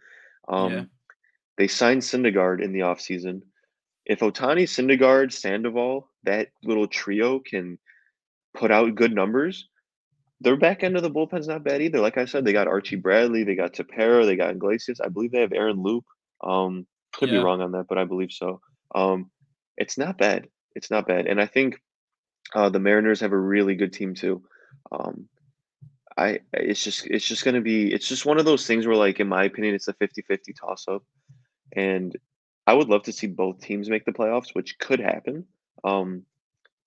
Yeah, 0.48 0.56
Um, 0.56 0.90
they 1.58 1.68
signed 1.68 2.00
Syndergaard 2.00 2.62
in 2.64 2.72
the 2.72 2.80
offseason. 2.80 3.42
If 4.06 4.20
Ohtani, 4.20 4.62
Syndergaard, 4.62 5.34
Sandoval, 5.34 6.08
that 6.24 6.48
little 6.64 6.88
trio 6.88 7.40
can 7.40 7.78
put 8.54 8.70
out 8.70 8.94
good 8.94 9.14
numbers, 9.14 9.68
their 10.40 10.56
back 10.56 10.82
end 10.82 10.96
of 10.96 11.02
the 11.02 11.10
bullpen's 11.10 11.46
not 11.46 11.62
bad 11.62 11.82
either. 11.82 12.00
Like 12.00 12.16
I 12.16 12.24
said, 12.24 12.46
they 12.46 12.54
got 12.54 12.68
Archie 12.68 12.96
Bradley, 12.96 13.44
they 13.44 13.54
got 13.54 13.74
Tepera, 13.74 14.24
they 14.24 14.36
got 14.36 14.52
Iglesias. 14.52 14.98
I 14.98 15.08
believe 15.08 15.30
they 15.30 15.42
have 15.42 15.52
Aaron 15.52 15.82
Loup. 15.82 16.06
Um, 16.42 16.86
could 17.12 17.30
be 17.30 17.38
wrong 17.38 17.60
on 17.60 17.72
that, 17.72 17.86
but 17.88 17.98
I 17.98 18.04
believe 18.04 18.32
so. 18.32 18.60
Um, 18.94 19.30
it's 19.76 19.98
not 19.98 20.18
bad. 20.18 20.48
It's 20.74 20.90
not 20.90 21.06
bad. 21.06 21.26
And 21.26 21.40
I 21.40 21.46
think 21.46 21.80
uh, 22.54 22.68
the 22.68 22.80
Mariners 22.80 23.20
have 23.20 23.32
a 23.32 23.38
really 23.38 23.74
good 23.74 23.92
team 23.92 24.14
too. 24.14 24.42
Um, 24.92 25.28
I 26.16 26.40
it's 26.52 26.82
just 26.82 27.06
it's 27.06 27.24
just 27.24 27.44
gonna 27.44 27.60
be 27.60 27.92
it's 27.92 28.08
just 28.08 28.26
one 28.26 28.38
of 28.38 28.44
those 28.44 28.66
things 28.66 28.86
where 28.86 28.96
like 28.96 29.20
in 29.20 29.28
my 29.28 29.44
opinion 29.44 29.74
it's 29.74 29.88
a 29.88 29.94
fifty-fifty 29.94 30.52
toss 30.52 30.86
up. 30.88 31.02
And 31.74 32.16
I 32.66 32.74
would 32.74 32.88
love 32.88 33.04
to 33.04 33.12
see 33.12 33.26
both 33.26 33.60
teams 33.60 33.88
make 33.88 34.04
the 34.04 34.12
playoffs, 34.12 34.54
which 34.54 34.78
could 34.78 35.00
happen. 35.00 35.46
Um, 35.84 36.24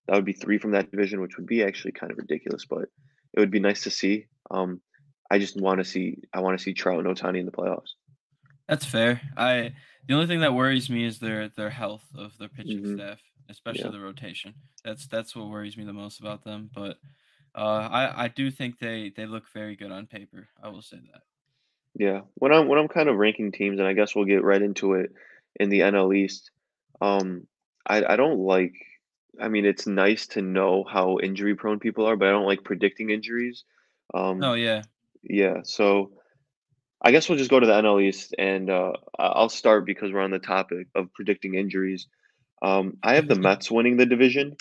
that 0.07 0.15
would 0.15 0.25
be 0.25 0.33
3 0.33 0.57
from 0.57 0.71
that 0.71 0.91
division, 0.91 1.21
which 1.21 1.37
would 1.37 1.45
be 1.47 1.63
actually 1.63 1.93
kind 1.93 2.11
of 2.11 2.17
ridiculous, 2.17 2.65
but 2.65 2.89
it 3.33 3.39
would 3.39 3.51
be 3.51 3.61
nice 3.61 3.83
to 3.83 3.89
see. 3.89 4.27
Um, 4.51 4.81
I 5.31 5.39
just 5.39 5.59
wanna 5.59 5.85
see 5.85 6.19
I 6.33 6.41
wanna 6.41 6.59
see 6.59 6.73
Trout 6.73 7.03
and 7.03 7.07
Ohtani 7.07 7.39
in 7.39 7.45
the 7.45 7.51
playoffs. 7.51 7.93
That's 8.67 8.85
fair. 8.85 9.21
I 9.37 9.73
the 10.07 10.13
only 10.15 10.27
thing 10.27 10.41
that 10.41 10.53
worries 10.53 10.89
me 10.89 11.05
is 11.05 11.19
their 11.19 11.49
their 11.49 11.69
health 11.71 12.07
of 12.15 12.37
their 12.37 12.49
pitching 12.49 12.85
Mhm. 12.85 12.85
staff, 12.85 13.21
especially 13.49 13.89
Yeah. 13.89 13.91
the 13.91 13.99
rotation. 13.99 14.55
That's 14.83 15.07
that's 15.07 15.35
what 15.35 15.49
worries 15.49 15.77
me 15.77 15.85
the 15.85 15.93
most 15.93 16.19
about 16.19 16.43
them. 16.43 16.69
But 16.73 16.97
Uh, 17.55 17.87
I 17.91 18.25
I 18.25 18.29
do 18.29 18.51
think 18.51 18.79
they 18.79 19.09
they 19.11 19.25
look 19.27 19.49
very 19.53 19.75
good 19.77 19.91
on 19.91 20.07
paper. 20.07 20.49
I 20.63 20.69
will 20.69 20.83
say 20.83 20.99
that. 21.11 21.23
Yeah. 21.95 22.21
When 22.35 22.51
I'm 22.51 22.67
when 22.67 22.79
I'm 22.79 22.87
kind 22.87 23.09
of 23.09 23.17
ranking 23.17 23.51
teams, 23.51 23.79
and 23.79 23.87
I 23.87 23.93
guess 23.93 24.15
we'll 24.15 24.25
get 24.25 24.43
right 24.43 24.61
into 24.61 24.93
it 24.93 25.11
in 25.59 25.69
the 25.69 25.81
NL 25.81 26.13
East, 26.13 26.51
um, 27.01 27.47
I 27.85 28.03
I 28.13 28.15
don't 28.15 28.39
like 28.39 28.73
I 29.39 29.49
mean, 29.49 29.65
it's 29.65 29.87
nice 29.87 30.27
to 30.27 30.41
know 30.41 30.83
how 30.83 31.17
injury 31.19 31.55
prone 31.55 31.79
people 31.79 32.05
are, 32.05 32.15
but 32.15 32.27
I 32.27 32.31
don't 32.31 32.45
like 32.45 32.63
predicting 32.63 33.09
injuries. 33.09 33.63
Um, 34.13 34.51
yeah. 34.55 34.83
yeah, 35.23 35.61
so 35.63 36.13
I 37.03 37.11
guess 37.11 37.27
we'll 37.27 37.37
just 37.37 37.49
go 37.49 37.59
to 37.59 37.67
the 37.67 37.73
NL 37.73 38.01
East, 38.01 38.33
and 38.37 38.69
uh, 38.69 38.93
I'll 39.19 39.49
start 39.49 39.85
because 39.85 40.13
we're 40.13 40.21
on 40.21 40.31
the 40.31 40.39
topic 40.39 40.87
of 40.95 41.13
predicting 41.13 41.55
injuries. 41.55 42.07
Um, 42.61 42.97
I 43.03 43.15
have 43.15 43.27
the 43.27 43.35
Mets 43.39 43.69
winning 43.69 43.97
the 43.97 44.05
division, 44.05 44.55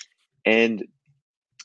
and 0.45 0.84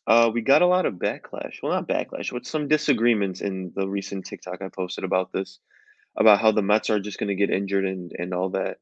uh, 0.05 0.30
we 0.32 0.41
got 0.41 0.61
a 0.61 0.67
lot 0.67 0.86
of 0.86 0.95
backlash. 0.95 1.63
Well, 1.63 1.73
not 1.73 1.88
backlash, 1.88 2.32
but 2.32 2.45
some 2.45 2.67
disagreements 2.67 3.41
in 3.41 3.71
the 3.75 3.88
recent 3.88 4.25
TikTok 4.25 4.61
I 4.61 4.69
posted 4.69 5.03
about 5.03 5.32
this, 5.34 5.59
about 6.15 6.39
how 6.39 6.51
the 6.51 6.61
Mets 6.61 6.91
are 6.91 6.99
just 6.99 7.17
going 7.17 7.30
to 7.30 7.36
get 7.36 7.49
injured 7.49 7.86
and 7.86 8.11
and 8.17 8.34
all 8.34 8.49
that. 8.49 8.78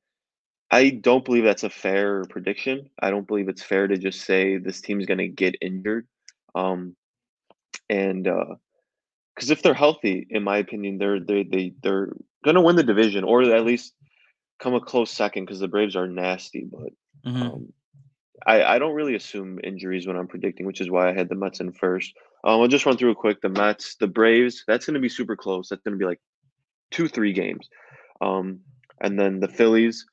I 0.69 0.89
don't 0.89 1.23
believe 1.23 1.43
that's 1.45 1.63
a 1.63 1.69
fair 1.69 2.25
prediction. 2.25 2.89
I 2.99 3.09
don't 3.09 3.27
believe 3.27 3.47
it's 3.47 3.63
fair 3.63 3.87
to 3.87 3.97
just 3.97 4.21
say 4.21 4.57
this 4.57 4.81
team's 4.81 5.05
going 5.05 5.19
to 5.19 5.27
get 5.27 5.55
injured. 5.61 6.07
Um, 6.55 6.95
and 7.89 8.27
uh, 8.27 8.55
because 9.35 9.51
if 9.51 9.61
they're 9.61 9.73
healthy, 9.73 10.25
in 10.29 10.43
my 10.43 10.57
opinion, 10.57 10.97
they're 10.97 11.19
they 11.19 11.43
they 11.43 11.73
they're 11.83 12.13
gonna 12.43 12.61
win 12.61 12.75
the 12.75 12.83
division 12.83 13.23
or 13.23 13.43
at 13.43 13.65
least 13.65 13.93
come 14.59 14.73
a 14.73 14.79
close 14.81 15.11
second 15.11 15.45
because 15.45 15.59
the 15.59 15.67
Braves 15.67 15.95
are 15.95 16.07
nasty. 16.07 16.67
But 16.69 17.29
hmm 17.29 17.41
um, 17.41 17.73
I 18.45 18.63
I 18.63 18.79
don't 18.79 18.95
really 18.95 19.15
assume 19.15 19.59
injuries 19.63 20.07
when 20.07 20.15
I'm 20.15 20.27
predicting, 20.27 20.65
which 20.65 20.81
is 20.81 20.89
why 20.89 21.09
I 21.09 21.13
had 21.13 21.29
the 21.29 21.35
Mets 21.35 21.59
in 21.59 21.71
first. 21.73 22.13
Um, 22.43 22.61
I'll 22.61 22.67
just 22.67 22.85
run 22.85 22.97
through 22.97 23.11
it 23.11 23.17
quick. 23.17 23.41
The 23.41 23.49
Mets, 23.49 23.95
the 23.95 24.07
Braves, 24.07 24.63
that's 24.67 24.85
gonna 24.85 24.99
be 24.99 25.09
super 25.09 25.35
close. 25.35 25.69
That's 25.69 25.81
gonna 25.83 25.97
be 25.97 26.05
like 26.05 26.21
two 26.91 27.07
three 27.07 27.33
games. 27.33 27.69
Um, 28.21 28.61
and 29.01 29.19
then 29.19 29.39
the 29.39 29.47
Phillies, 29.47 30.05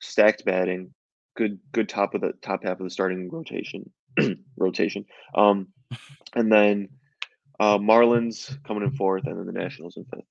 stacked 0.00 0.44
batting, 0.44 0.94
good 1.36 1.58
good 1.72 1.88
top 1.88 2.14
of 2.14 2.22
the 2.22 2.32
top 2.42 2.64
half 2.64 2.80
of 2.80 2.84
the 2.84 2.90
starting 2.90 3.28
rotation 3.30 3.90
rotation. 4.56 5.04
Um, 5.34 5.68
and 6.34 6.50
then 6.50 6.88
uh, 7.60 7.78
Marlins 7.78 8.62
coming 8.64 8.84
in 8.84 8.92
fourth, 8.92 9.26
and 9.26 9.38
then 9.38 9.46
the 9.46 9.52
Nationals 9.52 9.96
in 9.98 10.04
fifth. 10.06 10.26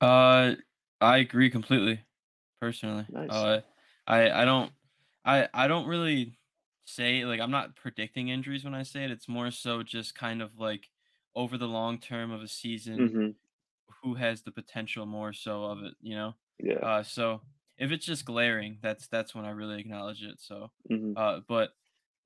Uh, 0.00 0.54
I 1.00 1.18
agree 1.18 1.50
completely. 1.50 2.04
Personally, 2.60 3.06
Nice. 3.08 3.28
uh, 3.28 3.60
I 4.06 4.30
I 4.30 4.44
don't 4.44 4.72
I 5.24 5.48
I 5.54 5.68
don't 5.68 5.86
really 5.86 6.38
say 6.84 7.24
like 7.24 7.40
I'm 7.40 7.50
not 7.52 7.76
predicting 7.76 8.28
injuries 8.28 8.64
when 8.64 8.74
I 8.74 8.82
say 8.82 9.04
it. 9.04 9.10
It's 9.12 9.28
more 9.28 9.50
so 9.50 9.82
just 9.82 10.14
kind 10.16 10.42
of 10.42 10.58
like 10.58 10.90
over 11.36 11.56
the 11.58 11.68
long 11.68 11.98
term 11.98 12.32
of 12.32 12.42
a 12.42 12.48
season, 12.48 13.12
Mhm. 13.12 13.38
who 14.02 14.14
has 14.16 14.42
the 14.42 14.52
potential 14.52 15.06
more 15.06 15.32
so 15.32 15.64
of 15.64 15.82
it, 15.84 15.94
you 16.00 16.14
know? 16.16 16.34
Yeah. 16.60 16.82
Uh, 16.82 17.02
so 17.04 17.42
if 17.78 17.92
it's 17.92 18.06
just 18.06 18.24
glaring, 18.26 18.78
that's 18.82 19.08
that's 19.08 19.34
when 19.34 19.44
I 19.46 19.50
really 19.50 19.80
acknowledge 19.80 20.22
it. 20.24 20.40
So, 20.40 20.72
Mhm. 20.90 21.16
uh, 21.16 21.40
but 21.48 21.70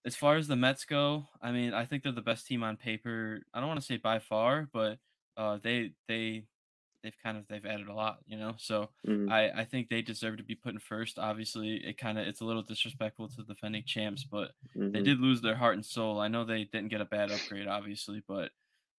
as 0.04 0.16
far 0.16 0.36
as 0.36 0.48
the 0.48 0.56
Mets 0.56 0.84
go, 0.84 1.28
I 1.40 1.52
mean, 1.52 1.74
I 1.74 1.84
think 1.84 2.02
they're 2.02 2.12
the 2.12 2.22
best 2.22 2.46
team 2.46 2.62
on 2.62 2.76
paper. 2.76 3.42
I 3.54 3.60
don't 3.60 3.68
want 3.68 3.80
to 3.80 3.86
say 3.86 3.96
by 3.98 4.18
far, 4.18 4.68
but 4.72 4.98
uh, 5.36 5.58
they 5.62 5.94
they 6.08 6.46
they've 7.02 7.16
kind 7.22 7.38
of 7.38 7.46
they've 7.48 7.64
added 7.66 7.88
a 7.88 7.94
lot, 7.94 8.20
you 8.26 8.36
know. 8.38 8.54
So 8.58 8.90
Mhm. 9.04 9.28
I 9.28 9.50
I 9.50 9.64
think 9.64 9.88
they 9.88 10.02
deserve 10.02 10.38
to 10.38 10.44
be 10.44 10.54
put 10.56 10.74
in 10.74 10.80
first. 10.80 11.18
Obviously, 11.18 11.76
it 11.84 11.98
kind 11.98 12.18
of 12.18 12.26
it's 12.26 12.40
a 12.40 12.44
little 12.44 12.62
disrespectful 12.62 13.28
to 13.30 13.36
the 13.44 13.54
defending 13.54 13.84
champs, 13.86 14.24
but 14.24 14.52
they 14.92 15.00
Mhm. 15.00 15.02
did 15.02 15.20
lose 15.20 15.40
their 15.42 15.56
heart 15.56 15.74
and 15.74 15.86
soul. 15.86 16.20
I 16.20 16.28
know 16.28 16.44
they 16.44 16.64
didn't 16.64 16.88
get 16.90 17.00
a 17.00 17.04
bad 17.06 17.30
upgrade, 17.30 17.68
obviously, 17.68 18.22
but 18.26 18.52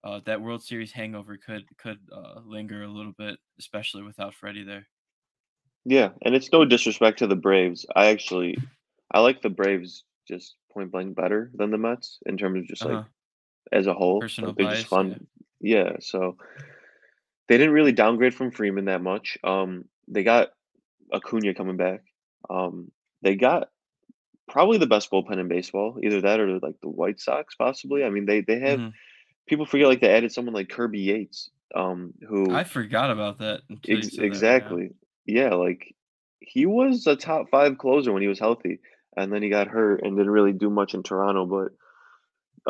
uh, 0.03 0.19
that 0.25 0.41
World 0.41 0.63
Series 0.63 0.91
hangover 0.93 1.37
could 1.37 1.65
could 1.77 1.99
uh, 2.11 2.41
linger 2.45 2.83
a 2.83 2.87
little 2.89 3.13
bit, 3.13 3.39
especially 3.59 4.03
without 4.03 4.33
Freddie 4.35 4.63
there. 4.63 4.87
Yeah, 5.85 6.11
and 6.21 6.35
it's 6.35 6.51
no 6.51 6.65
disrespect 6.65 7.19
to 7.19 7.27
the 7.27 7.35
Braves. 7.35 7.85
I 7.95 8.07
actually 8.07 8.63
I 9.11 9.19
like 9.19 9.41
the 9.41 9.49
Braves 9.49 10.05
just 10.27 10.55
point 10.73 10.91
blank 10.91 11.15
better 11.15 11.51
than 11.53 11.71
the 11.71 11.77
Mets 11.77 12.19
in 12.25 12.37
terms 12.37 12.59
of 12.59 12.67
just 12.67 12.83
Uh 12.83 12.89
like 12.89 13.05
as 13.71 13.87
a 13.87 13.93
whole. 13.93 14.21
Like 14.21 14.35
they're 14.37 14.45
just 14.47 14.57
bias, 14.57 14.79
yeah. 14.81 14.87
fun. 14.87 15.27
Yeah, 15.61 15.91
so 15.99 16.37
they 17.47 17.57
didn't 17.57 17.73
really 17.73 17.93
downgrade 17.93 18.33
from 18.33 18.51
Freeman 18.51 18.85
that 18.85 19.01
much. 19.01 19.37
Um, 19.43 19.85
they 20.07 20.23
got 20.23 20.49
Acuna 21.13 21.53
coming 21.53 21.77
back. 21.77 22.03
Um, 22.49 22.91
they 23.21 23.35
got 23.35 23.69
probably 24.49 24.77
the 24.77 24.87
best 24.87 25.09
bullpen 25.09 25.39
in 25.39 25.47
baseball. 25.47 25.99
Either 26.03 26.21
that 26.21 26.39
or 26.39 26.59
like 26.59 26.79
the 26.81 26.89
White 26.89 27.19
Sox, 27.19 27.55
possibly. 27.55 28.03
I 28.03 28.09
mean, 28.09 28.25
they 28.25 28.41
they 28.41 28.59
have 28.59 28.79
hmm 28.79 28.89
people 29.47 29.65
forget 29.65 29.87
like 29.87 30.01
they 30.01 30.09
added 30.09 30.31
someone 30.31 30.53
like 30.53 30.69
Kirby 30.69 30.99
Yates, 30.99 31.49
um, 31.75 32.13
who 32.27 32.53
I 32.53 32.63
forgot 32.63 33.11
about 33.11 33.39
that 33.39 33.61
Ex 33.87 34.09
said 34.09 34.19
that 34.19 34.25
exactly. 34.25 34.91
Yeah, 35.25 35.53
like, 35.53 35.95
he 36.39 36.65
was 36.65 37.07
a 37.07 37.15
top 37.15 37.49
5 37.49 37.77
closer 37.77 38.11
when 38.11 38.21
he 38.21 38.27
was 38.27 38.39
healthy, 38.39 38.79
and 39.17 39.31
then 39.31 39.41
he 39.43 39.49
got 39.49 39.67
hurt 39.67 40.01
and 40.03 40.17
didn't 40.17 40.31
really 40.31 40.53
do 40.53 40.69
much 40.69 40.93
in 40.93 41.03
Toronto, 41.03 41.45
but, 41.45 41.71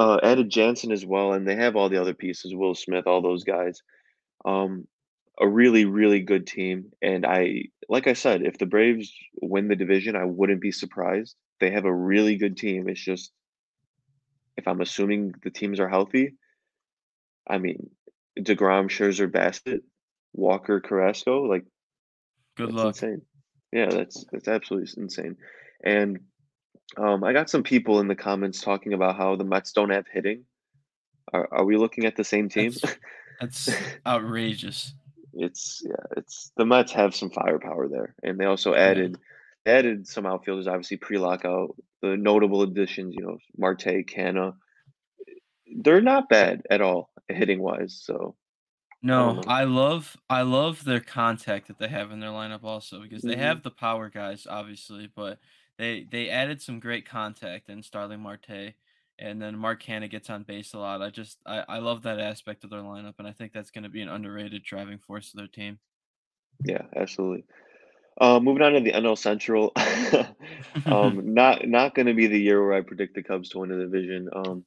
uh, 0.02 0.20
added 0.24 0.50
Jansen 0.50 0.92
as 0.92 1.06
well, 1.06 1.34
and 1.34 1.48
they 1.48 1.56
have 1.56 1.76
all 1.76 1.90
the 1.90 2.02
other 2.02 2.14
pieces, 2.14 2.54
Will 2.56 2.76
Smith, 2.76 3.08
all 3.08 3.22
those 3.22 3.44
guys. 3.44 3.82
Um, 4.46 4.88
a 5.40 5.48
really, 5.48 5.86
really 5.86 6.20
good 6.22 6.46
team, 6.46 6.92
and 7.02 7.26
I 7.26 7.64
like 7.90 8.08
I 8.08 8.14
said, 8.14 8.44
if 8.44 8.58
the 8.58 8.66
Braves 8.66 9.12
win 9.42 9.68
the 9.68 9.76
division, 9.76 10.16
I 10.16 10.26
wouldn't 10.26 10.62
be 10.62 10.72
surprised. 10.72 11.36
They 11.60 11.72
have 11.72 11.86
a 11.86 11.94
really 11.94 12.38
good 12.38 12.56
team, 12.58 12.88
it's 12.88 13.04
just 13.04 13.32
if 14.58 14.68
I'm 14.68 14.82
assuming 14.82 15.34
the 15.44 15.50
teams 15.50 15.80
are 15.80 15.90
healthy, 15.90 16.36
I 17.48 17.58
mean, 17.58 17.90
DeGrom, 18.40 18.90
Scherzer, 18.90 19.30
Bassitt, 19.32 19.82
Walker, 20.34 20.80
Carrasco, 20.80 21.44
like 21.44 21.66
Good 22.56 22.72
luck. 22.72 22.88
insane. 22.88 23.22
Yeah, 23.72 23.88
that's 23.90 24.26
that's 24.32 24.48
absolutely 24.48 24.90
insane. 25.02 25.38
And, 25.84 26.20
um, 26.98 27.24
I 27.24 27.34
got 27.34 27.50
some 27.50 27.64
people 27.64 28.00
in 28.00 28.08
the 28.08 28.16
comments 28.16 28.62
talking 28.62 28.94
about 28.94 29.18
how 29.18 29.36
the 29.36 29.44
Mets 29.44 29.72
don't 29.74 29.90
have 29.90 30.08
hitting. 30.12 30.46
Are 31.34 31.48
are 31.54 31.66
we 31.66 31.78
looking 31.78 32.06
at 32.06 32.16
the 32.16 32.24
same 32.24 32.50
team? 32.50 32.72
That's 32.72 32.98
that's 33.40 33.70
outrageous. 34.06 34.94
It's 35.34 35.82
yeah, 35.86 36.06
it's 36.18 36.52
the 36.58 36.66
Mets 36.66 36.92
have 36.94 37.16
some 37.16 37.30
firepower 37.32 37.88
there, 37.88 38.16
and 38.24 38.40
they 38.40 38.46
also 38.46 38.74
Yeah. 38.74 38.82
added 38.92 39.18
added 39.66 40.08
some 40.08 40.26
outfielders, 40.26 40.68
obviously 40.68 40.98
pre-lockout, 40.98 41.76
the 42.02 42.18
notable 42.18 42.62
additions, 42.64 43.16
you 43.16 43.24
know, 43.26 43.38
Marte, 43.58 44.06
Canha. 44.06 44.56
They're 45.82 46.02
not 46.02 46.30
bad 46.30 46.66
at 46.70 46.82
all 46.82 47.12
hitting-wise, 47.30 48.02
so 48.04 48.36
No, 49.02 49.34
know. 49.34 49.44
I 49.48 49.66
love 49.66 50.16
I 50.30 50.44
love 50.44 50.84
their 50.84 51.02
contact 51.02 51.68
that 51.68 51.78
they 51.78 51.88
have 51.90 52.12
in 52.12 52.20
their 52.20 52.30
lineup 52.32 52.64
also 52.64 53.02
because 53.02 53.26
they 53.26 53.36
Mhm. 53.36 53.40
have 53.40 53.64
the 53.64 53.72
power 53.72 54.10
guys 54.10 54.48
obviously, 54.48 55.08
but 55.08 55.40
they 55.78 56.06
they 56.10 56.30
added 56.30 56.62
some 56.62 56.80
great 56.80 57.08
contact 57.08 57.70
in 57.70 57.84
Starling 57.84 58.22
Marte 58.22 58.76
and 59.20 59.42
then 59.42 59.58
Mark 59.58 59.84
Canha 59.84 60.10
gets 60.10 60.30
on 60.30 60.44
base 60.44 60.74
a 60.74 60.80
lot. 60.80 61.02
I 61.02 61.10
just 61.10 61.40
I, 61.46 61.64
I 61.68 61.78
love 61.80 62.04
that 62.04 62.20
aspect 62.20 62.64
of 62.64 62.70
their 62.70 62.82
lineup 62.82 63.16
and 63.20 63.28
I 63.28 63.32
think 63.32 63.54
that's 63.54 63.72
going 63.72 63.84
to 63.84 63.90
be 63.90 64.02
an 64.02 64.10
underrated 64.10 64.64
driving 64.64 65.00
force 65.00 65.34
of 65.34 65.38
their 65.38 65.48
team. 65.48 65.80
Yeah, 66.64 66.84
absolutely. 66.96 67.46
Uh, 68.20 68.40
moving 68.40 68.62
on 68.62 68.74
to 68.74 68.80
the 68.80 68.92
NL 68.92 69.18
Central, 69.18 69.72
um, 70.86 71.22
not 71.34 71.68
not 71.68 71.96
going 71.96 72.06
to 72.06 72.14
be 72.14 72.28
the 72.28 72.40
year 72.40 72.64
where 72.64 72.74
I 72.74 72.82
predict 72.82 73.16
the 73.16 73.24
Cubs 73.24 73.50
to 73.50 73.60
win 73.60 73.70
the 73.70 73.78
division. 73.78 74.30
Um, 74.34 74.66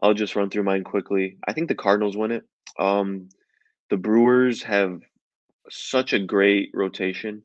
I'll 0.00 0.14
just 0.14 0.36
run 0.36 0.48
through 0.48 0.62
mine 0.62 0.84
quickly. 0.84 1.38
I 1.46 1.52
think 1.52 1.68
the 1.68 1.74
Cardinals 1.74 2.16
win 2.16 2.30
it. 2.30 2.44
Um, 2.78 3.30
the 3.90 3.96
Brewers 3.96 4.62
have 4.62 5.00
such 5.70 6.12
a 6.12 6.20
great 6.20 6.70
rotation. 6.72 7.42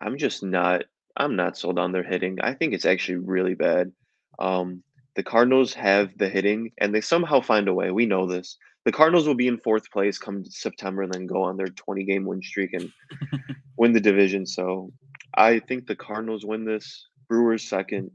I'm 0.00 0.18
just 0.18 0.42
not. 0.42 0.84
I'm 1.18 1.34
not 1.36 1.58
sold 1.58 1.78
on 1.78 1.92
their 1.92 2.04
hitting. 2.04 2.38
I 2.40 2.54
think 2.54 2.72
it's 2.72 2.86
actually 2.86 3.16
really 3.18 3.54
bad. 3.54 3.92
Um, 4.38 4.84
the 5.16 5.24
Cardinals 5.24 5.74
have 5.74 6.16
the 6.16 6.28
hitting, 6.28 6.70
and 6.78 6.94
they 6.94 7.00
somehow 7.00 7.40
find 7.40 7.66
a 7.66 7.74
way. 7.74 7.90
We 7.90 8.06
know 8.06 8.26
this. 8.26 8.56
The 8.84 8.92
Cardinals 8.92 9.26
will 9.26 9.34
be 9.34 9.48
in 9.48 9.58
fourth 9.58 9.90
place 9.90 10.16
come 10.16 10.44
September, 10.44 11.02
and 11.02 11.12
then 11.12 11.26
go 11.26 11.42
on 11.42 11.56
their 11.56 11.66
20 11.66 12.04
game 12.04 12.24
win 12.24 12.40
streak 12.40 12.72
and 12.72 12.92
win 13.76 13.92
the 13.92 14.00
division. 14.00 14.46
So 14.46 14.92
I 15.34 15.58
think 15.58 15.86
the 15.86 15.96
Cardinals 15.96 16.46
win 16.46 16.64
this, 16.64 17.08
Brewers 17.28 17.64
second, 17.68 18.12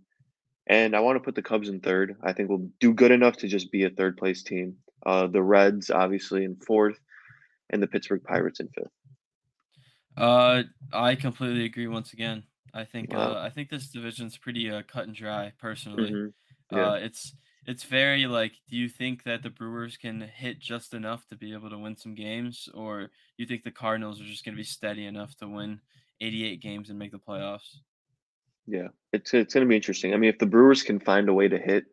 and 0.68 0.96
I 0.96 1.02
want 1.02 1.18
to 1.18 1.20
put 1.20 1.36
the 1.36 1.42
Cubs 1.42 1.68
in 1.68 1.82
third. 1.82 2.16
I 2.24 2.32
think 2.32 2.48
we'll 2.48 2.70
do 2.80 2.94
good 2.94 3.12
enough 3.12 3.36
to 3.38 3.50
just 3.50 3.70
be 3.70 3.84
a 3.84 3.90
third 3.90 4.16
place 4.16 4.42
team. 4.42 4.78
Uh, 5.06 5.28
the 5.28 5.44
Reds 5.44 5.90
obviously 5.90 6.46
in 6.46 6.56
fourth, 6.56 6.98
and 7.70 7.84
the 7.84 7.88
Pittsburgh 7.88 8.24
Pirates 8.24 8.62
in 8.62 8.70
fifth. 8.70 8.88
Uh, 10.16 10.64
I 10.94 11.16
completely 11.16 11.66
agree 11.66 11.88
once 11.88 12.14
again. 12.14 12.44
I 12.74 12.86
think 12.86 13.14
uh, 13.14 13.36
I 13.38 13.50
think 13.50 13.70
this 13.70 13.90
division's 13.90 14.38
pretty 14.38 14.70
uh, 14.70 14.82
cut 14.88 15.06
and 15.08 15.16
dry. 15.16 15.54
Personally, 15.60 16.10
hmm 16.12 16.28
Yeah. 16.72 16.92
uh, 16.92 16.96
it's 16.96 17.36
it's 17.66 17.84
very 17.84 18.26
like. 18.26 18.54
Do 18.70 18.76
you 18.76 18.90
think 18.90 19.24
that 19.24 19.44
the 19.44 19.50
Brewers 19.50 19.96
can 19.98 20.22
hit 20.22 20.60
just 20.60 20.94
enough 20.94 21.28
to 21.28 21.36
be 21.36 21.54
able 21.54 21.70
to 21.70 21.78
win 21.78 21.96
some 21.96 22.16
games, 22.16 22.68
or 22.74 23.10
you 23.38 23.46
think 23.46 23.64
the 23.64 23.72
Cardinals 23.72 24.20
are 24.20 24.26
just 24.26 24.44
going 24.44 24.56
to 24.56 24.60
be 24.60 24.64
steady 24.64 25.06
enough 25.06 25.36
to 25.38 25.48
win 25.48 25.80
88 26.22 26.62
games 26.62 26.90
and 26.90 26.98
make 27.00 27.12
the 27.12 27.20
playoffs? 27.20 27.78
Yeah. 28.66 28.88
It's 29.12 29.34
it's 29.34 29.54
going 29.54 29.66
to 29.66 29.70
be 29.70 29.76
interesting. 29.76 30.14
I 30.14 30.18
mean, 30.18 30.30
if 30.30 30.40
the 30.40 30.46
Brewers 30.46 30.84
can 30.84 31.00
find 31.00 31.30
a 31.30 31.34
way 31.34 31.48
to 31.48 31.58
hit, 31.58 31.86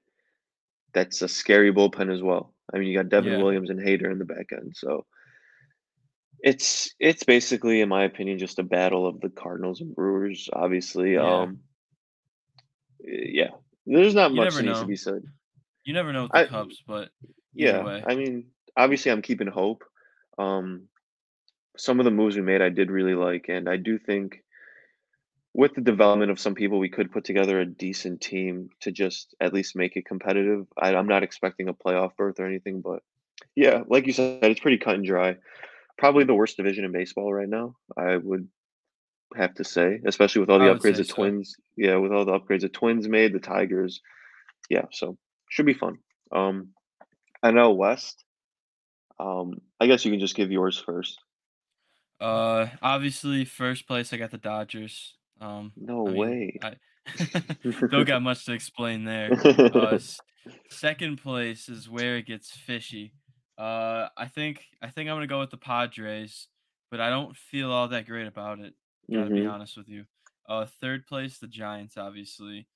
that's 0.95 1.23
a 1.23 1.29
scary 1.29 1.73
bullpen 1.73 2.13
as 2.13 2.23
well. 2.23 2.55
I 2.73 2.79
mean, 2.79 2.89
you 2.89 2.97
got 2.97 3.09
Devin 3.09 3.33
Yeah. 3.33 3.39
Williams 3.39 3.71
and 3.71 3.81
Hader 3.81 4.11
in 4.11 4.19
the 4.19 4.25
back 4.25 4.53
end, 4.53 4.75
so 4.77 5.07
it's 6.43 6.95
it's 6.99 7.25
basically, 7.25 7.81
in 7.81 7.89
my 7.89 8.05
opinion, 8.05 8.39
just 8.39 8.59
a 8.59 8.63
battle 8.63 9.07
of 9.07 9.21
the 9.21 9.31
Cardinals 9.31 9.81
and 9.81 9.95
Brewers, 9.95 10.49
obviously, 10.53 11.15
Yeah. 11.15 11.43
um, 11.43 11.61
eh, 13.07 13.27
yeah, 13.33 13.51
there's 13.87 14.15
not 14.15 14.31
You 14.31 14.37
much 14.37 14.55
that 14.55 14.63
needs 14.63 14.81
to 14.81 14.87
be 14.87 14.97
said. 14.97 15.23
You 15.85 15.95
never 15.95 16.13
know 16.13 16.25
with 16.25 16.33
the 16.33 16.39
I 16.39 16.47
Cubs, 16.47 16.83
but 16.87 17.11
yeah, 17.55 17.85
way. 17.85 18.05
I 18.07 18.15
mean, 18.15 18.47
obviously, 18.77 19.11
I'm 19.11 19.23
keeping 19.23 19.49
hope. 19.49 19.85
Um, 20.39 20.89
some 21.77 21.99
of 22.01 22.05
the 22.05 22.11
moves 22.11 22.37
we 22.37 22.43
made, 22.43 22.63
I 22.63 22.69
did 22.69 22.91
really 22.91 23.15
like, 23.15 23.47
and 23.49 23.69
I 23.69 23.77
do 23.77 23.99
think 23.99 24.43
with 25.53 25.75
the 25.75 25.81
development 25.81 26.31
of 26.31 26.39
some 26.39 26.55
people, 26.55 26.79
we 26.79 26.89
could 26.89 27.11
put 27.11 27.25
together 27.25 27.61
a 27.61 27.67
decent 27.67 28.21
team 28.21 28.71
to 28.81 28.93
just 28.93 29.35
at 29.41 29.53
least 29.53 29.75
make 29.75 29.97
it 29.97 30.07
competitive. 30.07 30.67
I, 30.79 30.95
I'm 30.95 31.09
not 31.09 31.23
expecting 31.23 31.69
a 31.69 31.75
playoff 31.75 32.17
berth 32.17 32.39
or 32.39 32.47
anything, 32.47 32.83
but 32.83 33.03
yeah, 33.57 33.83
like 33.89 34.07
you 34.07 34.13
said, 34.13 34.45
it's 34.45 34.61
pretty 34.61 34.79
cut 34.79 34.95
and 34.95 35.05
dry. 35.05 35.37
Probably 36.01 36.25
the 36.25 36.35
worst 36.35 36.57
division 36.57 36.87
in 36.87 36.93
baseball 36.93 37.31
right 37.31 37.47
now, 37.47 37.77
I 37.95 38.17
would 38.17 38.49
have 39.37 39.53
to 39.57 39.65
say, 39.65 40.01
especially 40.07 40.41
with 40.41 40.49
all 40.49 40.59
the 40.59 40.65
upgrades 40.65 40.97
the 40.97 41.05
so. 41.05 41.15
Twins. 41.15 41.57
Yeah, 41.77 41.97
with 41.97 42.11
all 42.11 42.25
the 42.25 42.33
upgrades 42.33 42.63
the 42.63 42.71
Twins 42.71 43.07
made, 43.07 43.35
the 43.35 43.39
Tigers. 43.39 44.01
Yeah, 44.71 44.87
so 44.93 45.19
should 45.51 45.67
be 45.67 45.75
fun. 45.75 45.99
Um, 46.33 46.69
I 47.43 47.51
know 47.51 47.73
West. 47.73 48.25
Um, 49.19 49.61
I 49.79 49.87
guess 49.87 50.07
you 50.07 50.11
can 50.11 50.21
just 50.21 50.37
give 50.37 50.51
yours 50.51 50.79
first. 50.79 51.19
Uh, 52.19 52.69
obviously, 52.81 53.45
first 53.45 53.87
place, 53.87 54.15
I 54.15 54.17
got 54.17 54.31
the 54.31 54.39
Dodgers. 54.39 55.19
Um, 55.39 55.73
No 55.77 56.09
I 56.09 56.11
mean, 56.11 56.19
way. 56.19 56.59
I 56.63 56.75
don't 57.91 58.09
got 58.09 58.23
much 58.23 58.47
to 58.47 58.55
explain 58.55 59.05
there. 59.05 59.31
Uh, 59.33 59.99
second 60.71 61.19
place 61.23 61.69
is 61.69 61.91
where 61.91 62.17
it 62.17 62.27
gets 62.27 62.53
fishy. 62.53 63.13
Uh, 63.61 64.09
I 64.17 64.27
think 64.29 64.67
I 64.83 64.91
think 64.91 65.09
I'm 65.11 65.17
gonna 65.17 65.27
go 65.27 65.41
with 65.41 65.51
the 65.51 65.59
Padres, 65.59 66.49
but 66.91 67.01
I 67.01 67.11
don't 67.11 67.37
feel 67.37 67.71
all 67.73 67.89
that 67.89 68.07
great 68.07 68.27
about 68.27 68.61
it. 68.61 68.75
Gotta 69.13 69.31
be 69.31 69.45
hmm 69.45 69.51
honest 69.53 69.77
with 69.77 69.89
you. 69.89 70.07
Uh, 70.47 70.67
third 70.67 71.07
place, 71.07 71.39
the 71.39 71.47
Giants, 71.49 71.97
obviously. 71.97 72.69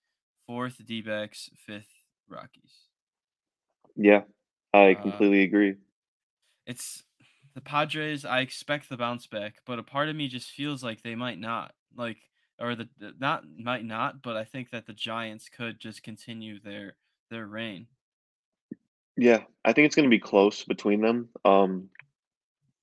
Fourth, 0.47 0.85
D-backs. 0.85 1.51
Fifth, 1.57 1.95
Rockies. 2.29 2.89
Yeah, 3.97 4.23
I 4.73 4.95
Uh, 4.95 5.01
completely 5.01 5.43
agree. 5.43 5.77
It's 6.67 7.05
the 7.55 7.61
Padres, 7.61 8.25
I 8.25 8.41
expect 8.41 8.89
the 8.89 8.97
bounce 8.97 9.27
back, 9.27 9.63
but 9.65 9.79
a 9.79 9.83
part 9.83 10.09
of 10.09 10.17
me 10.17 10.29
just 10.29 10.51
feels 10.51 10.83
like 10.83 11.03
they 11.03 11.15
might 11.15 11.39
not. 11.39 11.75
Like 11.95 12.31
or 12.59 12.75
the, 12.75 12.89
the 12.99 13.15
not 13.19 13.45
might 13.59 13.85
not, 13.85 14.23
but 14.23 14.37
I 14.37 14.45
think 14.45 14.71
that 14.71 14.87
the 14.87 14.93
Giants 14.93 15.49
could 15.49 15.81
just 15.81 16.03
continue 16.03 16.61
their 16.61 16.97
their 17.31 17.47
reign. 17.47 17.89
Yeah, 19.17 19.43
I 19.65 19.73
think 19.73 19.87
it's 19.87 19.97
gonna 19.97 20.09
be 20.09 20.19
close 20.19 20.65
between 20.65 21.01
them. 21.01 21.29
Um, 21.45 21.91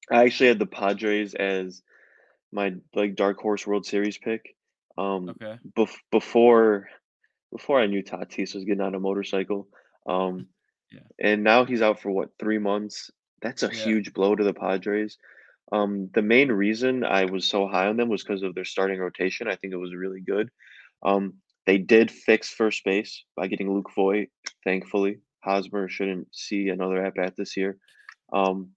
I 0.10 0.26
actually 0.26 0.48
had 0.50 0.60
the 0.60 0.66
Padres 0.66 1.34
as 1.36 1.82
my 2.52 2.76
like 2.94 3.16
dark 3.16 3.40
horse 3.40 3.66
World 3.66 3.86
Series 3.86 4.18
pick. 4.18 4.56
Um, 4.98 5.30
Okay. 5.30 5.58
bef- 5.78 6.00
before 6.12 6.90
before 7.52 7.80
I 7.82 7.88
knew 7.88 8.02
Tatis 8.02 8.56
was 8.56 8.64
getting 8.64 8.82
on 8.82 8.96
a 8.96 9.00
motorcycle. 9.00 9.68
Um, 10.06 10.48
Yeah. 10.92 11.00
and 11.20 11.42
now 11.46 11.64
he's 11.64 11.82
out 11.82 12.02
for 12.02 12.12
what 12.12 12.38
three 12.38 12.58
months. 12.60 13.10
That's 13.42 13.64
a 13.64 13.68
Yeah. 13.68 13.84
huge 13.86 14.14
blow 14.14 14.36
to 14.36 14.44
the 14.44 14.54
Padres. 14.54 15.18
Um, 15.72 16.10
the 16.14 16.22
main 16.22 16.52
reason 16.52 17.06
I 17.06 17.24
was 17.26 17.48
so 17.48 17.66
high 17.66 17.88
on 17.88 17.96
them 17.96 18.10
was 18.10 18.24
because 18.24 18.44
of 18.44 18.56
their 18.56 18.66
starting 18.66 19.00
rotation. 19.00 19.48
I 19.48 19.56
think 19.56 19.72
it 19.72 19.78
was 19.78 19.96
really 19.96 20.20
good. 20.20 20.50
Um, 21.02 21.36
they 21.66 21.78
did 21.78 22.12
fix 22.12 22.50
first 22.54 22.84
base 22.84 23.24
by 23.38 23.48
getting 23.48 23.74
Luke 23.74 23.90
Voit, 23.96 24.28
thankfully. 24.66 25.20
Hosmer 25.44 25.90
shouldn't 25.90 26.34
see 26.34 26.70
another 26.70 27.04
at 27.04 27.16
bat 27.16 27.34
this 27.38 27.58
year. 27.58 27.78
Um, 28.32 28.72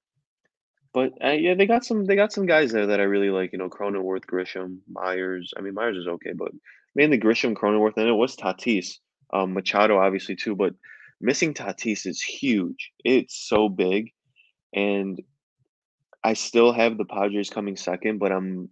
but 0.92 1.12
uh, 1.22 1.32
yeah, 1.32 1.54
they 1.54 1.66
got 1.66 1.84
some 1.84 2.04
they 2.04 2.16
got 2.16 2.32
some 2.32 2.46
guys 2.46 2.72
there 2.72 2.86
that 2.86 3.00
I 3.00 3.04
really 3.04 3.30
like. 3.30 3.52
You 3.52 3.58
know, 3.58 3.68
Cronenworth, 3.68 4.26
Grisham, 4.26 4.78
Myers. 4.88 5.52
I 5.56 5.60
mean, 5.60 5.74
Myers 5.74 5.96
is 5.96 6.06
okay, 6.06 6.32
but 6.34 6.52
mainly 6.94 7.18
Grisham, 7.18 7.54
Cronenworth, 7.54 7.96
and 7.96 8.08
it 8.08 8.12
was 8.12 8.36
Tatis. 8.36 8.98
Um, 9.32 9.54
Machado 9.54 9.98
obviously 9.98 10.36
too, 10.36 10.54
but 10.54 10.74
missing 11.20 11.52
Tatis 11.52 12.06
is 12.06 12.22
huge. 12.22 12.92
It's 13.04 13.48
so 13.48 13.68
big, 13.68 14.12
and 14.72 15.20
I 16.22 16.34
still 16.34 16.72
have 16.72 16.96
the 16.96 17.04
Padres 17.04 17.50
coming 17.50 17.76
second, 17.76 18.18
but 18.18 18.30
I'm 18.30 18.70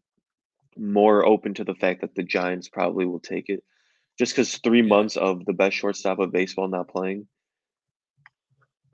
more 0.76 1.26
open 1.26 1.55
to 1.55 1.64
the 1.64 1.74
fact 1.74 2.01
that 2.01 2.14
the 2.14 2.22
Giants 2.22 2.68
probably 2.68 3.05
will 3.05 3.20
take 3.20 3.49
it. 3.49 3.64
Just 4.18 4.32
because 4.32 4.57
three 4.59 4.82
months 4.82 5.16
of 5.16 5.45
the 5.45 5.53
best 5.53 5.76
shortstop 5.76 6.18
of 6.18 6.32
baseball 6.32 6.68
not 6.68 6.88
playing, 6.88 7.26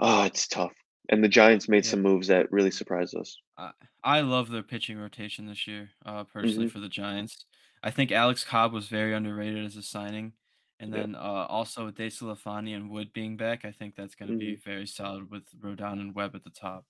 oh, 0.01 0.25
it's 0.25 0.49
tough. 0.49 0.75
And 1.09 1.23
the 1.23 1.29
Giants 1.29 1.69
made 1.69 1.85
Yeah. 1.85 1.87
some 1.87 2.03
moves 2.03 2.29
that 2.29 2.51
really 2.53 2.71
surprised 2.71 3.17
us. 3.17 3.41
I 3.57 3.73
I 4.03 4.21
love 4.23 4.49
their 4.49 4.63
pitching 4.63 4.97
rotation 4.99 5.47
this 5.47 5.67
year, 5.67 5.91
uh, 6.05 6.25
personally 6.25 6.67
hmm 6.67 6.69
for 6.69 6.81
the 6.81 6.89
Giants. 6.89 7.45
I 7.83 7.91
think 7.91 8.11
Alex 8.11 8.45
Cobb 8.45 8.73
was 8.73 8.89
very 8.89 9.13
underrated 9.15 9.65
as 9.65 9.77
a 9.77 9.83
signing. 9.83 10.35
And 10.81 10.93
Yeah. 10.93 11.07
then 11.09 11.15
uh, 11.17 11.19
also 11.19 11.87
with 11.87 11.97
DeSclafani 11.97 12.75
and 12.75 12.89
Wood 12.91 13.13
being 13.13 13.37
back, 13.37 13.65
I 13.65 13.73
think 13.73 13.97
that's 13.97 14.15
going 14.15 14.29
to 14.31 14.35
be 14.37 14.55
hmm 14.55 14.61
very 14.65 14.87
solid 14.87 15.29
with 15.31 15.49
Rodon 15.61 16.01
and 16.01 16.15
Webb 16.15 16.37
at 16.37 16.45
the 16.45 16.51
top. 16.51 16.87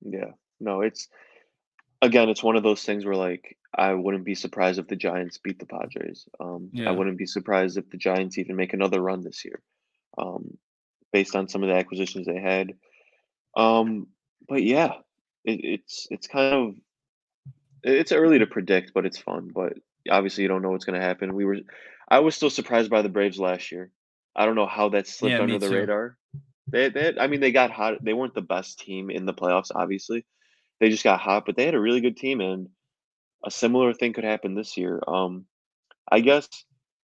Yeah. 0.00 0.32
No, 0.60 0.80
it's 0.82 1.08
again, 2.02 2.28
it's 2.30 2.42
one 2.42 2.56
of 2.56 2.62
those 2.62 2.84
things 2.84 3.04
where 3.04 3.16
like 3.16 3.58
I 3.74 3.94
wouldn't 3.94 4.24
be 4.24 4.34
surprised 4.34 4.78
if 4.78 4.88
the 4.88 4.96
Giants 4.96 5.38
beat 5.38 5.58
the 5.60 5.66
Padres. 5.66 6.28
Um, 6.40 6.74
I 6.86 6.92
wouldn't 6.92 7.18
be 7.18 7.26
surprised 7.26 7.78
if 7.78 7.90
the 7.90 7.98
Giants 7.98 8.38
even 8.38 8.56
make 8.56 8.72
another 8.74 9.00
run 9.00 9.22
this 9.22 9.44
year, 9.44 9.62
um, 10.18 10.58
based 11.14 11.36
on 11.36 11.48
some 11.48 11.62
of 11.62 11.68
the 11.68 11.76
acquisitions 11.76 12.26
they 12.26 12.40
had. 12.40 12.74
Um, 13.56 14.08
but 14.48 14.64
yeah, 14.64 14.94
it, 15.44 15.60
it's 15.62 16.08
it's 16.10 16.26
kind 16.26 16.52
of 16.52 16.74
it's 17.84 18.10
early 18.10 18.40
to 18.40 18.46
predict, 18.48 18.92
but 18.92 19.06
it's 19.06 19.18
fun. 19.18 19.52
But 19.54 19.74
obviously, 20.10 20.42
you 20.42 20.48
don't 20.48 20.60
know 20.60 20.70
what's 20.70 20.84
going 20.84 21.00
to 21.00 21.06
happen. 21.06 21.34
We 21.34 21.44
were, 21.44 21.58
I 22.08 22.18
was 22.18 22.34
still 22.34 22.50
surprised 22.50 22.90
by 22.90 23.02
the 23.02 23.08
Braves 23.08 23.38
last 23.38 23.70
year. 23.70 23.92
I 24.34 24.44
don't 24.44 24.56
know 24.56 24.66
how 24.66 24.88
that 24.88 25.06
slipped 25.06 25.36
Yeah, 25.36 25.42
under 25.42 25.58
the 25.60 25.68
too. 25.68 25.74
radar. 25.74 26.16
They, 26.66 26.88
they, 26.88 27.14
I 27.16 27.28
mean, 27.28 27.40
they 27.40 27.52
got 27.52 27.70
hot. 27.70 28.02
They 28.02 28.12
weren't 28.12 28.34
the 28.34 28.42
best 28.42 28.80
team 28.80 29.08
in 29.08 29.24
the 29.24 29.34
playoffs, 29.34 29.70
obviously. 29.72 30.26
They 30.80 30.90
just 30.90 31.04
got 31.04 31.20
hot, 31.20 31.46
but 31.46 31.54
they 31.54 31.64
had 31.64 31.74
a 31.74 31.80
really 31.80 32.00
good 32.00 32.16
team, 32.16 32.40
and 32.40 32.68
a 33.44 33.52
similar 33.52 33.94
thing 33.94 34.14
could 34.14 34.24
happen 34.24 34.56
this 34.56 34.76
year. 34.76 35.00
Um, 35.06 35.44
I 36.10 36.18
guess 36.18 36.48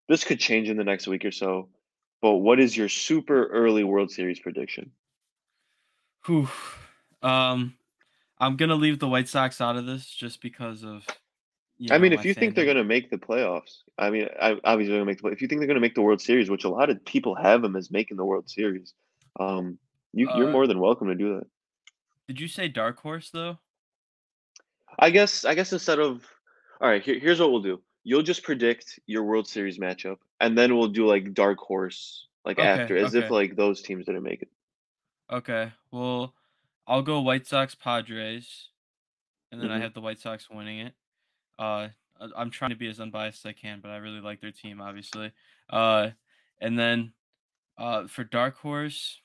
this 0.08 0.24
could 0.24 0.40
change 0.40 0.68
in 0.68 0.76
the 0.76 0.84
next 0.84 1.06
week 1.06 1.24
or 1.24 1.30
so. 1.30 1.68
But 2.22 2.36
what 2.36 2.60
is 2.60 2.76
your 2.76 2.88
super 2.88 3.46
early 3.46 3.84
World 3.84 4.10
Series 4.10 4.38
prediction? 4.40 4.90
Whew. 6.26 6.48
Um, 7.22 7.74
I'm 8.38 8.56
gonna 8.56 8.74
leave 8.74 8.98
the 8.98 9.08
White 9.08 9.28
Sox 9.28 9.60
out 9.60 9.76
of 9.76 9.86
this 9.86 10.06
just 10.06 10.40
because 10.40 10.82
of 10.82 11.06
I 11.88 11.94
know 11.96 12.02
mean, 12.02 12.12
if 12.12 12.24
you 12.26 12.34
think 12.34 12.54
they're 12.54 12.66
going 12.66 12.76
to 12.76 12.84
make 12.84 13.10
the 13.10 13.16
playoffs, 13.16 13.78
I 13.96 14.10
mean, 14.10 14.28
I, 14.40 14.58
obviously 14.64 14.92
going 14.92 15.00
to 15.00 15.04
make 15.06 15.22
the. 15.22 15.28
If 15.28 15.40
you 15.40 15.48
think 15.48 15.60
they're 15.60 15.66
going 15.66 15.76
to 15.76 15.80
make 15.80 15.94
the 15.94 16.02
World 16.02 16.20
Series, 16.20 16.50
which 16.50 16.64
a 16.64 16.68
lot 16.68 16.90
of 16.90 17.02
people 17.06 17.34
have 17.34 17.62
them 17.62 17.74
as 17.74 17.90
making 17.90 18.18
the 18.18 18.24
World 18.24 18.50
Series, 18.50 18.92
um, 19.38 19.78
you, 20.12 20.28
you're 20.36 20.48
Uh, 20.48 20.52
more 20.52 20.66
than 20.66 20.78
welcome 20.78 21.08
to 21.08 21.14
do 21.14 21.36
that. 21.36 21.46
did 22.28 22.38
you 22.38 22.48
say 22.48 22.68
Dark 22.68 23.00
Horse 23.00 23.30
though? 23.30 23.58
I 24.98 25.08
guess. 25.08 25.46
I 25.46 25.54
guess 25.54 25.72
instead 25.72 25.98
of, 25.98 26.26
all 26.82 26.88
right, 26.88 27.02
here, 27.02 27.18
here's 27.18 27.40
what 27.40 27.50
we'll 27.50 27.62
do. 27.62 27.80
You'll 28.04 28.22
just 28.22 28.42
predict 28.42 29.00
your 29.06 29.24
World 29.24 29.48
Series 29.48 29.78
matchup, 29.78 30.18
and 30.40 30.56
then 30.56 30.76
we'll 30.76 30.88
do 30.88 31.06
like 31.06 31.34
dark 31.34 31.58
horse 31.58 32.26
like 32.44 32.58
Okay, 32.58 32.82
after, 32.82 32.96
as 32.96 33.14
if 33.14 33.30
like 33.30 33.56
those 33.56 33.82
teams 33.82 34.06
didn't 34.06 34.22
make 34.22 34.42
it. 34.42 34.48
okay. 35.30 35.72
Well, 35.90 36.34
I'll 36.86 37.02
go 37.02 37.20
White 37.20 37.46
Sox 37.46 37.74
Padres, 37.74 38.68
and 39.52 39.60
then 39.60 39.70
I 39.70 39.76
hmm 39.76 39.82
have 39.82 39.94
the 39.94 40.00
White 40.00 40.20
Sox 40.20 40.48
winning 40.50 40.80
it. 40.80 40.94
Uh, 41.58 41.88
I- 42.20 42.30
I'm 42.36 42.50
trying 42.50 42.70
to 42.70 42.76
be 42.76 42.88
as 42.88 43.00
unbiased 43.00 43.44
as 43.44 43.50
I 43.50 43.52
can, 43.52 43.80
but 43.80 43.90
I 43.90 43.96
really 43.98 44.20
like 44.20 44.40
their 44.40 44.52
team, 44.52 44.80
obviously. 44.80 45.32
Uh, 45.68 46.10
and 46.60 46.78
then 46.78 47.12
uh, 47.78 48.06
for 48.08 48.24
Dark 48.24 48.56
Horse, 48.58 49.20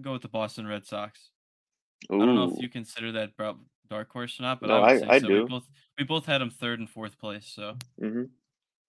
go 0.00 0.12
with 0.12 0.22
the 0.22 0.28
Boston 0.28 0.66
Red 0.66 0.86
Sox. 0.86 1.30
I 2.10 2.26
don't 2.26 2.34
know 2.34 2.44
if 2.44 2.60
you 2.60 2.68
consider 2.68 3.12
that 3.12 3.36
bro- 3.36 3.60
Dark 3.88 4.10
Horse 4.12 4.38
or 4.40 4.42
not, 4.44 4.60
but 4.60 4.70
I 4.70 4.80
no, 4.80 4.82
I 4.82 4.98
say 4.98 5.06
I 5.08 5.18
so. 5.18 5.28
We 5.30 5.40
do. 5.40 5.46
both 5.48 5.68
we 5.98 6.04
both 6.04 6.26
had 6.26 6.40
them 6.40 6.50
third 6.50 6.80
and 6.80 6.88
fourth 6.90 7.18
place, 7.18 7.46
so. 7.46 7.76
hmm 7.98 8.24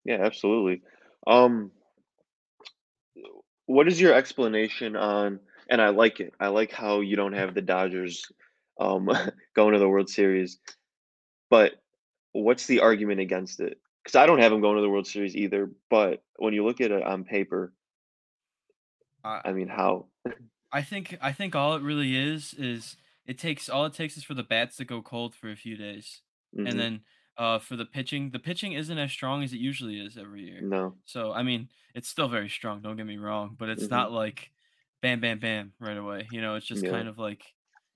Yeah, 0.05 0.21
absolutely. 0.23 0.81
Um, 1.27 1.71
What 3.65 3.87
is 3.87 3.99
your 3.99 4.13
explanation 4.13 4.95
on 4.95 5.39
and 5.69 5.81
I 5.81 5.89
like 5.89 6.19
it. 6.19 6.33
I 6.39 6.49
like 6.49 6.71
how 6.71 6.99
you 7.01 7.15
don't 7.15 7.33
have 7.33 7.55
the 7.55 7.61
Dodgers 7.61 8.31
um 8.79 9.09
going 9.55 9.73
to 9.73 9.79
the 9.79 9.89
World 9.89 10.09
Series, 10.09 10.59
but 11.49 11.83
what's 12.33 12.67
the 12.67 12.81
argument 12.81 13.21
against 13.21 13.59
it? 13.61 13.81
Because 14.03 14.15
I 14.15 14.25
don't 14.27 14.39
have 14.41 14.51
them 14.51 14.61
going 14.61 14.77
to 14.77 14.83
the 14.83 14.89
World 14.89 15.07
Series 15.07 15.35
either, 15.35 15.71
but 15.89 16.23
when 16.37 16.53
you 16.53 16.65
look 16.65 16.81
at 16.81 16.91
it 16.91 17.03
on 17.03 17.25
paper, 17.25 17.73
I 19.23 19.41
I 19.45 19.51
mean, 19.53 19.67
how? 19.67 20.09
I 20.71 20.81
think 20.81 21.17
I 21.21 21.31
think 21.31 21.55
all 21.55 21.75
it 21.75 21.81
really 21.81 22.15
is 22.15 22.53
is 22.53 22.97
it 23.25 23.37
takes 23.37 23.69
all 23.69 23.85
it 23.85 23.93
takes 23.93 24.17
is 24.17 24.23
for 24.23 24.33
the 24.33 24.43
bats 24.43 24.77
to 24.77 24.85
go 24.85 25.01
cold 25.01 25.35
for 25.35 25.49
a 25.49 25.55
few 25.55 25.77
days, 25.77 26.21
and 26.63 26.77
Mhm. 26.77 26.79
then 26.79 27.03
uh, 27.37 27.59
for 27.59 27.75
the 27.75 27.85
pitching, 27.85 28.31
the 28.31 28.39
pitching 28.39 28.73
isn't 28.73 28.97
as 28.97 29.11
strong 29.11 29.43
as 29.43 29.53
it 29.53 29.59
usually 29.59 29.99
is 29.99 30.17
every 30.17 30.43
year. 30.43 30.67
No. 30.69 30.97
So 31.05 31.31
I 31.33 31.43
mean, 31.43 31.69
it's 31.93 32.09
still 32.09 32.27
very 32.29 32.49
strong. 32.49 32.81
Don't 32.81 32.97
get 32.97 33.05
me 33.05 33.17
wrong, 33.17 33.55
but 33.57 33.69
it's 33.69 33.89
Mhm. 33.89 33.89
not 33.89 34.11
like 34.11 34.51
bam, 35.01 35.19
bam, 35.21 35.39
bam 35.39 35.73
right 35.79 35.97
away. 35.97 36.27
You 36.31 36.41
know, 36.41 36.55
it's 36.55 36.65
just 36.65 36.83
Yeah. 36.83 36.85
kind 36.85 37.07
of 37.07 37.17
like 37.19 37.53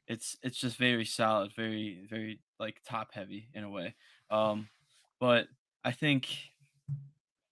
it's 0.07 0.37
it's 0.43 0.59
just 0.59 0.77
very 0.77 1.05
solid, 1.05 1.53
very 1.55 2.05
very 2.09 2.41
like 2.59 2.81
top 2.85 3.13
heavy 3.13 3.49
in 3.53 3.63
a 3.63 3.69
way. 3.69 3.95
Um, 4.29 4.69
but 5.19 5.47
I 5.83 5.91
think 5.91 6.51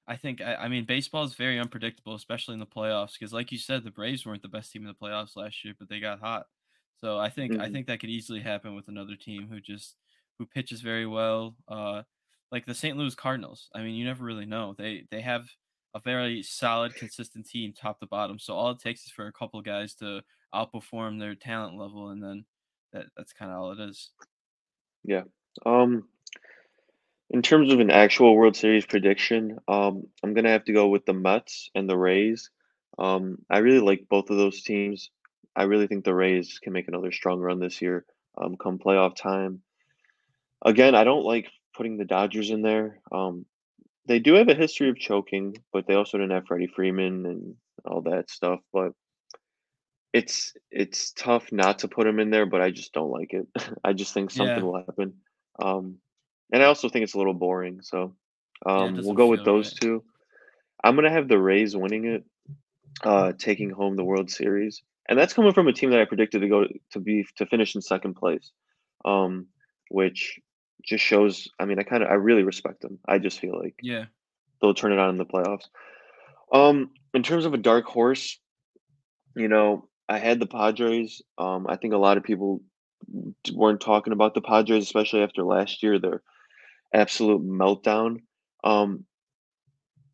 I 0.08 0.16
think 0.16 0.42
I, 0.42 0.56
I 0.56 0.68
mean 0.68 0.86
baseball 0.86 1.24
is 1.24 1.36
very 1.36 1.60
unpredictable, 1.60 2.16
especially 2.16 2.54
in 2.54 2.60
the 2.60 2.66
playoffs. 2.66 3.14
Because 3.14 3.34
like 3.34 3.52
you 3.52 3.58
said, 3.58 3.84
the 3.84 3.92
Braves 3.92 4.26
weren't 4.26 4.42
the 4.42 4.48
best 4.48 4.72
team 4.72 4.84
in 4.84 4.88
the 4.88 4.94
playoffs 4.94 5.36
last 5.36 5.64
year, 5.66 5.74
but 5.78 5.90
they 5.90 6.00
got 6.00 6.20
hot. 6.20 6.48
So 6.96 7.18
I 7.20 7.30
think 7.30 7.56
I 7.60 7.68
Mhm. 7.68 7.70
think 7.70 7.88
that 7.88 8.00
could 8.00 8.10
easily 8.10 8.40
happen 8.42 8.76
with 8.76 8.88
another 8.88 9.16
team 9.16 9.50
who 9.50 9.60
just 9.60 9.98
who 10.38 10.46
pitches 10.46 10.82
very 10.82 11.06
well. 11.06 11.56
Uh, 11.68 12.04
like 12.52 12.66
the 12.66 12.74
St. 12.74 12.98
Louis 12.98 13.16
Cardinals. 13.16 13.70
I 13.76 13.82
mean, 13.82 13.96
you 13.96 14.06
never 14.06 14.24
really 14.24 14.46
know. 14.46 14.76
They 14.78 15.06
they 15.12 15.22
have 15.22 15.48
a 15.94 16.00
very 16.00 16.44
solid, 16.44 16.96
consistent 16.96 17.48
team, 17.48 17.74
top 17.74 18.00
to 18.00 18.06
bottom. 18.06 18.40
So 18.40 18.54
all 18.54 18.72
it 18.72 18.80
takes 18.80 19.06
is 19.06 19.12
for 19.12 19.28
a 19.28 19.34
couple 19.34 19.62
guys 19.62 19.94
to 19.96 20.22
outperform 20.54 21.20
their 21.20 21.36
talent 21.36 21.78
level, 21.78 22.10
and 22.10 22.24
then 22.24 22.46
that 22.94 23.08
that's 23.16 23.34
kind 23.34 23.52
of 23.52 23.58
all 23.58 23.72
it 23.72 23.80
is. 23.80 24.12
Yeah. 25.04 25.24
Um, 25.66 26.08
in 27.30 27.42
terms 27.42 27.74
of 27.74 27.80
an 27.80 27.92
actual 27.92 28.36
World 28.36 28.56
Series 28.56 28.86
prediction, 28.86 29.58
um, 29.68 30.04
I'm 30.24 30.34
gonna 30.34 30.52
have 30.52 30.66
to 30.66 30.74
go 30.74 30.88
with 30.88 31.06
the 31.06 31.14
Mets 31.14 31.70
and 31.76 31.90
the 31.90 31.98
Rays. 31.98 32.50
Um, 32.98 33.40
I 33.50 33.60
really 33.60 33.80
like 33.80 34.08
both 34.10 34.30
of 34.30 34.38
those 34.38 34.62
teams. 34.62 35.12
I 35.56 35.64
really 35.64 35.88
think 35.88 36.06
the 36.06 36.16
Rays 36.16 36.60
can 36.60 36.74
make 36.74 36.88
another 36.88 37.12
strong 37.12 37.40
run 37.40 37.60
this 37.60 37.82
year, 37.82 38.06
um, 38.38 38.56
come 38.58 38.80
playoff 38.80 39.16
time. 39.16 39.62
Again, 40.66 40.96
I 40.96 41.04
don't 41.04 41.26
like 41.26 41.50
putting 41.76 41.98
the 41.98 42.06
Dodgers 42.06 42.50
in 42.50 42.62
there. 42.62 43.00
Um, 43.12 43.46
they 44.08 44.20
do 44.20 44.34
have 44.36 44.50
a 44.50 44.56
history 44.56 44.90
of 44.90 44.98
choking, 44.98 45.58
but 45.72 45.86
they 45.86 45.94
also 45.94 46.18
didn't 46.18 46.32
have 46.32 46.48
Freddie 46.48 46.68
Freeman 46.68 47.26
and 47.26 47.56
all 47.86 48.02
that 48.02 48.30
stuff. 48.30 48.60
But 48.74 48.94
it's 50.14 50.54
it's 50.72 51.12
tough 51.12 51.52
not 51.52 51.80
to 51.80 51.88
put 51.88 52.08
him 52.08 52.20
in 52.20 52.30
there, 52.30 52.46
but 52.46 52.62
I 52.62 52.72
just 52.72 52.94
don't 52.94 53.12
like 53.12 53.34
it. 53.34 53.48
I 53.84 53.94
just 53.94 54.14
think 54.14 54.32
something 54.32 54.58
Yeah, 54.58 54.64
will 54.64 54.84
happen. 54.86 55.14
Um, 55.60 55.98
and 56.52 56.64
I 56.64 56.66
also 56.66 56.90
think 56.90 57.04
it's 57.04 57.14
a 57.14 57.18
little 57.18 57.34
boring. 57.34 57.82
So 57.82 58.16
yeah, 58.66 58.74
um, 58.84 58.96
we'll 58.96 59.14
go 59.14 59.28
with 59.28 59.46
those 59.46 59.68
right. 59.68 59.80
two. 59.82 60.04
I'm 60.84 60.96
gonna 60.96 61.12
have 61.12 61.28
the 61.28 61.38
Rays 61.38 61.76
winning 61.76 62.06
it, 62.06 62.24
uh, 63.04 63.34
taking 63.38 63.70
home 63.70 63.96
the 63.96 64.04
World 64.04 64.32
Series, 64.32 64.82
and 65.10 65.20
that's 65.20 65.34
coming 65.34 65.54
from 65.54 65.68
a 65.68 65.74
team 65.74 65.92
that 65.92 66.02
I 66.02 66.06
predicted 66.06 66.42
to 66.42 66.48
go 66.48 66.66
to 66.92 67.00
be 67.00 67.26
to 67.38 67.46
finish 67.46 67.76
in 67.76 67.82
second 67.82 68.16
place, 68.16 68.52
um, 69.06 69.48
which 69.90 70.40
just 70.84 71.04
shows. 71.04 71.48
I 71.60 71.66
mean, 71.66 71.80
I 71.80 71.84
kind 71.84 72.04
of 72.04 72.10
I 72.10 72.14
really 72.16 72.44
respect 72.44 72.82
them. 72.82 73.00
I 73.08 73.20
just 73.20 73.40
feel 73.40 73.58
like 73.60 73.76
Yeah, 73.82 74.06
they'll 74.62 74.74
turn 74.74 74.94
it 74.94 75.00
on 75.00 75.10
in 75.10 75.18
the 75.18 75.26
playoffs. 75.26 75.66
Um, 76.52 76.92
in 77.14 77.24
terms 77.24 77.46
of 77.46 77.54
a 77.54 77.58
dark 77.58 77.86
horse, 77.86 78.40
you 79.36 79.48
know, 79.48 79.90
I 80.08 80.18
had 80.20 80.40
the 80.40 80.48
Padres. 80.48 81.22
Um, 81.38 81.68
I 81.68 81.76
think 81.76 81.94
a 81.94 81.98
lot 81.98 82.18
of 82.18 82.24
people 82.24 82.62
weren't 83.54 83.82
talking 83.82 84.14
about 84.14 84.34
the 84.34 84.42
Padres, 84.42 84.84
especially 84.84 85.22
after 85.24 85.44
last 85.44 85.84
year, 85.84 86.00
their 86.00 86.22
absolute 86.94 87.42
meltdown. 87.46 88.22
Um, 88.64 89.06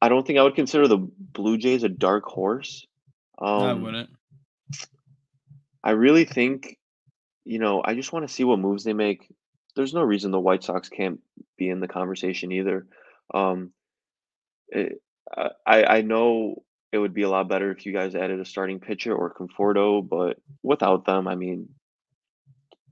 I 0.02 0.10
don't 0.10 0.26
think 0.28 0.38
I 0.40 0.44
would 0.44 0.56
consider 0.56 0.88
the 0.88 0.98
Blue 0.98 1.58
Jays 1.58 1.84
a 1.84 1.90
dark 1.90 2.26
horse. 2.26 2.86
no, 3.40 3.48
I 3.48 3.72
Um, 3.72 3.82
wouldn't. 3.84 4.10
I 5.84 5.92
really 5.92 6.26
think, 6.26 6.78
you 7.46 7.60
know, 7.60 7.82
I 7.84 7.94
just 7.94 8.14
want 8.14 8.28
to 8.28 8.34
see 8.34 8.44
what 8.44 8.60
moves 8.60 8.84
they 8.84 8.94
make. 8.94 9.30
There's 9.76 9.94
no 9.94 10.04
reason 10.04 10.32
the 10.32 10.40
White 10.40 10.64
Sox 10.64 10.90
can't 10.90 11.20
be 11.58 11.70
in 11.70 11.80
the 11.80 11.88
conversation 11.88 12.52
either. 12.52 12.86
Um, 13.34 13.72
it, 14.70 15.02
I 15.36 15.50
I 15.66 15.84
I 15.98 16.02
know 16.02 16.64
it 16.92 17.00
would 17.00 17.14
be 17.14 17.24
a 17.24 17.30
lot 17.30 17.50
better 17.50 17.72
if 17.72 17.86
you 17.86 17.92
guys 17.92 18.16
added 18.16 18.40
a 18.40 18.46
starting 18.46 18.80
pitcher 18.80 19.16
or 19.16 19.34
Conforto, 19.34 20.08
but 20.08 20.38
without 20.62 21.06
them, 21.06 21.28
I 21.28 21.36
mean, 21.36 21.70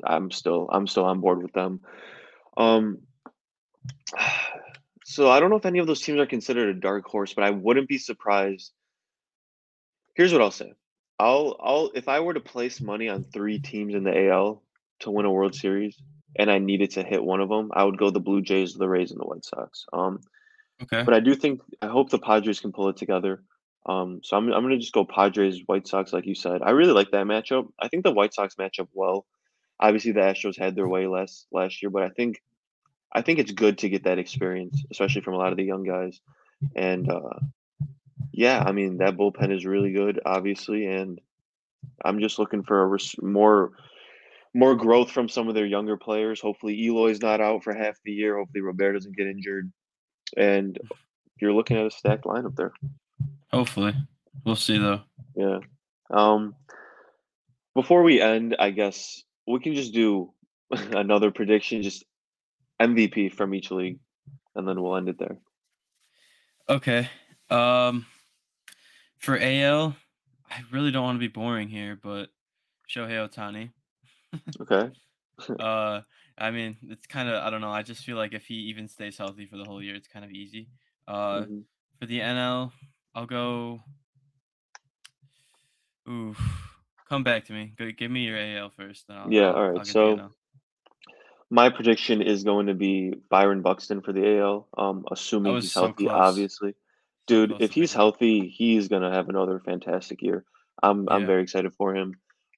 I'm 0.03 0.31
still 0.31 0.67
I'm 0.71 0.87
still 0.87 1.05
on 1.05 1.19
board 1.21 1.43
with 1.43 1.53
them. 1.53 1.81
Um, 2.57 2.99
so 5.05 5.29
I 5.29 5.39
don't 5.39 5.49
know 5.49 5.57
if 5.57 5.65
any 5.65 5.79
of 5.79 5.87
those 5.87 6.01
teams 6.01 6.19
are 6.19 6.25
considered 6.25 6.75
a 6.75 6.79
dark 6.79 7.05
horse, 7.05 7.33
but 7.33 7.43
I 7.43 7.51
wouldn't 7.51 7.87
be 7.87 7.99
surprised. 7.99 8.71
Here's 10.15 10.33
what 10.33 10.41
I'll 10.41 10.51
say. 10.51 10.73
I'll 11.19 11.55
I'll 11.59 11.91
if 11.93 12.07
I 12.09 12.21
were 12.21 12.33
to 12.33 12.39
place 12.39 12.81
money 12.81 13.07
on 13.07 13.23
three 13.23 13.59
teams 13.59 13.93
in 13.93 14.03
the 14.03 14.29
AL 14.29 14.63
to 15.01 15.11
win 15.11 15.25
a 15.25 15.31
World 15.31 15.53
Series 15.53 16.01
and 16.35 16.49
I 16.49 16.59
needed 16.59 16.91
to 16.91 17.03
hit 17.03 17.23
one 17.23 17.41
of 17.41 17.49
them, 17.49 17.71
I 17.73 17.83
would 17.83 17.97
go 17.97 18.09
the 18.09 18.19
Blue 18.19 18.41
Jays, 18.41 18.73
the 18.73 18.87
Rays, 18.89 19.11
and 19.11 19.19
the 19.19 19.25
White 19.25 19.45
Sox. 19.45 19.85
Um, 19.93 20.21
Okay. 20.83 21.03
but 21.03 21.13
I 21.13 21.19
do 21.19 21.35
think 21.35 21.61
I 21.81 21.87
hope 21.87 22.09
the 22.09 22.17
Padres 22.17 22.59
can 22.59 22.71
pull 22.71 22.89
it 22.89 22.97
together. 22.97 23.43
Um, 23.85 24.21
so 24.23 24.35
I'm 24.35 24.51
I'm 24.51 24.63
gonna 24.63 24.79
just 24.79 24.93
go 24.93 25.05
Padres, 25.05 25.61
White 25.67 25.87
Sox, 25.87 26.11
like 26.11 26.25
you 26.25 26.33
said. 26.33 26.61
I 26.63 26.71
really 26.71 26.93
like 26.93 27.11
that 27.11 27.25
matchup. 27.27 27.67
I 27.79 27.87
think 27.87 28.03
the 28.03 28.11
White 28.11 28.33
Sox 28.33 28.57
match 28.57 28.79
up 28.79 28.89
well. 28.93 29.25
Obviously, 29.79 30.11
the 30.11 30.21
Astros 30.21 30.57
had 30.57 30.75
their 30.75 30.87
way 30.87 31.05
last 31.07 31.45
last 31.51 31.81
year, 31.83 31.89
but 31.91 32.03
I 32.03 32.09
think 32.09 32.41
I 33.11 33.21
think 33.21 33.37
it's 33.39 33.51
good 33.51 33.77
to 33.79 33.89
get 33.89 34.05
that 34.05 34.17
experience, 34.19 34.83
especially 34.89 35.21
from 35.21 35.35
a 35.35 35.37
lot 35.37 35.51
of 35.51 35.57
the 35.57 35.63
young 35.63 35.83
guys. 35.83 36.19
And 36.75 37.09
uh, 37.11 37.39
yeah, 38.31 38.63
I 38.65 38.71
mean 38.71 38.97
that 38.97 39.17
bullpen 39.17 39.51
is 39.55 39.65
really 39.65 39.91
good, 39.91 40.19
obviously, 40.25 40.85
and 40.87 41.19
I'm 42.03 42.19
just 42.19 42.39
looking 42.39 42.63
for 42.63 42.81
a 42.81 42.87
res- 42.87 43.15
more 43.21 43.71
more 44.53 44.75
growth 44.75 45.11
from 45.11 45.29
some 45.29 45.47
of 45.47 45.55
their 45.55 45.65
younger 45.65 45.97
players. 45.97 46.41
Hopefully, 46.41 46.87
Eloy's 46.87 47.21
not 47.21 47.41
out 47.41 47.63
for 47.63 47.73
half 47.73 47.95
the 48.03 48.11
year. 48.11 48.37
Hopefully, 48.37 48.61
Robert 48.61 48.93
doesn't 48.93 49.15
get 49.15 49.27
injured, 49.27 49.71
and 50.37 50.77
you're 51.39 51.53
looking 51.53 51.77
at 51.77 51.85
a 51.85 51.91
stacked 51.91 52.25
lineup 52.25 52.55
there. 52.55 52.73
Hopefully, 53.51 53.93
we'll 54.45 54.55
see 54.55 54.77
though. 54.77 55.01
Yeah. 55.35 55.59
Um, 56.09 56.55
before 57.73 58.03
we 58.03 58.21
end, 58.21 58.55
I 58.59 58.71
guess 58.71 59.23
we 59.47 59.59
can 59.59 59.73
just 59.73 59.93
do 59.93 60.33
another 60.71 61.31
prediction, 61.31 61.83
just 61.83 62.03
MVP 62.81 63.33
from 63.33 63.53
each 63.53 63.71
league, 63.71 63.99
and 64.55 64.67
then 64.67 64.81
we'll 64.81 64.97
end 64.97 65.09
it 65.09 65.19
there. 65.19 65.37
Okay. 66.67 67.09
Um, 67.49 68.05
for 69.19 69.37
AL, 69.37 69.95
I 70.49 70.55
really 70.71 70.91
don't 70.91 71.03
want 71.03 71.15
to 71.15 71.19
be 71.19 71.27
boring 71.27 71.69
here, 71.69 71.97
but 72.01 72.29
Shohei 72.89 73.27
Ohtani. 73.27 73.71
Okay. 74.61 74.89
Uh, 75.59 76.01
I 76.37 76.51
mean, 76.51 76.77
it's 76.83 77.07
kind 77.07 77.27
of 77.27 77.41
I 77.43 77.49
don't 77.49 77.61
know. 77.61 77.71
I 77.71 77.81
just 77.81 78.03
feel 78.03 78.15
like 78.15 78.33
if 78.33 78.45
he 78.45 78.53
even 78.53 78.87
stays 78.87 79.17
healthy 79.17 79.47
for 79.47 79.57
the 79.57 79.63
whole 79.63 79.81
year, 79.81 79.95
it's 79.95 80.07
kind 80.07 80.23
of 80.23 80.31
easy. 80.31 80.67
Uh, 81.07 81.45
hmm 81.45 81.61
for 81.99 82.07
the 82.07 82.19
NL, 82.19 82.71
I'll 83.13 83.27
go. 83.27 83.79
Ooh, 86.09 86.35
come 87.07 87.23
back 87.23 87.45
to 87.45 87.53
me. 87.53 87.73
Give 87.97 88.09
me 88.09 88.21
your 88.21 88.37
AL 88.37 88.71
first, 88.71 89.07
then 89.07 89.17
I'll 89.17 89.31
Yeah. 89.31 89.51
I'll, 89.51 89.55
I'll 89.55 89.71
right. 89.73 89.87
So 89.87 90.31
my 91.51 91.69
prediction 91.69 92.21
is 92.21 92.43
going 92.43 92.67
to 92.67 92.73
be 92.73 93.13
Byron 93.29 93.61
Buxton 93.61 94.01
for 94.01 94.13
the 94.13 94.39
AL. 94.39 94.67
Um, 94.77 95.05
assuming 95.11 95.55
he's 95.55 95.73
so 95.73 95.81
healthy, 95.81 96.05
close, 96.05 96.15
obviously. 96.15 96.73
Dude, 97.27 97.49
close 97.49 97.61
if 97.61 97.73
he's 97.73 97.93
healthy, 97.93 98.47
he's 98.47 98.87
gonna 98.87 99.11
have 99.11 99.29
another 99.29 99.59
fantastic 99.59 100.21
year. 100.21 100.43
I'm 100.81 101.07
I'm 101.09 101.27
very 101.27 101.43
excited 101.43 101.73
for 101.75 101.95
him. 101.95 102.15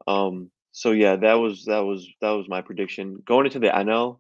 Um, 0.08 0.52
so 0.74 0.92
yeah, 0.92 1.16
that 1.18 1.36
was 1.36 1.66
that 1.66 1.82
was 1.82 2.10
that 2.20 2.32
was 2.32 2.50
my 2.50 2.62
prediction. 2.62 3.22
Going 3.24 3.46
into 3.46 3.60
the 3.60 3.68
NL, 3.68 4.18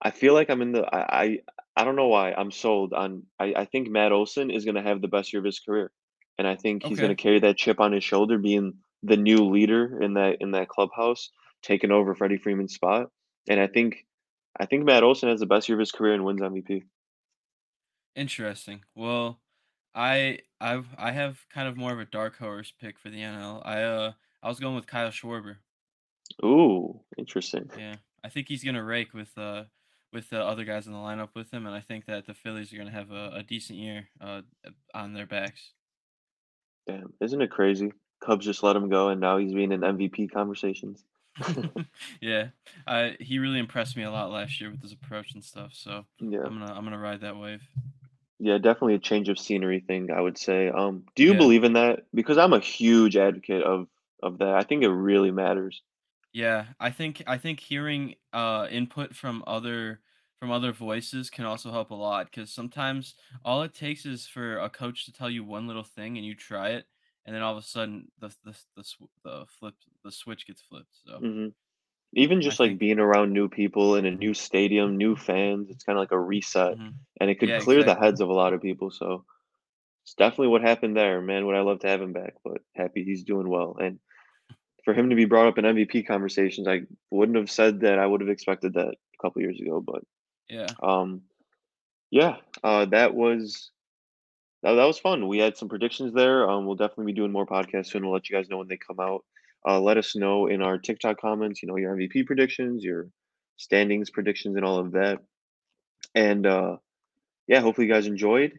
I 0.00 0.10
feel 0.10 0.32
like 0.32 0.48
I'm 0.48 0.62
in 0.62 0.72
the 0.72 0.82
I 0.82 1.22
I, 1.22 1.38
I 1.76 1.84
don't 1.84 1.94
know 1.94 2.08
why 2.08 2.32
I'm 2.32 2.50
sold 2.50 2.94
on 2.94 3.24
I, 3.38 3.52
I 3.54 3.64
think 3.66 3.88
Matt 3.88 4.10
Olson 4.10 4.50
is 4.50 4.64
gonna 4.64 4.82
have 4.82 5.02
the 5.02 5.08
best 5.08 5.32
year 5.32 5.40
of 5.40 5.44
his 5.44 5.60
career. 5.60 5.92
And 6.38 6.48
I 6.48 6.56
think 6.56 6.84
he's 6.84 6.98
gonna 6.98 7.14
carry 7.14 7.38
that 7.40 7.58
chip 7.58 7.80
on 7.80 7.92
his 7.92 8.02
shoulder, 8.02 8.38
being 8.38 8.78
the 9.02 9.18
new 9.18 9.44
leader 9.44 10.00
in 10.00 10.14
that 10.14 10.38
in 10.40 10.52
that 10.52 10.68
clubhouse, 10.68 11.30
taking 11.62 11.92
over 11.92 12.14
Freddie 12.14 12.38
Freeman's 12.38 12.74
spot. 12.74 13.10
And 13.46 13.60
I 13.60 13.66
think 13.66 14.06
I 14.58 14.64
think 14.64 14.84
Matt 14.84 15.02
Olson 15.02 15.28
has 15.28 15.40
the 15.40 15.46
best 15.46 15.68
year 15.68 15.76
of 15.76 15.80
his 15.80 15.92
career 15.92 16.14
and 16.14 16.24
wins 16.24 16.40
MVP. 16.40 16.84
Interesting. 18.16 18.84
Well, 18.94 19.38
I 19.94 20.38
I've 20.62 20.86
I 20.96 21.12
have 21.12 21.44
kind 21.52 21.68
of 21.68 21.76
more 21.76 21.92
of 21.92 22.00
a 22.00 22.06
dark 22.06 22.38
horse 22.38 22.72
pick 22.80 22.98
for 22.98 23.10
the 23.10 23.18
NL. 23.18 23.60
I 23.66 23.82
uh 23.82 24.12
I 24.42 24.48
was 24.48 24.60
going 24.60 24.76
with 24.76 24.86
Kyle 24.86 25.10
Schwarber. 25.10 25.56
Ooh, 26.44 27.00
interesting. 27.16 27.70
Yeah, 27.76 27.96
I 28.22 28.28
think 28.28 28.48
he's 28.48 28.64
gonna 28.64 28.84
rake 28.84 29.14
with 29.14 29.36
uh 29.36 29.64
with 30.12 30.30
the 30.30 30.40
other 30.40 30.64
guys 30.64 30.86
in 30.86 30.92
the 30.92 30.98
lineup 30.98 31.30
with 31.34 31.50
him, 31.52 31.66
and 31.66 31.74
I 31.74 31.80
think 31.80 32.06
that 32.06 32.26
the 32.26 32.34
Phillies 32.34 32.72
are 32.72 32.78
gonna 32.78 32.90
have 32.90 33.10
a, 33.10 33.30
a 33.34 33.42
decent 33.42 33.78
year 33.78 34.08
uh 34.20 34.42
on 34.94 35.14
their 35.14 35.26
backs. 35.26 35.72
Damn, 36.86 37.12
isn't 37.20 37.42
it 37.42 37.50
crazy? 37.50 37.92
Cubs 38.20 38.44
just 38.44 38.62
let 38.62 38.76
him 38.76 38.88
go 38.88 39.08
and 39.08 39.20
now 39.20 39.38
he's 39.38 39.52
being 39.52 39.72
in 39.72 39.80
MVP 39.80 40.32
conversations. 40.32 41.04
yeah, 42.20 42.48
I 42.86 43.16
he 43.20 43.38
really 43.38 43.58
impressed 43.58 43.96
me 43.96 44.02
a 44.04 44.10
lot 44.10 44.30
last 44.30 44.60
year 44.60 44.70
with 44.70 44.82
his 44.82 44.92
approach 44.92 45.34
and 45.34 45.44
stuff. 45.44 45.70
So 45.74 46.04
Yeah. 46.20 46.40
I'm 46.44 46.58
gonna 46.58 46.72
I'm 46.72 46.84
gonna 46.84 46.98
ride 46.98 47.20
that 47.22 47.36
wave. 47.36 47.62
Yeah, 48.40 48.58
definitely 48.58 48.94
a 48.94 49.00
change 49.00 49.28
of 49.28 49.38
scenery 49.38 49.80
thing, 49.80 50.12
I 50.12 50.20
would 50.20 50.38
say. 50.38 50.68
Um, 50.68 51.04
do 51.16 51.24
you 51.24 51.32
Yeah. 51.32 51.38
believe 51.38 51.64
in 51.64 51.72
that? 51.72 52.04
Because 52.14 52.38
I'm 52.38 52.52
a 52.52 52.60
huge 52.60 53.16
advocate 53.16 53.64
of 53.64 53.88
of 54.22 54.38
that. 54.38 54.54
I 54.54 54.62
think 54.62 54.82
it 54.84 54.88
really 54.90 55.30
matters. 55.30 55.82
Yeah, 56.32 56.74
I 56.78 56.90
think 56.90 57.22
I 57.26 57.38
think 57.38 57.60
hearing 57.60 58.16
uh 58.32 58.68
input 58.70 59.14
from 59.16 59.42
other 59.46 60.02
from 60.38 60.50
other 60.50 60.72
voices 60.72 61.30
can 61.30 61.44
also 61.46 61.72
help 61.72 61.90
a 61.90 61.94
lot 61.94 62.26
because 62.26 62.52
sometimes 62.52 63.14
all 63.44 63.62
it 63.62 63.74
takes 63.74 64.04
is 64.06 64.26
for 64.26 64.58
a 64.58 64.70
coach 64.70 65.04
to 65.06 65.12
tell 65.12 65.30
you 65.30 65.42
one 65.44 65.66
little 65.66 65.82
thing 65.82 66.16
and 66.16 66.24
you 66.26 66.34
try 66.34 66.70
it 66.70 66.86
and 67.24 67.34
then 67.34 67.42
all 67.42 67.52
of 67.56 67.58
a 67.64 67.66
sudden 67.66 68.12
the 68.18 68.28
the 68.44 68.56
the, 68.76 68.84
the 69.24 69.46
flip 69.48 69.74
the 70.04 70.12
switch 70.12 70.46
gets 70.46 70.60
flipped. 70.62 70.94
So 71.04 71.22
Mhm. 71.22 71.54
Even 72.14 72.42
I 72.48 72.54
just, 72.54 72.60
like, 72.60 72.78
think, 72.78 72.78
being 72.78 73.00
around 73.00 73.32
new 73.32 73.48
people 73.48 73.96
in 73.96 74.06
a 74.06 74.10
new 74.12 74.34
stadium, 74.34 74.96
new 74.98 75.16
fans, 75.16 75.70
it's 75.70 75.84
kinda 75.84 76.00
like 76.00 76.12
a 76.12 76.20
reset, 76.20 76.78
mhm. 76.78 77.06
and 77.20 77.30
it 77.30 77.40
could 77.40 77.54
yeah, 77.54 77.58
clear 77.58 77.84
the 77.84 77.96
heads 77.96 78.20
of 78.20 78.28
a 78.30 78.34
lot 78.34 78.54
of 78.54 78.62
people, 78.62 78.90
so 78.90 79.26
it's 80.04 80.14
definitely 80.14 80.48
what 80.48 80.62
happened 80.62 80.96
there, 80.96 81.20
man, 81.22 81.46
would 81.46 81.56
I 81.56 81.62
love 81.62 81.80
to 81.80 81.88
have 81.88 82.02
him 82.02 82.12
back, 82.14 82.34
but 82.44 82.62
happy 82.74 83.04
he's 83.04 83.24
doing 83.24 83.48
well, 83.48 83.76
and 83.78 84.00
for 84.88 84.94
him 84.94 85.10
to 85.10 85.14
be 85.16 85.26
brought 85.26 85.46
up 85.46 85.58
in 85.58 85.66
MVP 85.66 86.06
conversations, 86.06 86.66
I 86.66 86.80
wouldn't 87.10 87.36
have 87.36 87.50
said 87.50 87.80
that 87.80 87.98
I 87.98 88.06
would 88.06 88.22
have 88.22 88.30
expected 88.30 88.72
that 88.72 88.88
a 88.88 89.22
couple 89.22 89.42
years 89.42 89.60
ago, 89.60 89.82
but, 89.82 90.02
Yeah. 90.48 90.68
um, 90.82 91.24
yeah, 92.10 92.36
uh, 92.64 92.86
that 92.86 93.14
was 93.14 93.70
that 94.62 94.72
that 94.72 94.86
was 94.86 94.98
fun. 94.98 95.28
We 95.28 95.36
had 95.40 95.58
some 95.58 95.68
predictions 95.68 96.14
there, 96.14 96.48
um, 96.48 96.64
we'll 96.64 96.74
definitely 96.76 97.12
be 97.12 97.16
doing 97.16 97.32
more 97.32 97.44
podcasts 97.44 97.88
soon, 97.88 98.02
we'll 98.02 98.14
let 98.14 98.30
you 98.30 98.36
guys 98.36 98.48
know 98.48 98.56
when 98.56 98.68
they 98.68 98.78
come 98.78 98.98
out. 98.98 99.26
Uh, 99.68 99.78
let 99.78 99.98
us 99.98 100.16
know 100.16 100.46
in 100.46 100.62
our 100.62 100.78
TikTok 100.78 101.20
comments, 101.20 101.62
you 101.62 101.68
know, 101.68 101.76
your 101.76 101.94
MVP 101.94 102.24
predictions, 102.24 102.82
your 102.82 103.10
standings 103.58 104.08
predictions, 104.08 104.56
and 104.56 104.64
all 104.64 104.78
of 104.78 104.92
that, 104.92 105.18
and, 106.14 106.46
uh, 106.46 106.78
yeah, 107.46 107.60
hopefully 107.60 107.86
you 107.86 107.92
guys 107.92 108.06
enjoyed, 108.06 108.58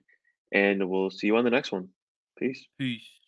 and 0.51 0.87
we'll 0.87 1.09
see 1.09 1.25
you 1.25 1.37
on 1.37 1.43
the 1.43 1.49
next 1.49 1.71
one. 1.71 1.89
Peace. 2.37 2.67
Peace. 2.77 3.18